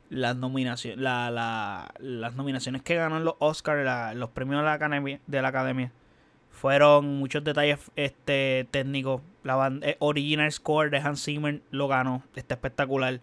las 0.09 0.35
nominaciones, 0.35 0.99
la, 0.99 1.91
las 1.99 2.35
nominaciones 2.35 2.81
que 2.81 2.95
ganó 2.95 3.17
en 3.17 3.23
los 3.23 3.35
Oscars, 3.39 4.15
los 4.15 4.29
premios 4.29 4.61
de 4.61 5.41
la 5.41 5.47
academia, 5.47 5.91
fueron 6.51 7.17
muchos 7.17 7.43
detalles 7.43 7.79
este, 7.95 8.67
técnicos. 8.69 9.21
La 9.43 9.55
banda, 9.55 9.87
eh, 9.87 9.95
original 9.99 10.51
score 10.51 10.91
de 10.91 10.99
Hans 10.99 11.23
Zimmer 11.23 11.61
lo 11.71 11.87
ganó. 11.87 12.23
Está 12.35 12.55
espectacular. 12.55 13.21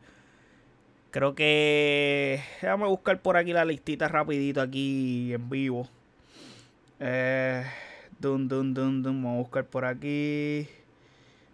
Creo 1.11 1.35
que... 1.35 2.43
Déjame 2.61 2.87
buscar 2.87 3.21
por 3.21 3.37
aquí 3.37 3.53
la 3.53 3.65
listita 3.65 4.09
rapidito 4.09 4.61
aquí 4.61 5.33
en 5.33 5.49
vivo. 5.49 5.89
Eh, 7.01 7.65
dun, 8.19 8.47
dun, 8.47 8.75
dun, 8.75 9.03
dun. 9.03 9.23
Vamos 9.23 9.37
a 9.37 9.43
buscar 9.43 9.65
por 9.65 9.87
aquí. 9.87 10.69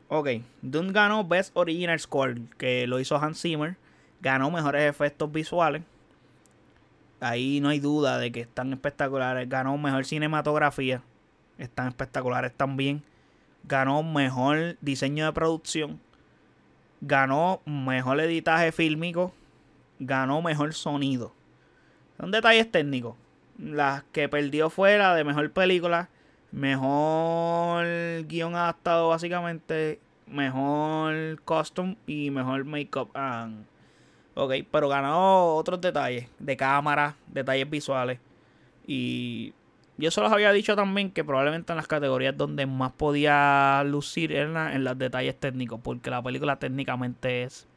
Ok. 0.08 0.28
Dun 0.60 0.92
ganó 0.92 1.24
Best 1.24 1.56
Original 1.56 2.00
Score, 2.00 2.40
que 2.58 2.86
lo 2.88 2.98
hizo 2.98 3.16
Hans 3.16 3.40
Zimmer. 3.40 3.76
Ganó 4.20 4.50
mejores 4.50 4.90
efectos 4.90 5.30
visuales. 5.30 5.82
Ahí 7.20 7.60
no 7.60 7.68
hay 7.68 7.78
duda 7.78 8.18
de 8.18 8.32
que 8.32 8.40
están 8.40 8.72
espectaculares. 8.72 9.48
Ganó 9.48 9.78
mejor 9.78 10.04
cinematografía. 10.04 11.00
Están 11.58 11.88
espectaculares 11.88 12.52
también. 12.52 13.04
Ganó 13.62 14.02
mejor 14.02 14.76
diseño 14.80 15.26
de 15.26 15.32
producción. 15.32 16.00
Ganó 17.00 17.60
mejor 17.66 18.18
editaje 18.18 18.72
fílmico 18.72 19.32
ganó 19.98 20.42
mejor 20.42 20.74
sonido. 20.74 21.32
Son 22.18 22.30
detalles 22.30 22.70
técnicos. 22.70 23.16
Las 23.58 24.02
que 24.12 24.28
perdió 24.28 24.70
fue 24.70 24.98
la 24.98 25.14
de 25.14 25.24
mejor 25.24 25.52
película, 25.52 26.08
mejor 26.50 27.86
guion 28.26 28.54
adaptado 28.56 29.08
básicamente, 29.08 30.00
mejor 30.26 31.40
costume 31.44 31.96
y 32.06 32.30
mejor 32.30 32.64
makeup. 32.64 33.10
Ok, 34.34 34.52
pero 34.70 34.88
ganó 34.88 35.54
otros 35.54 35.80
detalles 35.80 36.28
de 36.38 36.56
cámara, 36.56 37.14
detalles 37.28 37.70
visuales. 37.70 38.18
Y 38.86 39.54
yo 39.96 40.10
se 40.10 40.20
los 40.20 40.32
había 40.32 40.50
dicho 40.50 40.74
también 40.74 41.12
que 41.12 41.22
probablemente 41.22 41.72
en 41.72 41.76
las 41.76 41.86
categorías 41.86 42.36
donde 42.36 42.66
más 42.66 42.90
podía 42.92 43.84
lucir 43.84 44.32
eran 44.32 44.72
en 44.72 44.82
los 44.82 44.98
detalles 44.98 45.38
técnicos, 45.38 45.78
porque 45.80 46.10
la 46.10 46.20
película 46.20 46.58
técnicamente 46.58 47.44
es 47.44 47.68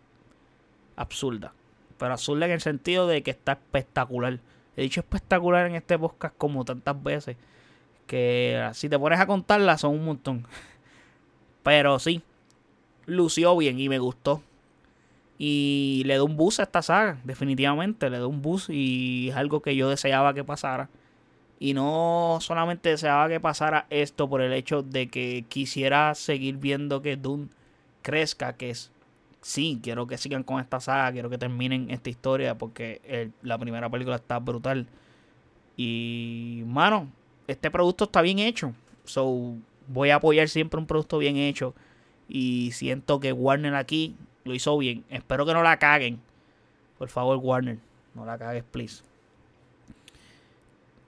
absurda. 0.96 1.54
Pero 1.98 2.14
azul 2.14 2.42
en 2.44 2.52
el 2.52 2.62
sentido 2.62 3.08
de 3.08 3.24
que 3.24 3.32
está 3.32 3.54
espectacular. 3.54 4.40
He 4.76 4.84
dicho 4.84 5.00
espectacular 5.00 5.66
en 5.68 5.76
este 5.76 5.98
podcast 5.98 6.36
como 6.38 6.66
tantas 6.66 7.02
veces. 7.02 7.38
Que 8.06 8.70
si 8.74 8.90
te 8.90 8.98
pones 8.98 9.20
a 9.20 9.28
contarlas 9.28 9.82
son 9.82 9.96
un 9.96 10.06
montón. 10.06 10.46
Pero 11.64 12.00
sí, 12.00 12.22
lució 13.06 13.58
bien 13.58 13.80
y 13.80 13.90
me 13.90 14.00
gustó. 14.00 14.42
Y 15.40 16.04
le 16.06 16.16
doy 16.16 16.26
un 16.30 16.38
bus 16.38 16.60
a 16.60 16.64
esta 16.64 16.82
saga, 16.82 17.20
definitivamente. 17.24 18.10
Le 18.10 18.18
doy 18.18 18.30
un 18.30 18.42
bus 18.42 18.70
y 18.70 19.30
es 19.30 19.36
algo 19.36 19.62
que 19.62 19.76
yo 19.76 19.90
deseaba 19.90 20.34
que 20.34 20.44
pasara. 20.44 20.90
Y 21.60 21.74
no 21.74 22.38
solamente 22.42 22.90
deseaba 22.90 23.28
que 23.30 23.40
pasara 23.40 23.88
esto 23.90 24.30
por 24.30 24.42
el 24.42 24.54
hecho 24.54 24.84
de 24.84 25.08
que 25.08 25.46
quisiera 25.50 26.14
seguir 26.16 26.58
viendo 26.58 27.02
que 27.02 27.18
Dune 27.18 27.50
crezca, 28.04 28.54
que 28.54 28.70
es 28.70 28.92
sí, 29.42 29.80
quiero 29.82 30.08
que 30.08 30.18
sigan 30.18 30.44
con 30.44 30.60
esta 30.60 30.80
saga, 30.80 31.12
quiero 31.12 31.30
que 31.30 31.38
terminen 31.38 31.90
esta 31.90 32.10
historia 32.10 32.58
porque 32.58 33.32
la 33.42 33.58
primera 33.58 33.90
película 33.90 34.16
está 34.16 34.40
brutal. 34.40 34.88
Y, 35.76 36.64
mano, 36.66 37.08
este 37.48 37.72
producto 37.72 38.06
está 38.06 38.22
bien 38.22 38.40
hecho. 38.40 38.74
So, 39.06 39.56
voy 39.88 40.10
a 40.10 40.16
apoyar 40.16 40.50
siempre 40.50 40.80
un 40.80 40.88
producto 40.88 41.18
bien 41.18 41.38
hecho. 41.38 41.74
Y 42.28 42.72
siento 42.74 43.20
que 43.20 43.32
Warner 43.32 43.76
aquí 43.76 44.16
lo 44.44 44.54
hizo 44.54 44.78
bien. 44.78 45.06
Espero 45.10 45.46
que 45.46 45.54
no 45.54 45.64
la 45.64 45.78
caguen. 45.78 46.20
Por 46.98 47.10
favor, 47.10 47.38
Warner, 47.38 47.78
no 48.16 48.26
la 48.26 48.38
cagues, 48.38 48.64
please. 48.64 49.04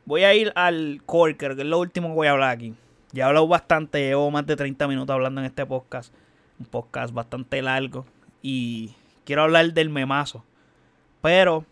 Voy 0.06 0.24
a 0.24 0.34
ir 0.34 0.52
al 0.56 1.02
Corker, 1.06 1.56
que 1.56 1.64
es 1.64 1.68
lo 1.68 1.80
último 1.80 2.10
que 2.10 2.14
voy 2.14 2.28
a 2.28 2.32
hablar 2.32 2.52
aquí. 2.52 2.74
Ya 3.12 3.26
he 3.26 3.28
hablado 3.28 3.48
bastante, 3.48 4.00
llevo 4.00 4.30
más 4.32 4.46
de 4.46 4.56
30 4.56 4.88
minutos 4.88 5.14
hablando 5.14 5.42
en 5.42 5.46
este 5.46 5.66
podcast. 5.66 6.14
Un 6.60 6.68
podcast 6.68 7.14
bastante 7.14 7.62
largo 7.62 8.06
y 8.42 8.94
quiero 9.26 9.44
hablar 9.44 9.74
del 9.74 9.90
memazo. 9.90 10.44
Pero 11.22 11.66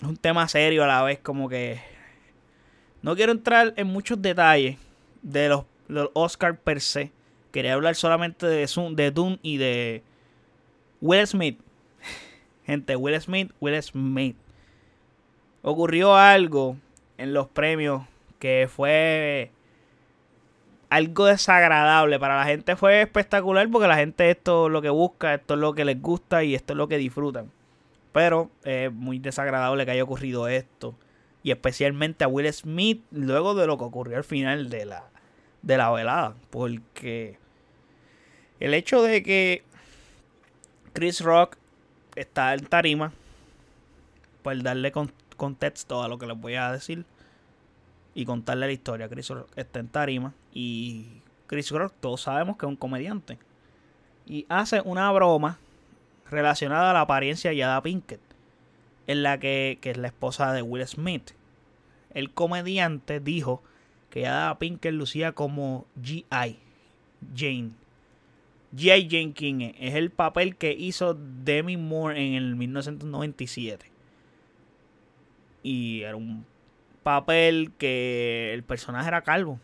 es 0.00 0.06
un 0.06 0.16
tema 0.16 0.48
serio 0.48 0.84
a 0.84 0.86
la 0.86 1.02
vez, 1.02 1.18
como 1.18 1.48
que 1.48 1.80
no 3.02 3.14
quiero 3.16 3.32
entrar 3.32 3.74
en 3.76 3.86
muchos 3.88 4.20
detalles 4.22 4.78
de 5.22 5.48
los, 5.48 5.64
los 5.88 6.10
Oscar 6.14 6.58
per 6.58 6.80
se. 6.80 7.12
Quería 7.52 7.74
hablar 7.74 7.94
solamente 7.94 8.46
de, 8.46 8.66
de 8.92 9.10
Dune 9.10 9.38
y 9.42 9.58
de 9.58 10.02
Will 11.00 11.26
Smith. 11.26 11.60
Gente, 12.66 12.96
Will 12.96 13.20
Smith, 13.20 13.52
Will 13.60 13.82
Smith. 13.82 14.36
ocurrió 15.62 16.16
algo 16.16 16.76
en 17.18 17.34
los 17.34 17.46
premios 17.48 18.02
que 18.38 18.68
fue 18.74 19.50
algo 20.94 21.26
desagradable. 21.26 22.20
Para 22.20 22.38
la 22.38 22.44
gente 22.44 22.76
fue 22.76 23.02
espectacular 23.02 23.68
porque 23.68 23.88
la 23.88 23.96
gente 23.96 24.30
esto 24.30 24.66
es 24.66 24.72
lo 24.72 24.80
que 24.80 24.90
busca, 24.90 25.34
esto 25.34 25.54
es 25.54 25.60
lo 25.60 25.74
que 25.74 25.84
les 25.84 26.00
gusta 26.00 26.44
y 26.44 26.54
esto 26.54 26.72
es 26.72 26.76
lo 26.76 26.86
que 26.86 26.98
disfrutan. 26.98 27.50
Pero 28.12 28.50
es 28.62 28.92
muy 28.92 29.18
desagradable 29.18 29.84
que 29.84 29.90
haya 29.90 30.04
ocurrido 30.04 30.46
esto. 30.46 30.94
Y 31.42 31.50
especialmente 31.50 32.22
a 32.22 32.28
Will 32.28 32.50
Smith 32.52 33.02
luego 33.10 33.54
de 33.54 33.66
lo 33.66 33.76
que 33.76 33.84
ocurrió 33.84 34.16
al 34.16 34.24
final 34.24 34.70
de 34.70 34.86
la, 34.86 35.04
de 35.62 35.76
la 35.76 35.90
velada. 35.90 36.36
Porque 36.50 37.38
el 38.60 38.72
hecho 38.72 39.02
de 39.02 39.24
que 39.24 39.64
Chris 40.92 41.20
Rock 41.22 41.56
está 42.14 42.54
en 42.54 42.66
tarima, 42.66 43.12
pues 44.42 44.62
darle 44.62 44.92
contexto 45.36 46.04
a 46.04 46.08
lo 46.08 46.18
que 46.18 46.26
les 46.26 46.38
voy 46.38 46.54
a 46.54 46.70
decir 46.70 47.04
y 48.14 48.24
contarle 48.24 48.66
la 48.66 48.72
historia. 48.72 49.08
Chris 49.08 49.28
Rock 49.30 49.50
está 49.56 49.80
en 49.80 49.88
tarima 49.88 50.34
y 50.54 51.20
Chris 51.48 51.70
Rock 51.72 51.92
todos 52.00 52.22
sabemos 52.22 52.56
que 52.56 52.64
es 52.64 52.70
un 52.70 52.76
comediante. 52.76 53.38
Y 54.26 54.46
hace 54.48 54.80
una 54.80 55.10
broma 55.12 55.58
relacionada 56.30 56.90
a 56.90 56.94
la 56.94 57.02
apariencia 57.02 57.50
de 57.50 57.56
Yada 57.56 57.82
Pinkett, 57.82 58.20
en 59.06 59.22
la 59.22 59.38
que, 59.38 59.78
que 59.82 59.90
es 59.90 59.98
la 59.98 60.08
esposa 60.08 60.52
de 60.52 60.62
Will 60.62 60.86
Smith. 60.86 61.32
El 62.14 62.30
comediante 62.30 63.20
dijo 63.20 63.62
que 64.08 64.22
Yada 64.22 64.58
Pinkett 64.58 64.94
lucía 64.94 65.32
como 65.32 65.86
G.I. 66.00 66.58
Jane. 67.36 67.72
G.I. 68.74 69.08
Jane 69.10 69.32
King 69.34 69.72
es 69.78 69.94
el 69.94 70.10
papel 70.10 70.56
que 70.56 70.72
hizo 70.72 71.14
Demi 71.14 71.76
Moore 71.76 72.26
en 72.26 72.34
el 72.34 72.56
1997. 72.56 73.90
Y 75.62 76.02
era 76.02 76.16
un 76.16 76.44
papel 77.02 77.72
que 77.78 78.52
el 78.52 78.62
personaje 78.62 79.08
era 79.08 79.22
calvo. 79.22 79.60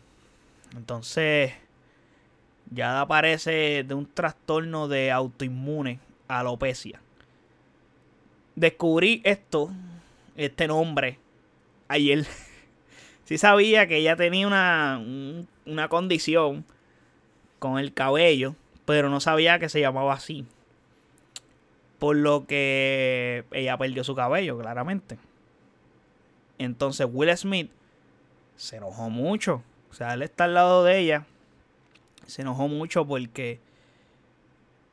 Entonces, 0.75 1.53
ya 2.69 3.01
aparece 3.01 3.83
de 3.83 3.93
un 3.93 4.05
trastorno 4.05 4.87
de 4.87 5.11
autoinmune 5.11 5.99
alopecia. 6.27 7.01
Descubrí 8.55 9.21
esto, 9.23 9.71
este 10.35 10.67
nombre, 10.67 11.19
ayer. 11.87 12.25
sí 13.25 13.37
sabía 13.37 13.87
que 13.87 13.97
ella 13.97 14.15
tenía 14.15 14.47
una, 14.47 15.03
una 15.65 15.87
condición 15.89 16.65
con 17.59 17.77
el 17.77 17.93
cabello, 17.93 18.55
pero 18.85 19.09
no 19.09 19.19
sabía 19.19 19.59
que 19.59 19.69
se 19.69 19.81
llamaba 19.81 20.13
así. 20.13 20.45
Por 21.99 22.15
lo 22.15 22.47
que 22.47 23.45
ella 23.51 23.77
perdió 23.77 24.03
su 24.03 24.15
cabello, 24.15 24.57
claramente. 24.57 25.19
Entonces 26.57 27.07
Will 27.11 27.35
Smith 27.37 27.71
se 28.55 28.77
enojó 28.77 29.09
mucho. 29.09 29.63
O 29.91 29.93
sea, 29.93 30.13
él 30.13 30.23
está 30.23 30.45
al 30.45 30.55
lado 30.55 30.83
de 30.83 30.97
ella. 30.97 31.25
Se 32.25 32.41
enojó 32.41 32.67
mucho 32.67 33.05
porque, 33.05 33.59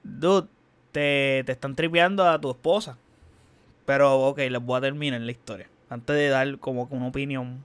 dude, 0.03 0.49
te, 0.93 1.43
te 1.47 1.53
están 1.53 1.75
tripeando 1.75 2.29
a 2.29 2.39
tu 2.41 2.51
esposa. 2.51 2.99
Pero, 3.87 4.21
ok, 4.29 4.39
les 4.39 4.61
voy 4.61 4.79
a 4.79 4.83
terminar 4.83 5.21
la 5.21 5.31
historia. 5.31 5.69
Antes 5.89 6.17
de 6.17 6.29
dar 6.29 6.59
como 6.59 6.89
una 6.91 7.07
opinión. 7.07 7.65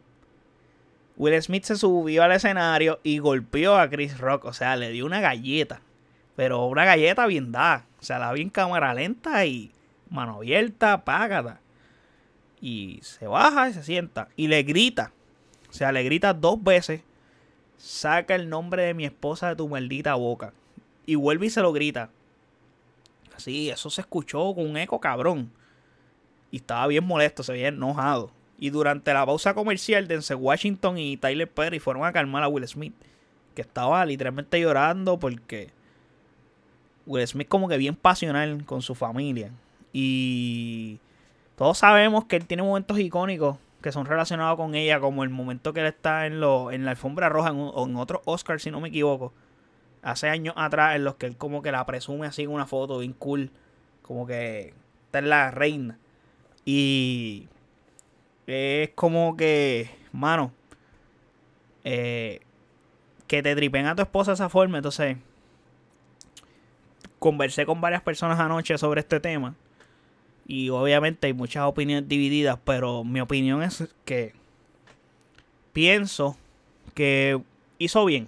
Will 1.17 1.41
Smith 1.41 1.65
se 1.65 1.75
subió 1.75 2.23
al 2.23 2.31
escenario 2.31 2.99
y 3.03 3.19
golpeó 3.19 3.75
a 3.75 3.89
Chris 3.89 4.17
Rock. 4.17 4.45
O 4.45 4.53
sea, 4.53 4.75
le 4.75 4.91
dio 4.91 5.05
una 5.05 5.19
galleta. 5.19 5.81
Pero 6.35 6.65
una 6.65 6.85
galleta 6.85 7.25
bien 7.27 7.51
dada. 7.51 7.85
O 7.99 8.03
sea, 8.03 8.19
la 8.19 8.31
vi 8.31 8.41
en 8.41 8.49
cámara 8.49 8.93
lenta 8.93 9.45
y 9.45 9.71
mano 10.09 10.37
abierta, 10.37 11.03
págata 11.03 11.59
y 12.63 12.99
se 13.01 13.27
baja 13.27 13.67
y 13.67 13.73
se 13.73 13.83
sienta 13.83 14.29
y 14.37 14.47
le 14.47 14.63
grita. 14.63 15.11
O 15.69 15.73
sea, 15.73 15.91
le 15.91 16.01
grita 16.03 16.33
dos 16.33 16.63
veces. 16.63 17.01
Saca 17.83 18.33
el 18.35 18.47
nombre 18.47 18.83
de 18.83 18.93
mi 18.93 19.03
esposa 19.03 19.49
de 19.49 19.57
tu 19.57 19.67
maldita 19.67 20.15
boca. 20.15 20.53
Y 21.05 21.15
vuelve 21.15 21.47
y 21.47 21.49
se 21.49 21.59
lo 21.59 21.73
grita. 21.73 22.09
Así, 23.35 23.69
eso 23.69 23.89
se 23.89 23.99
escuchó 23.99 24.55
con 24.55 24.69
un 24.69 24.77
eco 24.77 25.01
cabrón. 25.01 25.51
Y 26.49 26.57
estaba 26.57 26.87
bien 26.87 27.03
molesto, 27.03 27.43
se 27.43 27.51
veía 27.51 27.67
enojado. 27.67 28.31
Y 28.57 28.69
durante 28.69 29.13
la 29.13 29.25
pausa 29.25 29.53
comercial, 29.53 30.07
Denzel 30.07 30.37
Washington 30.37 30.97
y 30.97 31.17
Tyler 31.17 31.51
Perry 31.51 31.79
fueron 31.79 32.05
a 32.05 32.13
calmar 32.13 32.43
a 32.43 32.47
Will 32.47 32.65
Smith. 32.65 32.93
Que 33.53 33.63
estaba 33.63 34.05
literalmente 34.05 34.61
llorando 34.61 35.19
porque 35.19 35.71
Will 37.05 37.27
Smith 37.27 37.49
como 37.49 37.67
que 37.67 37.75
bien 37.75 37.97
pasional 37.97 38.63
con 38.63 38.81
su 38.81 38.95
familia. 38.95 39.51
Y 39.91 40.99
todos 41.57 41.79
sabemos 41.79 42.23
que 42.23 42.37
él 42.37 42.47
tiene 42.47 42.63
momentos 42.63 42.97
icónicos 42.97 43.57
que 43.83 43.91
son 43.91 44.07
relacionados 44.07 44.57
con 44.57 44.73
ella, 44.73 44.99
como 44.99 45.23
el 45.23 45.29
momento 45.29 45.73
que 45.73 45.81
él 45.81 45.87
está 45.87 46.25
en, 46.25 46.39
lo, 46.39 46.71
en 46.71 46.85
la 46.85 46.91
alfombra 46.91 47.29
roja 47.29 47.51
o 47.51 47.85
en 47.85 47.95
otro 47.97 48.21
Oscar, 48.25 48.59
si 48.59 48.71
no 48.71 48.79
me 48.79 48.87
equivoco. 48.87 49.33
Hace 50.01 50.29
años 50.29 50.55
atrás, 50.57 50.95
en 50.95 51.03
los 51.03 51.15
que 51.15 51.27
él 51.27 51.37
como 51.37 51.61
que 51.61 51.71
la 51.71 51.85
presume 51.85 52.25
así 52.25 52.43
en 52.43 52.49
una 52.49 52.65
foto 52.65 52.99
bien 52.99 53.13
cool. 53.13 53.51
Como 54.01 54.25
que 54.25 54.73
está 55.05 55.19
en 55.19 55.29
la 55.29 55.51
reina. 55.51 55.99
Y 56.65 57.47
es 58.47 58.89
como 58.95 59.35
que, 59.35 59.89
mano, 60.13 60.53
eh, 61.83 62.39
que 63.27 63.43
te 63.43 63.55
tripen 63.55 63.85
a 63.85 63.95
tu 63.95 64.01
esposa 64.01 64.31
de 64.31 64.35
esa 64.35 64.49
forma. 64.49 64.77
Entonces, 64.77 65.17
conversé 67.19 67.65
con 67.65 67.81
varias 67.81 68.01
personas 68.01 68.39
anoche 68.39 68.77
sobre 68.77 69.01
este 69.01 69.19
tema. 69.19 69.55
Y 70.45 70.69
obviamente 70.69 71.27
hay 71.27 71.33
muchas 71.33 71.63
opiniones 71.63 72.07
divididas, 72.07 72.59
pero 72.63 73.03
mi 73.03 73.21
opinión 73.21 73.63
es 73.63 73.87
que 74.05 74.33
pienso 75.71 76.37
que 76.93 77.41
hizo 77.77 78.05
bien. 78.05 78.27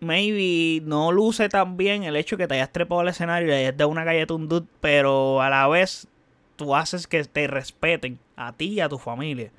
Maybe 0.00 0.84
no 0.84 1.12
luce 1.12 1.48
tan 1.48 1.76
bien 1.76 2.02
el 2.02 2.16
hecho 2.16 2.36
que 2.36 2.48
te 2.48 2.54
hayas 2.54 2.72
trepado 2.72 3.00
al 3.02 3.08
escenario 3.08 3.46
y 3.46 3.50
le 3.50 3.56
hayas 3.58 3.76
dado 3.76 3.90
una 3.90 4.04
galleta 4.04 4.34
a 4.34 4.36
un 4.36 4.48
dude, 4.48 4.66
pero 4.80 5.40
a 5.40 5.48
la 5.48 5.68
vez 5.68 6.08
tú 6.56 6.74
haces 6.74 7.06
que 7.06 7.22
te 7.24 7.46
respeten 7.46 8.18
a 8.36 8.52
ti 8.52 8.66
y 8.66 8.80
a 8.80 8.88
tu 8.88 8.98
familia. 8.98 9.52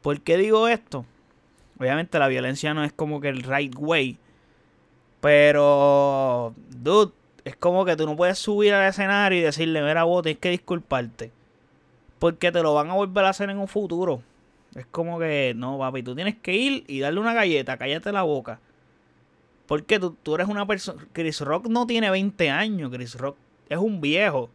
¿Por 0.00 0.22
qué 0.22 0.38
digo 0.38 0.66
esto? 0.66 1.04
Obviamente 1.78 2.18
la 2.18 2.28
violencia 2.28 2.72
no 2.72 2.84
es 2.84 2.92
como 2.92 3.20
que 3.20 3.28
el 3.28 3.42
right 3.42 3.74
way. 3.76 4.18
Pero, 5.20 6.54
dude, 6.70 7.12
es 7.44 7.56
como 7.56 7.84
que 7.84 7.96
tú 7.96 8.06
no 8.06 8.16
puedes 8.16 8.38
subir 8.38 8.72
al 8.74 8.88
escenario 8.88 9.38
y 9.38 9.42
decirle, 9.42 9.82
mira 9.82 10.04
vos, 10.04 10.22
tienes 10.22 10.40
que 10.40 10.50
disculparte. 10.50 11.32
Porque 12.18 12.52
te 12.52 12.62
lo 12.62 12.74
van 12.74 12.90
a 12.90 12.94
volver 12.94 13.24
a 13.24 13.30
hacer 13.30 13.50
en 13.50 13.58
un 13.58 13.68
futuro. 13.68 14.22
Es 14.74 14.86
como 14.86 15.18
que, 15.18 15.52
no, 15.56 15.78
papi, 15.78 16.02
tú 16.02 16.14
tienes 16.14 16.36
que 16.36 16.54
ir 16.54 16.84
y 16.86 17.00
darle 17.00 17.20
una 17.20 17.34
galleta, 17.34 17.76
cállate 17.76 18.12
la 18.12 18.22
boca. 18.22 18.60
Porque 19.66 19.98
tú, 19.98 20.16
tú 20.22 20.34
eres 20.34 20.48
una 20.48 20.66
persona... 20.66 21.06
Chris 21.12 21.40
Rock 21.40 21.68
no 21.68 21.86
tiene 21.86 22.10
20 22.10 22.50
años, 22.50 22.90
Chris 22.92 23.16
Rock 23.16 23.36
es 23.68 23.78
un 23.78 24.00
viejo. 24.00 24.50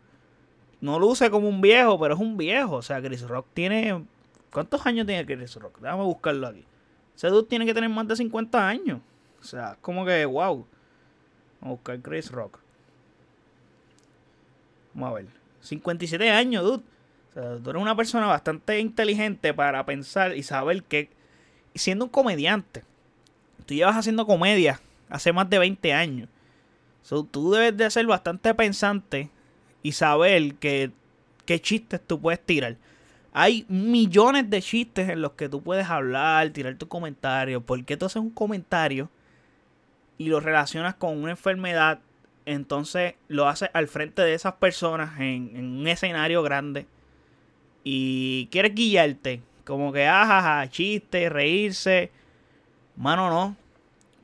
No 0.81 0.99
luce 0.99 1.29
como 1.29 1.47
un 1.47 1.61
viejo, 1.61 1.99
pero 1.99 2.13
es 2.13 2.19
un 2.19 2.37
viejo. 2.37 2.75
O 2.75 2.81
sea, 2.81 3.01
Chris 3.01 3.27
Rock 3.27 3.47
tiene... 3.53 4.05
¿Cuántos 4.51 4.85
años 4.85 5.07
tiene 5.07 5.25
Chris 5.25 5.55
Rock? 5.55 5.79
Déjame 5.79 6.03
buscarlo 6.03 6.47
aquí. 6.47 6.65
Ese 7.15 7.27
dude 7.27 7.47
tiene 7.47 7.65
que 7.65 7.73
tener 7.73 7.89
más 7.89 8.07
de 8.07 8.15
50 8.15 8.67
años. 8.67 8.99
O 9.39 9.43
sea, 9.43 9.77
como 9.81 10.05
que, 10.05 10.25
wow. 10.25 10.65
Vamos 11.61 11.65
a 11.65 11.69
buscar 11.69 11.99
Chris 12.01 12.29
Rock. 12.31 12.64
Vamos 14.95 15.11
a 15.11 15.13
ver. 15.21 15.25
57 15.61 16.31
años, 16.31 16.63
dude. 16.63 16.83
O 17.29 17.33
sea, 17.33 17.57
tú 17.61 17.69
eres 17.69 17.81
una 17.81 17.95
persona 17.95 18.25
bastante 18.27 18.79
inteligente 18.79 19.53
para 19.53 19.85
pensar 19.85 20.35
y 20.35 20.41
saber 20.41 20.83
que, 20.83 21.09
siendo 21.75 22.05
un 22.05 22.11
comediante, 22.11 22.83
tú 23.65 23.73
llevas 23.73 23.97
haciendo 23.97 24.25
comedia 24.25 24.79
hace 25.09 25.33
más 25.33 25.49
de 25.49 25.59
20 25.59 25.93
años. 25.93 26.29
So, 27.03 27.23
tú 27.23 27.51
debes 27.51 27.75
de 27.77 27.91
ser 27.91 28.07
bastante 28.07 28.53
pensante 28.55 29.29
y 29.83 29.91
saber 29.91 30.55
que, 30.55 30.91
qué 31.45 31.61
chistes 31.61 32.01
tú 32.05 32.19
puedes 32.19 32.43
tirar. 32.43 32.77
Hay 33.33 33.65
millones 33.67 34.49
de 34.49 34.61
chistes 34.61 35.09
en 35.09 35.21
los 35.21 35.33
que 35.33 35.49
tú 35.49 35.61
puedes 35.61 35.89
hablar, 35.89 36.49
tirar 36.51 36.75
tu 36.75 36.87
comentario. 36.87 37.59
¿Por 37.59 37.83
qué 37.83 37.97
tú 37.97 38.05
haces 38.05 38.21
un 38.21 38.29
comentario 38.29 39.09
y 40.17 40.29
lo 40.29 40.39
relacionas 40.39 40.95
con 40.95 41.21
una 41.21 41.31
enfermedad 41.31 41.99
entonces 42.45 43.15
lo 43.27 43.47
hace 43.47 43.69
al 43.73 43.87
frente 43.87 44.21
de 44.21 44.33
esas 44.33 44.53
personas 44.53 45.19
en, 45.19 45.79
un 45.79 45.87
escenario 45.87 46.43
grande. 46.43 46.85
Y 47.83 48.47
quiere 48.47 48.69
guiarte. 48.69 49.41
Como 49.63 49.91
que, 49.91 50.07
ajaja, 50.07 50.69
chiste, 50.69 51.29
reírse. 51.29 52.11
Mano, 52.95 53.29
no. 53.29 53.55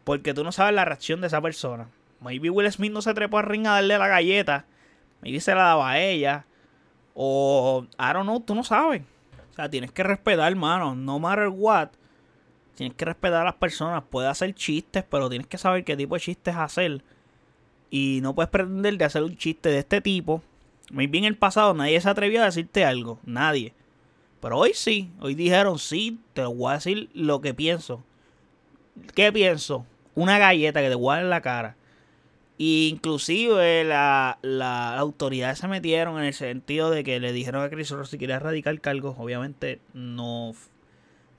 Porque 0.04 0.34
tú 0.34 0.44
no 0.44 0.52
sabes 0.52 0.74
la 0.74 0.86
reacción 0.86 1.22
de 1.22 1.28
esa 1.28 1.42
persona. 1.42 1.90
Maybe 2.20 2.50
Will 2.50 2.72
Smith 2.72 2.92
no 2.92 3.02
se 3.02 3.14
trepó 3.14 3.40
al 3.40 3.46
ring 3.46 3.66
a 3.66 3.72
darle 3.72 3.98
la 3.98 4.08
galleta. 4.08 4.66
Maybe 5.22 5.40
se 5.40 5.56
la 5.56 5.64
daba 5.64 5.92
a 5.92 6.00
ella. 6.00 6.46
O, 7.16 7.86
I 8.00 8.14
don't 8.14 8.24
know, 8.24 8.40
tú 8.40 8.54
no 8.54 8.64
sabes. 8.64 9.02
O 9.52 9.54
sea, 9.54 9.70
tienes 9.70 9.92
que 9.92 10.04
respetar, 10.04 10.56
mano. 10.56 10.96
No 10.96 11.20
matter 11.20 11.48
what. 11.48 11.90
Tienes 12.76 12.96
que 12.96 13.06
respetar 13.06 13.42
a 13.42 13.46
las 13.46 13.56
personas. 13.56 14.04
Puede 14.04 14.28
hacer 14.28 14.54
chistes, 14.54 15.04
pero 15.10 15.30
tienes 15.30 15.48
que 15.48 15.58
saber 15.58 15.84
qué 15.84 15.98
tipo 15.98 16.16
de 16.16 16.22
chistes 16.22 16.56
hacer 16.56 17.04
y 17.92 18.20
no 18.24 18.34
puedes 18.34 18.50
pretender 18.50 18.98
de 18.98 19.06
hacer 19.06 19.22
un 19.22 19.38
chiste 19.38 19.70
de 19.70 19.80
este 19.80 20.02
tipo. 20.02 20.42
Muy 20.90 21.08
bien 21.08 21.26
en 21.26 21.34
el 21.34 21.38
pasado 21.38 21.74
nadie 21.74 22.02
se 22.02 22.10
atrevió 22.10 22.42
a 22.42 22.46
decirte 22.46 22.86
algo. 22.86 23.20
Nadie. 23.26 23.74
Pero 24.42 24.58
hoy 24.58 24.72
sí, 24.74 25.12
hoy 25.20 25.36
dijeron 25.36 25.78
sí, 25.78 26.20
te 26.34 26.44
voy 26.44 26.72
a 26.72 26.76
decir 26.76 27.10
lo 27.14 27.42
que 27.42 27.54
pienso. 27.54 28.04
¿Qué 29.14 29.32
pienso? 29.32 29.86
Una 30.16 30.40
galleta 30.40 30.82
que 30.82 30.90
te 30.90 30.96
voy 30.96 31.12
a 31.12 31.16
dar 31.18 31.24
en 31.26 31.30
la 31.30 31.42
cara. 31.42 31.76
inclusive 32.58 33.84
la, 33.84 34.40
la, 34.42 34.98
autoridades 34.98 35.60
se 35.60 35.68
metieron 35.68 36.18
en 36.18 36.26
el 36.26 36.34
sentido 36.34 36.90
de 36.92 37.04
que 37.04 37.20
le 37.20 37.34
dijeron 37.34 37.64
a 37.64 37.70
Chris 37.70 37.94
si 38.06 38.18
quería 38.18 38.40
radicar 38.40 38.80
cargos. 38.80 39.16
Obviamente 39.20 39.80
no, 39.94 40.54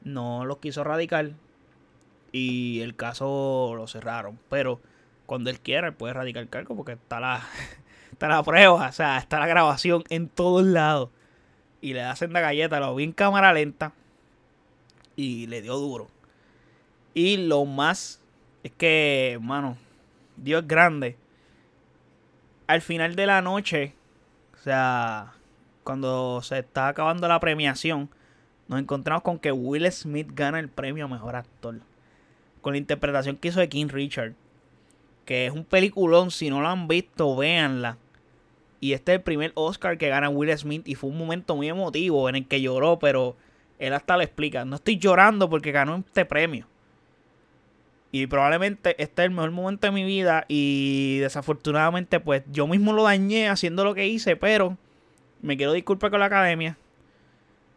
no 0.05 0.45
los 0.45 0.59
quiso 0.59 0.85
radicar. 0.85 1.33
Y 2.31 2.81
el 2.81 2.95
caso 2.97 3.75
lo 3.77 3.87
cerraron. 3.87 4.39
Pero 4.49 4.81
cuando 5.27 5.51
él 5.51 5.61
quiera, 5.61 5.89
él 5.89 5.95
puede 5.95 6.15
radicar 6.15 6.47
cargos 6.49 6.77
porque 6.77 6.93
está 6.93 7.21
la, 7.21 7.43
está 8.13 8.29
la 8.29 8.43
prueba. 8.43 8.89
O 8.89 8.93
sea, 8.93 9.19
está 9.19 9.39
la 9.39 9.47
grabación 9.47 10.05
en 10.09 10.29
todos 10.29 10.65
lados 10.65 11.11
y 11.81 11.95
le 11.95 12.03
hacen 12.03 12.33
la 12.33 12.41
galleta, 12.41 12.81
lo 12.81 12.95
vi 12.95 13.05
en 13.05 13.13
cámara 13.13 13.53
lenta 13.53 13.93
y 15.17 15.47
le 15.49 15.61
dio 15.63 15.77
duro. 15.77 16.09
Y 17.15 17.37
lo 17.37 17.65
más 17.65 18.23
es 18.63 18.73
que, 18.73 19.39
mano, 19.43 19.77
Dios 20.37 20.63
es 20.63 20.69
grande. 20.69 21.17
Al 22.67 22.81
final 22.81 23.17
de 23.17 23.27
la 23.27 23.43
noche, 23.43 23.95
o 24.55 24.63
sea, 24.63 25.35
cuando 25.85 26.41
se 26.43 26.61
está 26.61 26.89
acabando 26.89 27.29
la 27.29 27.41
premiación, 27.41 28.09
nos 28.69 28.81
encontramos 28.81 29.23
con 29.23 29.39
que 29.39 29.53
Will 29.53 29.91
Smith 29.91 30.29
gana 30.33 30.61
el 30.61 30.69
premio 30.69 31.05
a 31.05 31.09
mejor 31.09 31.37
actor. 31.37 31.81
Con 32.61 32.75
la 32.75 32.79
interpretación 32.79 33.37
que 33.37 33.49
hizo 33.49 33.61
de 33.61 33.69
King 33.69 33.89
Richard. 33.89 34.35
Que 35.25 35.47
es 35.47 35.53
un 35.53 35.65
peliculón, 35.65 36.31
si 36.31 36.51
no 36.51 36.61
lo 36.61 36.69
han 36.69 36.89
visto, 36.89 37.37
véanla. 37.37 37.99
Y 38.81 38.95
este 38.95 39.13
es 39.13 39.19
el 39.19 39.23
primer 39.23 39.53
Oscar 39.55 39.97
que 39.97 40.09
gana 40.09 40.29
Will 40.29 40.57
Smith 40.59 40.89
y 40.89 40.97
fue 40.97 41.11
un 41.11 41.17
momento 41.17 41.55
muy 41.55 41.69
emotivo 41.69 42.29
en 42.29 42.35
el 42.35 42.49
que 42.49 42.61
lloró, 42.61 42.99
pero 42.99 43.37
él 43.79 43.93
hasta 43.93 44.17
le 44.17 44.25
explica, 44.25 44.65
no 44.65 44.77
estoy 44.77 44.99
llorando 44.99 45.49
porque 45.49 45.71
ganó 45.71 45.97
este 45.97 46.25
premio. 46.25 46.67
Y 48.11 48.27
probablemente 48.27 48.91
este 49.03 49.23
es 49.23 49.27
el 49.27 49.31
mejor 49.31 49.53
momento 49.53 49.87
de 49.87 49.93
mi 49.93 50.05
vida 50.05 50.45
y 50.49 51.19
desafortunadamente 51.19 52.21
pues 52.21 52.43
yo 52.51 52.67
mismo 52.67 52.93
lo 52.93 53.05
dañé 53.05 53.49
haciendo 53.49 53.85
lo 53.85 53.95
que 53.95 54.07
hice, 54.07 54.37
pero 54.37 54.77
me 55.41 55.57
quiero 55.57 55.73
disculpar 55.73 56.11
con 56.11 56.21
la 56.21 56.27
academia. 56.27 56.77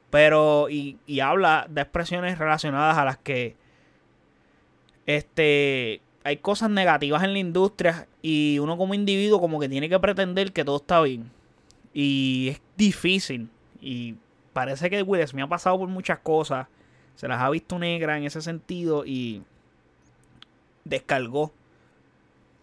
Pero, 0.09 0.69
y, 0.69 0.97
y 1.05 1.19
habla 1.19 1.67
de 1.69 1.81
expresiones 1.81 2.37
relacionadas 2.37 2.97
a 2.97 3.05
las 3.05 3.17
que 3.17 3.55
este 5.05 6.01
hay 6.25 6.37
cosas 6.37 6.71
negativas 6.71 7.23
en 7.23 7.33
la 7.33 7.39
industria 7.39 8.07
y 8.23 8.57
uno 8.57 8.77
como 8.77 8.95
individuo 8.95 9.39
como 9.39 9.59
que 9.59 9.69
tiene 9.69 9.87
que 9.87 9.99
pretender 9.99 10.51
que 10.51 10.65
todo 10.65 10.77
está 10.77 10.99
bien. 11.01 11.29
Y 11.93 12.47
es 12.49 12.61
difícil. 12.75 13.47
Y 13.79 14.15
parece 14.51 14.89
que 14.89 15.03
Will 15.03 15.23
me 15.35 15.43
ha 15.43 15.47
pasado 15.47 15.77
por 15.77 15.87
muchas 15.87 16.17
cosas. 16.17 16.65
Se 17.15 17.27
las 17.27 17.39
ha 17.39 17.49
visto 17.51 17.77
negra 17.77 18.17
en 18.17 18.23
ese 18.23 18.41
sentido 18.41 19.05
y 19.05 19.43
descargó. 20.83 21.53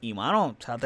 Y 0.01 0.13
mano, 0.13 0.57
o 0.59 0.63
sea, 0.63 0.77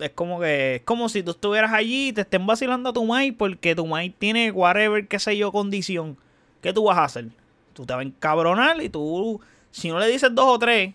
es 0.00 0.10
como 0.10 0.40
que 0.40 0.74
es 0.74 0.82
como 0.82 1.08
si 1.08 1.22
tú 1.22 1.30
estuvieras 1.30 1.72
allí 1.72 2.08
y 2.08 2.12
te 2.12 2.20
estén 2.20 2.46
vacilando 2.46 2.90
a 2.90 2.92
tu 2.92 3.06
mai 3.06 3.32
porque 3.32 3.74
tu 3.74 3.86
mai 3.86 4.10
tiene 4.10 4.50
whatever, 4.50 5.08
qué 5.08 5.18
sé 5.18 5.34
yo, 5.38 5.50
condición. 5.50 6.18
¿Qué 6.60 6.74
tú 6.74 6.84
vas 6.84 6.98
a 6.98 7.04
hacer? 7.04 7.28
Tú 7.72 7.86
te 7.86 7.94
vas 7.94 8.00
a 8.00 8.06
encabronar 8.06 8.82
y 8.82 8.90
tú, 8.90 9.40
si 9.70 9.88
no 9.88 9.98
le 9.98 10.08
dices 10.08 10.34
dos 10.34 10.44
o 10.46 10.58
tres, 10.58 10.92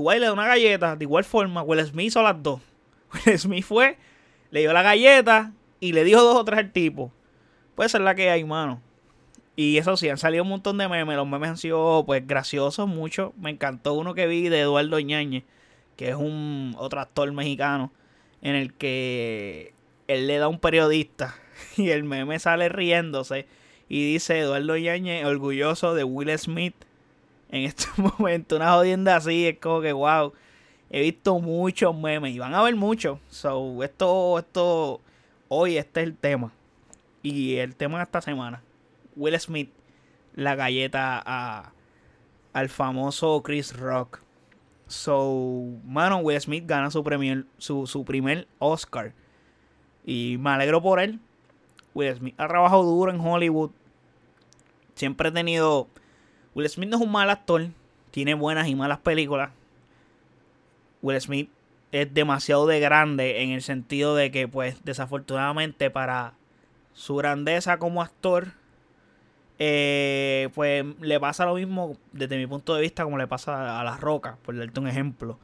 güey 0.00 0.20
le 0.20 0.26
da 0.26 0.32
una 0.32 0.46
galleta, 0.46 0.96
de 0.96 1.04
igual 1.04 1.24
forma, 1.24 1.62
Will 1.62 1.84
Smith 1.84 2.06
hizo 2.06 2.22
las 2.22 2.42
dos. 2.42 2.60
Will 3.26 3.38
Smith 3.38 3.64
fue, 3.64 3.96
le 4.50 4.60
dio 4.60 4.72
la 4.72 4.82
galleta 4.82 5.52
y 5.80 5.92
le 5.92 6.04
dijo 6.04 6.22
dos 6.22 6.36
o 6.36 6.44
tres 6.44 6.58
al 6.58 6.72
tipo. 6.72 7.12
Puede 7.74 7.88
ser 7.88 8.00
la 8.00 8.14
que 8.14 8.30
hay, 8.30 8.44
mano. 8.44 8.80
Y 9.56 9.78
eso 9.78 9.96
sí, 9.96 10.08
han 10.08 10.18
salido 10.18 10.42
un 10.42 10.48
montón 10.48 10.78
de 10.78 10.88
memes. 10.88 11.16
Los 11.16 11.28
memes 11.28 11.50
han 11.50 11.56
sido, 11.56 12.04
pues, 12.06 12.26
graciosos, 12.26 12.88
mucho. 12.88 13.32
Me 13.36 13.50
encantó 13.50 13.94
uno 13.94 14.14
que 14.14 14.26
vi 14.26 14.48
de 14.48 14.60
Eduardo 14.60 14.98
Ñañez, 14.98 15.44
que 15.96 16.08
es 16.08 16.16
un 16.16 16.74
otro 16.76 17.00
actor 17.00 17.30
mexicano, 17.32 17.92
en 18.42 18.56
el 18.56 18.74
que 18.74 19.74
él 20.08 20.26
le 20.26 20.38
da 20.38 20.46
a 20.46 20.48
un 20.48 20.58
periodista 20.58 21.36
y 21.76 21.90
el 21.90 22.04
meme 22.04 22.38
sale 22.38 22.68
riéndose 22.68 23.46
y 23.88 24.12
dice 24.12 24.38
Eduardo 24.40 24.76
Ñañez, 24.76 25.24
orgulloso 25.24 25.94
de 25.94 26.04
Will 26.04 26.36
Smith 26.38 26.74
en 27.54 27.64
este 27.66 27.86
momento. 27.96 28.56
Una 28.56 28.72
jodienda 28.72 29.16
así 29.16 29.46
es 29.46 29.58
como 29.58 29.80
que, 29.80 29.92
wow. 29.92 30.32
He 30.90 31.00
visto 31.00 31.38
muchos 31.40 31.96
memes 31.96 32.34
y 32.34 32.38
van 32.38 32.54
a 32.54 32.62
ver 32.62 32.76
muchos. 32.76 33.18
So, 33.28 33.82
esto, 33.82 34.38
esto, 34.38 35.00
hoy 35.48 35.76
este 35.76 36.02
es 36.02 36.06
el 36.06 36.16
tema. 36.16 36.52
Y 37.22 37.56
el 37.56 37.74
tema 37.74 37.98
de 37.98 38.04
esta 38.04 38.20
semana. 38.20 38.62
Will 39.16 39.38
Smith, 39.40 39.70
la 40.34 40.54
galleta 40.54 41.22
a, 41.24 41.72
al 42.52 42.68
famoso 42.68 43.42
Chris 43.42 43.76
Rock. 43.76 44.20
So, 44.86 45.64
mano, 45.84 46.18
Will 46.18 46.40
Smith 46.40 46.64
gana 46.66 46.90
su, 46.90 47.02
premier, 47.02 47.46
su, 47.58 47.86
su 47.86 48.04
primer 48.04 48.46
Oscar. 48.58 49.14
Y 50.04 50.36
me 50.38 50.50
alegro 50.50 50.82
por 50.82 51.00
él. 51.00 51.18
Will 51.94 52.14
Smith 52.14 52.34
ha 52.36 52.46
trabajado 52.46 52.82
duro 52.82 53.10
en 53.10 53.20
Hollywood. 53.20 53.70
Siempre 54.94 55.30
he 55.30 55.32
tenido 55.32 55.88
Will 56.54 56.68
Smith 56.68 56.88
no 56.88 56.96
es 56.96 57.02
un 57.02 57.12
mal 57.12 57.30
actor. 57.30 57.68
Tiene 58.10 58.34
buenas 58.34 58.68
y 58.68 58.74
malas 58.74 58.98
películas. 58.98 59.50
Will 61.02 61.20
Smith 61.20 61.50
es 61.92 62.12
demasiado 62.12 62.66
de 62.66 62.80
grande 62.80 63.42
en 63.42 63.50
el 63.50 63.62
sentido 63.62 64.14
de 64.14 64.30
que, 64.30 64.48
pues, 64.48 64.84
desafortunadamente 64.84 65.90
para 65.90 66.34
su 66.92 67.16
grandeza 67.16 67.78
como 67.78 68.02
actor, 68.02 68.52
eh, 69.58 70.48
pues 70.54 70.84
le 71.00 71.20
pasa 71.20 71.46
lo 71.46 71.54
mismo 71.54 71.96
desde 72.12 72.36
mi 72.36 72.46
punto 72.46 72.74
de 72.74 72.82
vista 72.82 73.04
como 73.04 73.18
le 73.18 73.26
pasa 73.26 73.80
a 73.80 73.84
La 73.84 73.96
Roca, 73.96 74.38
por 74.42 74.56
darte 74.56 74.80
un 74.80 74.88
ejemplo. 74.88 75.38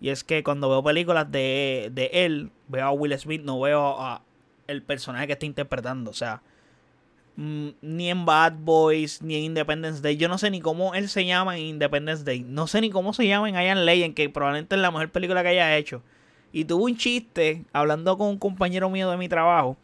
Y 0.00 0.10
es 0.10 0.24
que 0.24 0.42
cuando 0.42 0.68
veo 0.68 0.82
películas 0.82 1.30
de, 1.30 1.90
de 1.92 2.10
él, 2.12 2.50
veo 2.68 2.86
a 2.86 2.92
Will 2.92 3.18
Smith, 3.18 3.42
no 3.42 3.60
veo 3.60 4.00
a 4.00 4.22
el 4.66 4.82
personaje 4.82 5.26
que 5.26 5.34
está 5.34 5.46
interpretando. 5.46 6.10
O 6.10 6.14
sea, 6.14 6.42
ni 7.36 8.10
en 8.10 8.24
Bad 8.24 8.54
Boys, 8.60 9.20
ni 9.22 9.36
en 9.36 9.44
Independence 9.44 10.00
Day. 10.00 10.16
Yo 10.16 10.28
no 10.28 10.38
sé 10.38 10.50
ni 10.50 10.60
cómo 10.60 10.94
él 10.94 11.08
se 11.08 11.24
llama 11.24 11.56
en 11.56 11.64
Independence 11.64 12.24
Day. 12.24 12.44
No 12.46 12.66
sé 12.66 12.80
ni 12.80 12.90
cómo 12.90 13.12
se 13.12 13.26
llama 13.26 13.48
en 13.48 13.56
Ian 13.56 13.84
Legend, 13.84 14.14
que 14.14 14.28
probablemente 14.28 14.76
es 14.76 14.80
la 14.80 14.90
mejor 14.90 15.10
película 15.10 15.42
que 15.42 15.48
haya 15.48 15.76
hecho. 15.76 16.02
Y 16.52 16.64
tuvo 16.64 16.84
un 16.84 16.96
chiste 16.96 17.64
hablando 17.72 18.16
con 18.16 18.28
un 18.28 18.38
compañero 18.38 18.88
mío 18.88 19.10
de 19.10 19.16
mi 19.16 19.28
trabajo, 19.28 19.76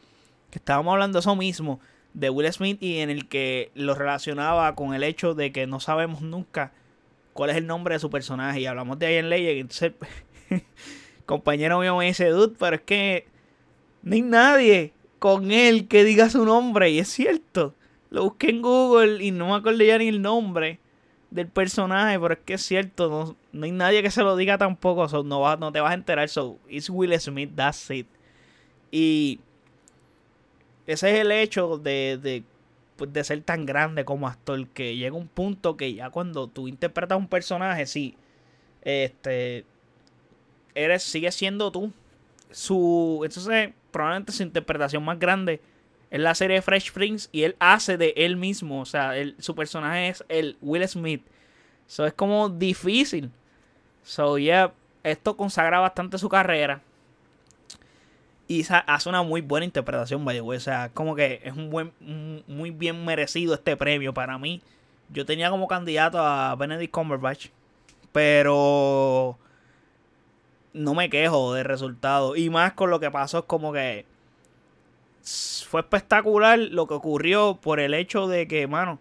que 0.50 0.58
estábamos 0.58 0.92
hablando 0.92 1.18
eso 1.18 1.34
mismo, 1.34 1.80
de 2.14 2.30
Will 2.30 2.52
Smith, 2.52 2.80
y 2.80 2.98
en 2.98 3.10
el 3.10 3.28
que 3.28 3.72
lo 3.74 3.94
relacionaba 3.94 4.74
con 4.76 4.94
el 4.94 5.02
hecho 5.02 5.34
de 5.34 5.50
que 5.50 5.66
no 5.66 5.80
sabemos 5.80 6.22
nunca 6.22 6.72
cuál 7.32 7.50
es 7.50 7.56
el 7.56 7.66
nombre 7.66 7.94
de 7.94 7.98
su 7.98 8.10
personaje. 8.10 8.60
Y 8.60 8.66
hablamos 8.66 8.98
de 9.00 9.12
Ian 9.12 9.28
Legend, 9.28 9.56
y 9.56 9.60
entonces 9.60 9.92
compañero 11.26 11.80
mío 11.80 11.96
me 11.96 12.06
dice, 12.06 12.28
dude, 12.28 12.54
pero 12.58 12.76
es 12.76 12.82
que 12.82 13.26
hay 14.08 14.22
nadie 14.22 14.92
con 15.20 15.52
él 15.52 15.86
que 15.86 16.02
diga 16.02 16.28
su 16.28 16.44
nombre. 16.44 16.90
Y 16.90 16.98
es 16.98 17.08
cierto. 17.08 17.76
Lo 18.10 18.24
busqué 18.24 18.50
en 18.50 18.62
Google 18.62 19.22
y 19.22 19.30
no 19.30 19.50
me 19.50 19.54
acuerdo 19.54 19.84
ya 19.84 19.98
ni 19.98 20.08
el 20.08 20.20
nombre 20.20 20.80
del 21.30 21.46
personaje, 21.46 22.18
pero 22.18 22.34
es 22.34 22.40
que 22.40 22.54
es 22.54 22.62
cierto. 22.62 23.36
No, 23.52 23.64
hay 23.64 23.70
nadie 23.70 24.02
que 24.02 24.10
se 24.10 24.22
lo 24.22 24.34
diga 24.34 24.58
tampoco. 24.58 25.06
no, 25.22 25.56
no 25.56 25.72
te 25.72 25.80
vas 25.80 25.92
a 25.92 25.94
enterar. 25.94 26.28
So, 26.28 26.58
it's 26.68 26.90
Will 26.90 27.18
Smith, 27.20 27.52
that's 27.54 27.88
it. 27.90 28.08
Y 28.90 29.38
ese 30.88 31.14
es 31.14 31.20
el 31.20 31.30
hecho 31.30 31.78
de, 31.78 32.18
de, 32.20 32.42
pues, 32.96 33.12
de 33.12 33.22
ser 33.22 33.40
tan 33.42 33.64
grande 33.66 34.04
como 34.04 34.26
actor. 34.26 34.66
Que 34.68 34.96
llega 34.96 35.14
un 35.14 35.28
punto 35.28 35.76
que 35.76 35.94
ya 35.94 36.10
cuando 36.10 36.48
tú 36.48 36.66
interpretas 36.66 37.18
un 37.18 37.28
personaje, 37.28 37.86
sí. 37.86 38.16
Este. 38.82 39.64
Eres, 40.74 41.02
sigue 41.04 41.30
siendo 41.30 41.70
tú. 41.70 41.92
Su. 42.50 43.20
Entonces 43.24 43.74
probablemente 43.90 44.32
su 44.32 44.42
interpretación 44.42 45.04
más 45.04 45.18
grande 45.18 45.60
es 46.10 46.20
la 46.20 46.34
serie 46.34 46.60
Fresh 46.60 46.92
Prince 46.92 47.28
y 47.32 47.42
él 47.44 47.56
hace 47.58 47.96
de 47.96 48.12
él 48.16 48.36
mismo. 48.36 48.80
O 48.80 48.86
sea, 48.86 49.12
su 49.38 49.54
personaje 49.54 50.08
es 50.08 50.24
el 50.28 50.56
Will 50.60 50.86
Smith. 50.88 51.24
Eso 51.86 52.06
es 52.06 52.12
como 52.12 52.48
difícil. 52.48 53.30
So, 54.02 54.38
yeah, 54.38 54.72
esto 55.02 55.36
consagra 55.36 55.78
bastante 55.78 56.18
su 56.18 56.28
carrera. 56.28 56.82
Y 58.48 58.66
hace 58.68 59.08
una 59.08 59.22
muy 59.22 59.42
buena 59.42 59.64
interpretación, 59.64 60.24
by 60.24 60.40
O 60.40 60.58
sea, 60.58 60.90
como 60.92 61.14
que 61.14 61.40
es 61.44 61.54
un 61.54 61.70
buen, 61.70 61.92
muy 62.48 62.72
bien 62.72 63.04
merecido 63.04 63.54
este 63.54 63.76
premio 63.76 64.12
para 64.12 64.38
mí. 64.38 64.60
Yo 65.08 65.24
tenía 65.24 65.50
como 65.50 65.68
candidato 65.68 66.18
a 66.18 66.56
Benedict 66.56 66.92
Cumberbatch. 66.92 67.48
Pero 68.10 69.38
no 70.72 70.94
me 70.94 71.10
quejo 71.10 71.54
del 71.54 71.64
resultado. 71.64 72.36
Y 72.36 72.50
más 72.50 72.72
con 72.72 72.90
lo 72.90 73.00
que 73.00 73.10
pasó 73.10 73.40
es 73.40 73.44
como 73.44 73.72
que 73.72 74.06
fue 75.22 75.80
espectacular 75.80 76.58
lo 76.58 76.86
que 76.86 76.94
ocurrió 76.94 77.58
por 77.60 77.80
el 77.80 77.94
hecho 77.94 78.26
de 78.26 78.48
que, 78.48 78.66
mano, 78.66 78.98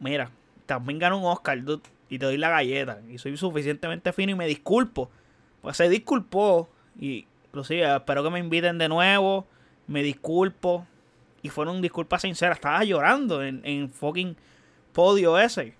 mira, 0.00 0.30
también 0.66 0.98
ganó 0.98 1.18
un 1.18 1.24
Oscar 1.24 1.58
y 2.08 2.18
te 2.18 2.26
doy 2.26 2.36
la 2.36 2.50
galleta. 2.50 3.00
Y 3.08 3.18
soy 3.18 3.36
suficientemente 3.36 4.12
fino 4.12 4.32
y 4.32 4.34
me 4.34 4.46
disculpo. 4.46 5.10
Pues 5.60 5.76
se 5.76 5.88
disculpó. 5.88 6.68
Y 6.98 7.26
inclusive 7.46 7.96
espero 7.96 8.22
que 8.22 8.30
me 8.30 8.38
inviten 8.38 8.78
de 8.78 8.88
nuevo. 8.88 9.46
Me 9.86 10.02
disculpo. 10.02 10.86
Y 11.42 11.48
fueron 11.48 11.80
disculpas 11.80 12.22
sinceras. 12.22 12.58
Estaba 12.58 12.84
llorando 12.84 13.42
en, 13.42 13.62
en 13.64 13.90
fucking 13.90 14.36
podio 14.92 15.38
ese. 15.38 15.74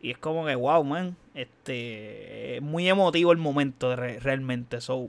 Y 0.00 0.10
es 0.10 0.18
como 0.18 0.44
que, 0.44 0.54
wow, 0.54 0.82
man. 0.84 1.16
Este. 1.38 2.56
Es 2.56 2.62
muy 2.62 2.88
emotivo 2.88 3.30
el 3.30 3.38
momento 3.38 3.94
realmente. 3.94 4.80
So. 4.80 5.08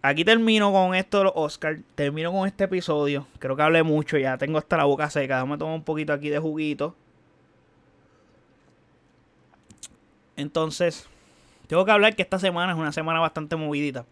Aquí 0.00 0.24
termino 0.24 0.70
con 0.70 0.94
esto 0.94 1.18
de 1.18 1.24
los 1.24 1.32
Oscars. 1.34 1.80
Termino 1.96 2.30
con 2.30 2.46
este 2.46 2.64
episodio. 2.64 3.26
Creo 3.40 3.56
que 3.56 3.62
hablé 3.62 3.82
mucho. 3.82 4.16
Ya 4.16 4.38
tengo 4.38 4.58
hasta 4.58 4.76
la 4.76 4.84
boca 4.84 5.10
seca. 5.10 5.34
Déjame 5.34 5.58
tomar 5.58 5.74
un 5.74 5.82
poquito 5.82 6.12
aquí 6.12 6.28
de 6.28 6.38
juguito. 6.38 6.94
Entonces. 10.36 11.08
Tengo 11.66 11.84
que 11.84 11.90
hablar 11.90 12.14
que 12.14 12.22
esta 12.22 12.38
semana 12.38 12.74
es 12.74 12.78
una 12.78 12.92
semana 12.92 13.18
bastante 13.18 13.56
movidita. 13.56 14.04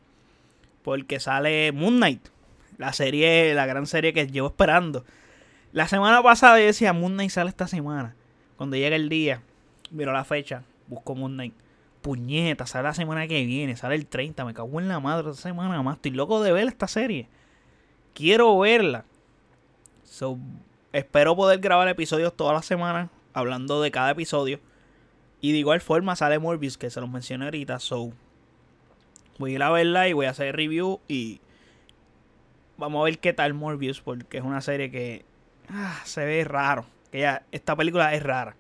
Porque 0.83 1.21
sale 1.21 1.71
Moon 1.71 1.99
Knight. 1.99 2.27
La 2.79 2.93
serie, 2.93 3.55
la 3.55 3.67
gran 3.67 3.87
serie 3.87 4.13
que 4.13 4.27
llevo 4.27 4.49
esperando. 4.49 5.05
La 5.71 5.87
semana 5.87 6.21
pasada 6.21 6.59
yo 6.59 6.67
decía 6.67 6.93
Moon 6.93 7.13
Knight 7.13 7.31
sale 7.31 7.51
esta 7.51 7.69
semana. 7.69 8.17
Cuando 8.57 8.75
llega 8.75 8.97
el 8.97 9.09
día, 9.09 9.41
miro 9.95 10.13
la 10.13 10.25
fecha, 10.25 10.63
busco 10.89 11.15
Moon 11.15 11.33
Knight. 11.33 11.55
Puñeta, 12.03 12.67
sale 12.67 12.85
la 12.85 12.95
semana 12.95 13.27
que 13.27 13.47
viene, 13.47 13.77
sale 13.77 13.95
el 13.95 14.07
30, 14.07 14.45
me 14.45 14.53
cago 14.53 14.79
en 14.79 14.89
la 14.89 15.01
madre 15.01 15.31
esta 15.31 15.43
semana 15.43 15.83
más. 15.83 15.97
Estoy 15.97 16.11
loco 16.11 16.43
de 16.43 16.53
ver 16.53 16.69
esta 16.69 16.87
serie. 16.87 17.29
Quiero 18.13 18.59
verla. 18.59 19.07
So, 20.03 20.39
espero 20.93 21.35
poder 21.35 21.61
grabar 21.61 21.89
episodios 21.89 22.37
todas 22.37 22.55
las 22.55 22.67
semanas, 22.67 23.09
hablando 23.33 23.81
de 23.81 23.91
cada 23.91 24.11
episodio. 24.11 24.61
Y 25.41 25.53
de 25.53 25.59
igual 25.59 25.81
forma 25.81 26.15
sale 26.15 26.39
Morbius, 26.39 26.77
que 26.77 26.91
se 26.91 27.01
los 27.01 27.09
mencioné 27.09 27.47
ahorita. 27.47 27.79
So, 27.79 28.13
voy 29.39 29.53
a 29.53 29.55
ir 29.55 29.63
a 29.63 29.71
verla 29.71 30.07
y 30.07 30.13
voy 30.13 30.27
a 30.27 30.31
hacer 30.31 30.55
review. 30.55 31.01
Y 31.09 31.41
vamos 32.77 33.01
a 33.01 33.05
ver 33.05 33.19
qué 33.19 33.33
tal 33.33 33.55
Morbius, 33.55 34.03
porque 34.03 34.39
es 34.39 34.45
una 34.45 34.61
serie 34.61 34.91
que 34.91 35.25
ah, 35.71 36.03
se 36.05 36.25
ve 36.27 36.45
raro. 36.45 36.85
Que 37.11 37.21
ya, 37.21 37.45
esta 37.51 37.75
película 37.75 38.15
es 38.15 38.23
rara. 38.23 38.57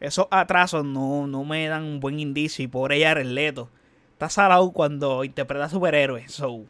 Esos 0.00 0.28
atrasos 0.30 0.84
no, 0.84 1.26
no 1.26 1.44
me 1.44 1.66
dan 1.68 1.84
un 1.84 2.00
buen 2.00 2.20
indicio. 2.20 2.64
Y 2.64 2.68
por 2.68 2.92
ella 2.92 3.14
Leto 3.14 3.68
está 4.12 4.28
salado 4.28 4.70
cuando 4.72 5.24
interpreta 5.24 5.68
superhéroes. 5.68 6.32
So, 6.32 6.64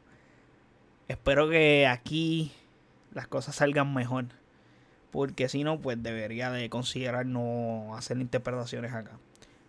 espero 1.08 1.48
que 1.48 1.86
aquí 1.86 2.52
las 3.12 3.26
cosas 3.26 3.56
salgan 3.56 3.92
mejor. 3.92 4.26
Porque 5.10 5.48
si 5.48 5.64
no, 5.64 5.78
pues 5.80 6.02
debería 6.02 6.50
de 6.50 6.68
considerar 6.68 7.26
no 7.26 7.96
hacer 7.96 8.18
interpretaciones 8.18 8.92
acá. 8.92 9.12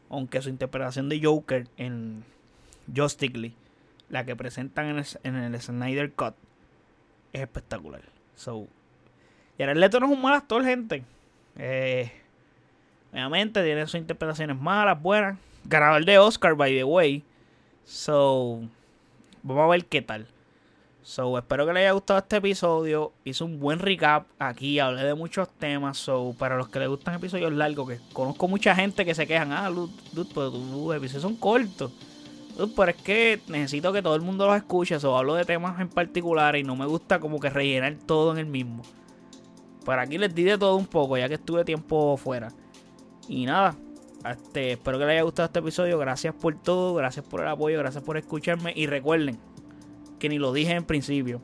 Aunque 0.09 0.41
su 0.41 0.49
interpretación 0.49 1.07
de 1.07 1.21
Joker 1.23 1.67
en 1.77 2.23
Justice 2.93 3.37
League, 3.37 3.55
la 4.09 4.25
que 4.25 4.35
presentan 4.35 4.87
en 4.87 4.99
el, 4.99 5.05
en 5.23 5.35
el 5.35 5.61
Snyder 5.61 6.11
Cut, 6.11 6.35
es 7.31 7.41
espectacular. 7.41 8.01
So, 8.35 8.67
Jared 9.57 9.77
Leto 9.77 9.99
no 9.99 10.07
es 10.07 10.11
un 10.13 10.21
mal 10.21 10.33
actor, 10.33 10.63
gente. 10.63 11.03
Eh, 11.57 12.11
obviamente 13.11 13.63
tiene 13.63 13.85
sus 13.85 13.95
interpretaciones 13.95 14.59
malas, 14.59 15.01
buenas. 15.01 15.37
Ganador 15.65 16.05
de 16.05 16.17
Oscar, 16.17 16.55
by 16.55 16.75
the 16.75 16.83
way. 16.83 17.23
So, 17.85 18.61
vamos 19.43 19.63
a 19.63 19.67
ver 19.67 19.85
qué 19.85 20.01
tal. 20.01 20.27
So, 21.01 21.37
espero 21.37 21.65
que 21.65 21.73
les 21.73 21.81
haya 21.81 21.91
gustado 21.93 22.19
este 22.19 22.37
episodio. 22.37 23.13
Hice 23.23 23.43
un 23.43 23.59
buen 23.59 23.79
recap 23.79 24.27
aquí, 24.37 24.79
hablé 24.79 25.03
de 25.03 25.15
muchos 25.15 25.49
temas. 25.49 25.97
So, 25.97 26.35
para 26.37 26.55
los 26.55 26.69
que 26.69 26.79
les 26.79 26.87
gustan 26.87 27.15
episodios 27.15 27.51
largos, 27.51 27.89
que 27.89 27.99
conozco 28.13 28.47
mucha 28.47 28.75
gente 28.75 29.05
que 29.05 29.15
se 29.15 29.25
quejan, 29.25 29.51
ah, 29.51 29.69
dude, 29.69 29.91
pero 30.33 30.51
tus 30.51 30.95
episodios 30.95 31.23
son 31.23 31.35
cortos. 31.35 31.91
pero 32.75 32.91
es 32.91 32.97
que 32.97 33.41
necesito 33.47 33.91
que 33.91 34.01
todo 34.01 34.15
el 34.15 34.21
mundo 34.21 34.45
los 34.45 34.55
escuche. 34.55 34.99
So, 34.99 35.17
hablo 35.17 35.33
de 35.33 35.45
temas 35.45 35.79
en 35.79 35.89
particular 35.89 36.55
y 36.55 36.63
no 36.63 36.75
me 36.75 36.85
gusta 36.85 37.19
como 37.19 37.39
que 37.39 37.49
rellenar 37.49 37.95
todo 38.05 38.31
en 38.33 38.37
el 38.37 38.45
mismo. 38.45 38.83
Pero 39.85 40.01
aquí 40.01 40.17
les 40.17 40.35
di 40.35 40.43
de 40.43 40.57
todo 40.57 40.75
un 40.75 40.85
poco, 40.85 41.17
ya 41.17 41.27
que 41.27 41.35
estuve 41.35 41.65
tiempo 41.65 42.17
fuera. 42.17 42.49
Y 43.29 43.45
nada, 43.45 43.77
este, 44.25 44.73
espero 44.73 44.97
que 44.97 45.05
les 45.05 45.13
haya 45.13 45.21
gustado 45.21 45.45
este 45.45 45.59
episodio. 45.59 45.97
Gracias 45.97 46.33
por 46.33 46.55
todo, 46.55 46.95
gracias 46.95 47.25
por 47.25 47.41
el 47.41 47.47
apoyo, 47.47 47.77
gracias 47.77 48.03
por 48.03 48.17
escucharme. 48.17 48.73
Y 48.75 48.87
recuerden, 48.87 49.39
que 50.19 50.29
ni 50.29 50.37
lo 50.37 50.51
dije 50.51 50.73
en 50.73 50.83
principio. 50.83 51.41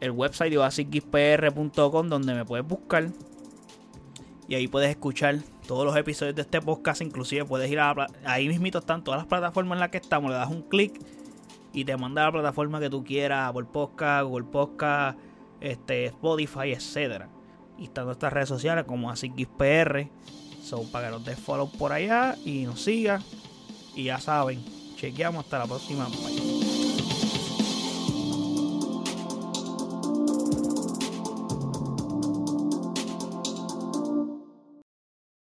El 0.00 0.12
website 0.12 0.50
de 0.50 0.58
oasispr.com 0.58 2.08
donde 2.08 2.34
me 2.34 2.44
puedes 2.44 2.66
buscar. 2.66 3.08
Y 4.46 4.54
ahí 4.54 4.68
puedes 4.68 4.90
escuchar 4.90 5.38
todos 5.66 5.84
los 5.84 5.96
episodios 5.96 6.36
de 6.36 6.42
este 6.42 6.60
podcast. 6.60 7.02
Inclusive 7.02 7.44
puedes 7.44 7.70
ir 7.70 7.80
a 7.80 7.94
la, 7.94 8.06
ahí 8.24 8.48
mismito 8.48 8.78
están 8.78 9.02
todas 9.02 9.18
las 9.18 9.26
plataformas 9.26 9.76
en 9.76 9.80
las 9.80 9.90
que 9.90 9.98
estamos. 9.98 10.30
Le 10.30 10.36
das 10.36 10.50
un 10.50 10.62
clic 10.62 11.00
y 11.72 11.84
te 11.84 11.96
manda 11.96 12.22
a 12.22 12.26
la 12.26 12.32
plataforma 12.32 12.80
que 12.80 12.90
tú 12.90 13.02
quieras. 13.02 13.52
Por 13.52 13.66
Podcast, 13.66 14.24
Google 14.26 14.46
Podcast, 14.46 15.18
este, 15.60 16.06
Spotify, 16.06 16.72
etcétera. 16.72 17.28
Y 17.76 17.84
están 17.84 18.06
nuestras 18.06 18.32
redes 18.32 18.48
sociales 18.48 18.84
como 18.84 19.10
AsiXPR. 19.10 20.08
Son 20.64 20.86
para 20.88 21.06
que 21.06 21.12
nos 21.12 21.24
des 21.24 21.38
follow 21.38 21.70
por 21.70 21.92
allá 21.92 22.36
y 22.44 22.64
nos 22.64 22.82
siga. 22.82 23.20
Y 23.94 24.04
ya 24.04 24.20
saben, 24.20 24.62
chequeamos 24.96 25.44
hasta 25.44 25.58
la 25.58 25.66
próxima. 25.66 26.08